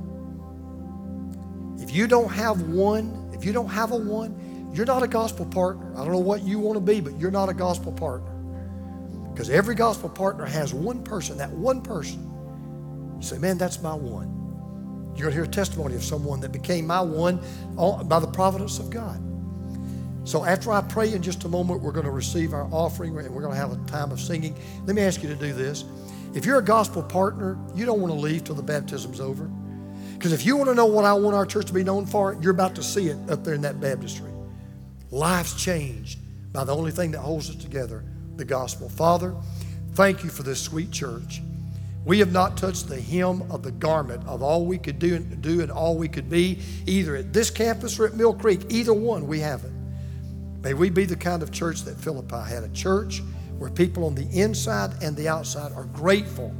if 1.79 1.91
you 1.95 2.05
don't 2.05 2.29
have 2.29 2.61
one, 2.61 3.31
if 3.33 3.45
you 3.45 3.53
don't 3.53 3.69
have 3.69 3.91
a 3.91 3.97
one, 3.97 4.71
you're 4.73 4.85
not 4.85 5.03
a 5.03 5.07
gospel 5.07 5.45
partner. 5.45 5.91
I 5.93 5.99
don't 6.03 6.11
know 6.11 6.19
what 6.19 6.43
you 6.43 6.59
want 6.59 6.75
to 6.75 6.81
be, 6.81 6.99
but 6.99 7.17
you're 7.19 7.31
not 7.31 7.49
a 7.49 7.53
gospel 7.53 7.91
partner. 7.91 8.29
Because 9.31 9.49
every 9.49 9.73
gospel 9.73 10.09
partner 10.09 10.45
has 10.45 10.73
one 10.73 11.03
person, 11.03 11.37
that 11.37 11.49
one 11.49 11.81
person. 11.81 12.29
You 13.17 13.23
say, 13.23 13.37
man, 13.37 13.57
that's 13.57 13.81
my 13.81 13.93
one. 13.93 14.42
You're 15.15 15.29
going 15.29 15.31
to 15.31 15.35
hear 15.35 15.43
a 15.43 15.47
testimony 15.47 15.95
of 15.95 16.03
someone 16.03 16.39
that 16.41 16.51
became 16.51 16.87
my 16.87 17.01
one 17.01 17.39
uh, 17.77 18.03
by 18.03 18.19
the 18.19 18.27
providence 18.27 18.79
of 18.79 18.89
God. 18.89 19.21
So 20.25 20.45
after 20.45 20.71
I 20.71 20.81
pray 20.81 21.13
in 21.13 21.21
just 21.21 21.43
a 21.43 21.49
moment, 21.49 21.81
we're 21.81 21.91
going 21.91 22.05
to 22.05 22.11
receive 22.11 22.53
our 22.53 22.67
offering 22.71 23.17
and 23.17 23.29
we're 23.29 23.41
going 23.41 23.53
to 23.53 23.59
have 23.59 23.73
a 23.73 23.85
time 23.85 24.11
of 24.11 24.19
singing. 24.19 24.55
Let 24.85 24.95
me 24.95 25.01
ask 25.01 25.21
you 25.21 25.29
to 25.29 25.35
do 25.35 25.53
this. 25.53 25.83
If 26.33 26.45
you're 26.45 26.59
a 26.59 26.63
gospel 26.63 27.03
partner, 27.03 27.57
you 27.75 27.85
don't 27.85 28.01
want 28.01 28.13
to 28.13 28.19
leave 28.19 28.43
till 28.43 28.55
the 28.55 28.63
baptism's 28.63 29.19
over. 29.19 29.49
Because 30.13 30.31
if 30.31 30.45
you 30.45 30.55
want 30.55 30.69
to 30.69 30.75
know 30.75 30.85
what 30.85 31.05
I 31.05 31.13
want 31.13 31.35
our 31.35 31.45
church 31.45 31.65
to 31.67 31.73
be 31.73 31.83
known 31.83 32.05
for, 32.05 32.37
you're 32.41 32.51
about 32.51 32.75
to 32.75 32.83
see 32.83 33.07
it 33.07 33.17
up 33.29 33.43
there 33.43 33.53
in 33.53 33.61
that 33.61 33.81
baptistry. 33.81 34.31
Lives 35.11 35.61
changed 35.61 36.19
by 36.53 36.63
the 36.63 36.75
only 36.75 36.91
thing 36.91 37.11
that 37.11 37.19
holds 37.19 37.49
us 37.49 37.55
together 37.57 38.03
the 38.37 38.45
gospel. 38.45 38.89
Father, 38.89 39.35
thank 39.93 40.23
you 40.23 40.29
for 40.29 40.41
this 40.41 40.59
sweet 40.59 40.89
church. 40.89 41.41
We 42.05 42.19
have 42.19 42.31
not 42.31 42.57
touched 42.57 42.89
the 42.89 42.99
hem 42.99 43.43
of 43.49 43.63
the 43.63 43.71
garment 43.71 44.27
of 44.27 44.41
all 44.41 44.65
we 44.65 44.77
could 44.77 44.99
do, 44.99 45.19
do 45.19 45.61
and 45.61 45.71
all 45.71 45.97
we 45.97 46.09
could 46.09 46.29
be, 46.29 46.59
either 46.85 47.15
at 47.15 47.31
this 47.31 47.49
campus 47.49 47.97
or 47.99 48.07
at 48.07 48.13
Mill 48.15 48.33
Creek. 48.33 48.61
Either 48.69 48.93
one, 48.93 49.25
we 49.27 49.39
haven't. 49.39 49.73
May 50.61 50.73
we 50.73 50.89
be 50.89 51.05
the 51.05 51.15
kind 51.15 51.43
of 51.43 51.51
church 51.51 51.83
that 51.83 51.99
Philippi 51.99 52.49
had 52.49 52.63
a 52.63 52.69
church 52.69 53.21
where 53.57 53.69
people 53.69 54.05
on 54.05 54.15
the 54.15 54.27
inside 54.31 54.91
and 55.01 55.15
the 55.15 55.29
outside 55.29 55.71
are 55.73 55.85
grateful, 55.85 56.53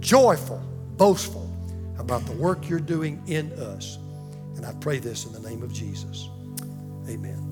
joyful, 0.00 0.62
boastful 0.96 1.50
about 1.98 2.26
the 2.26 2.32
work 2.32 2.68
you're 2.68 2.80
doing 2.80 3.22
in 3.26 3.52
us. 3.52 3.98
And 4.56 4.66
I 4.66 4.72
pray 4.80 4.98
this 4.98 5.24
in 5.24 5.32
the 5.32 5.40
name 5.48 5.62
of 5.62 5.72
Jesus. 5.72 6.28
Amen. 7.08 7.49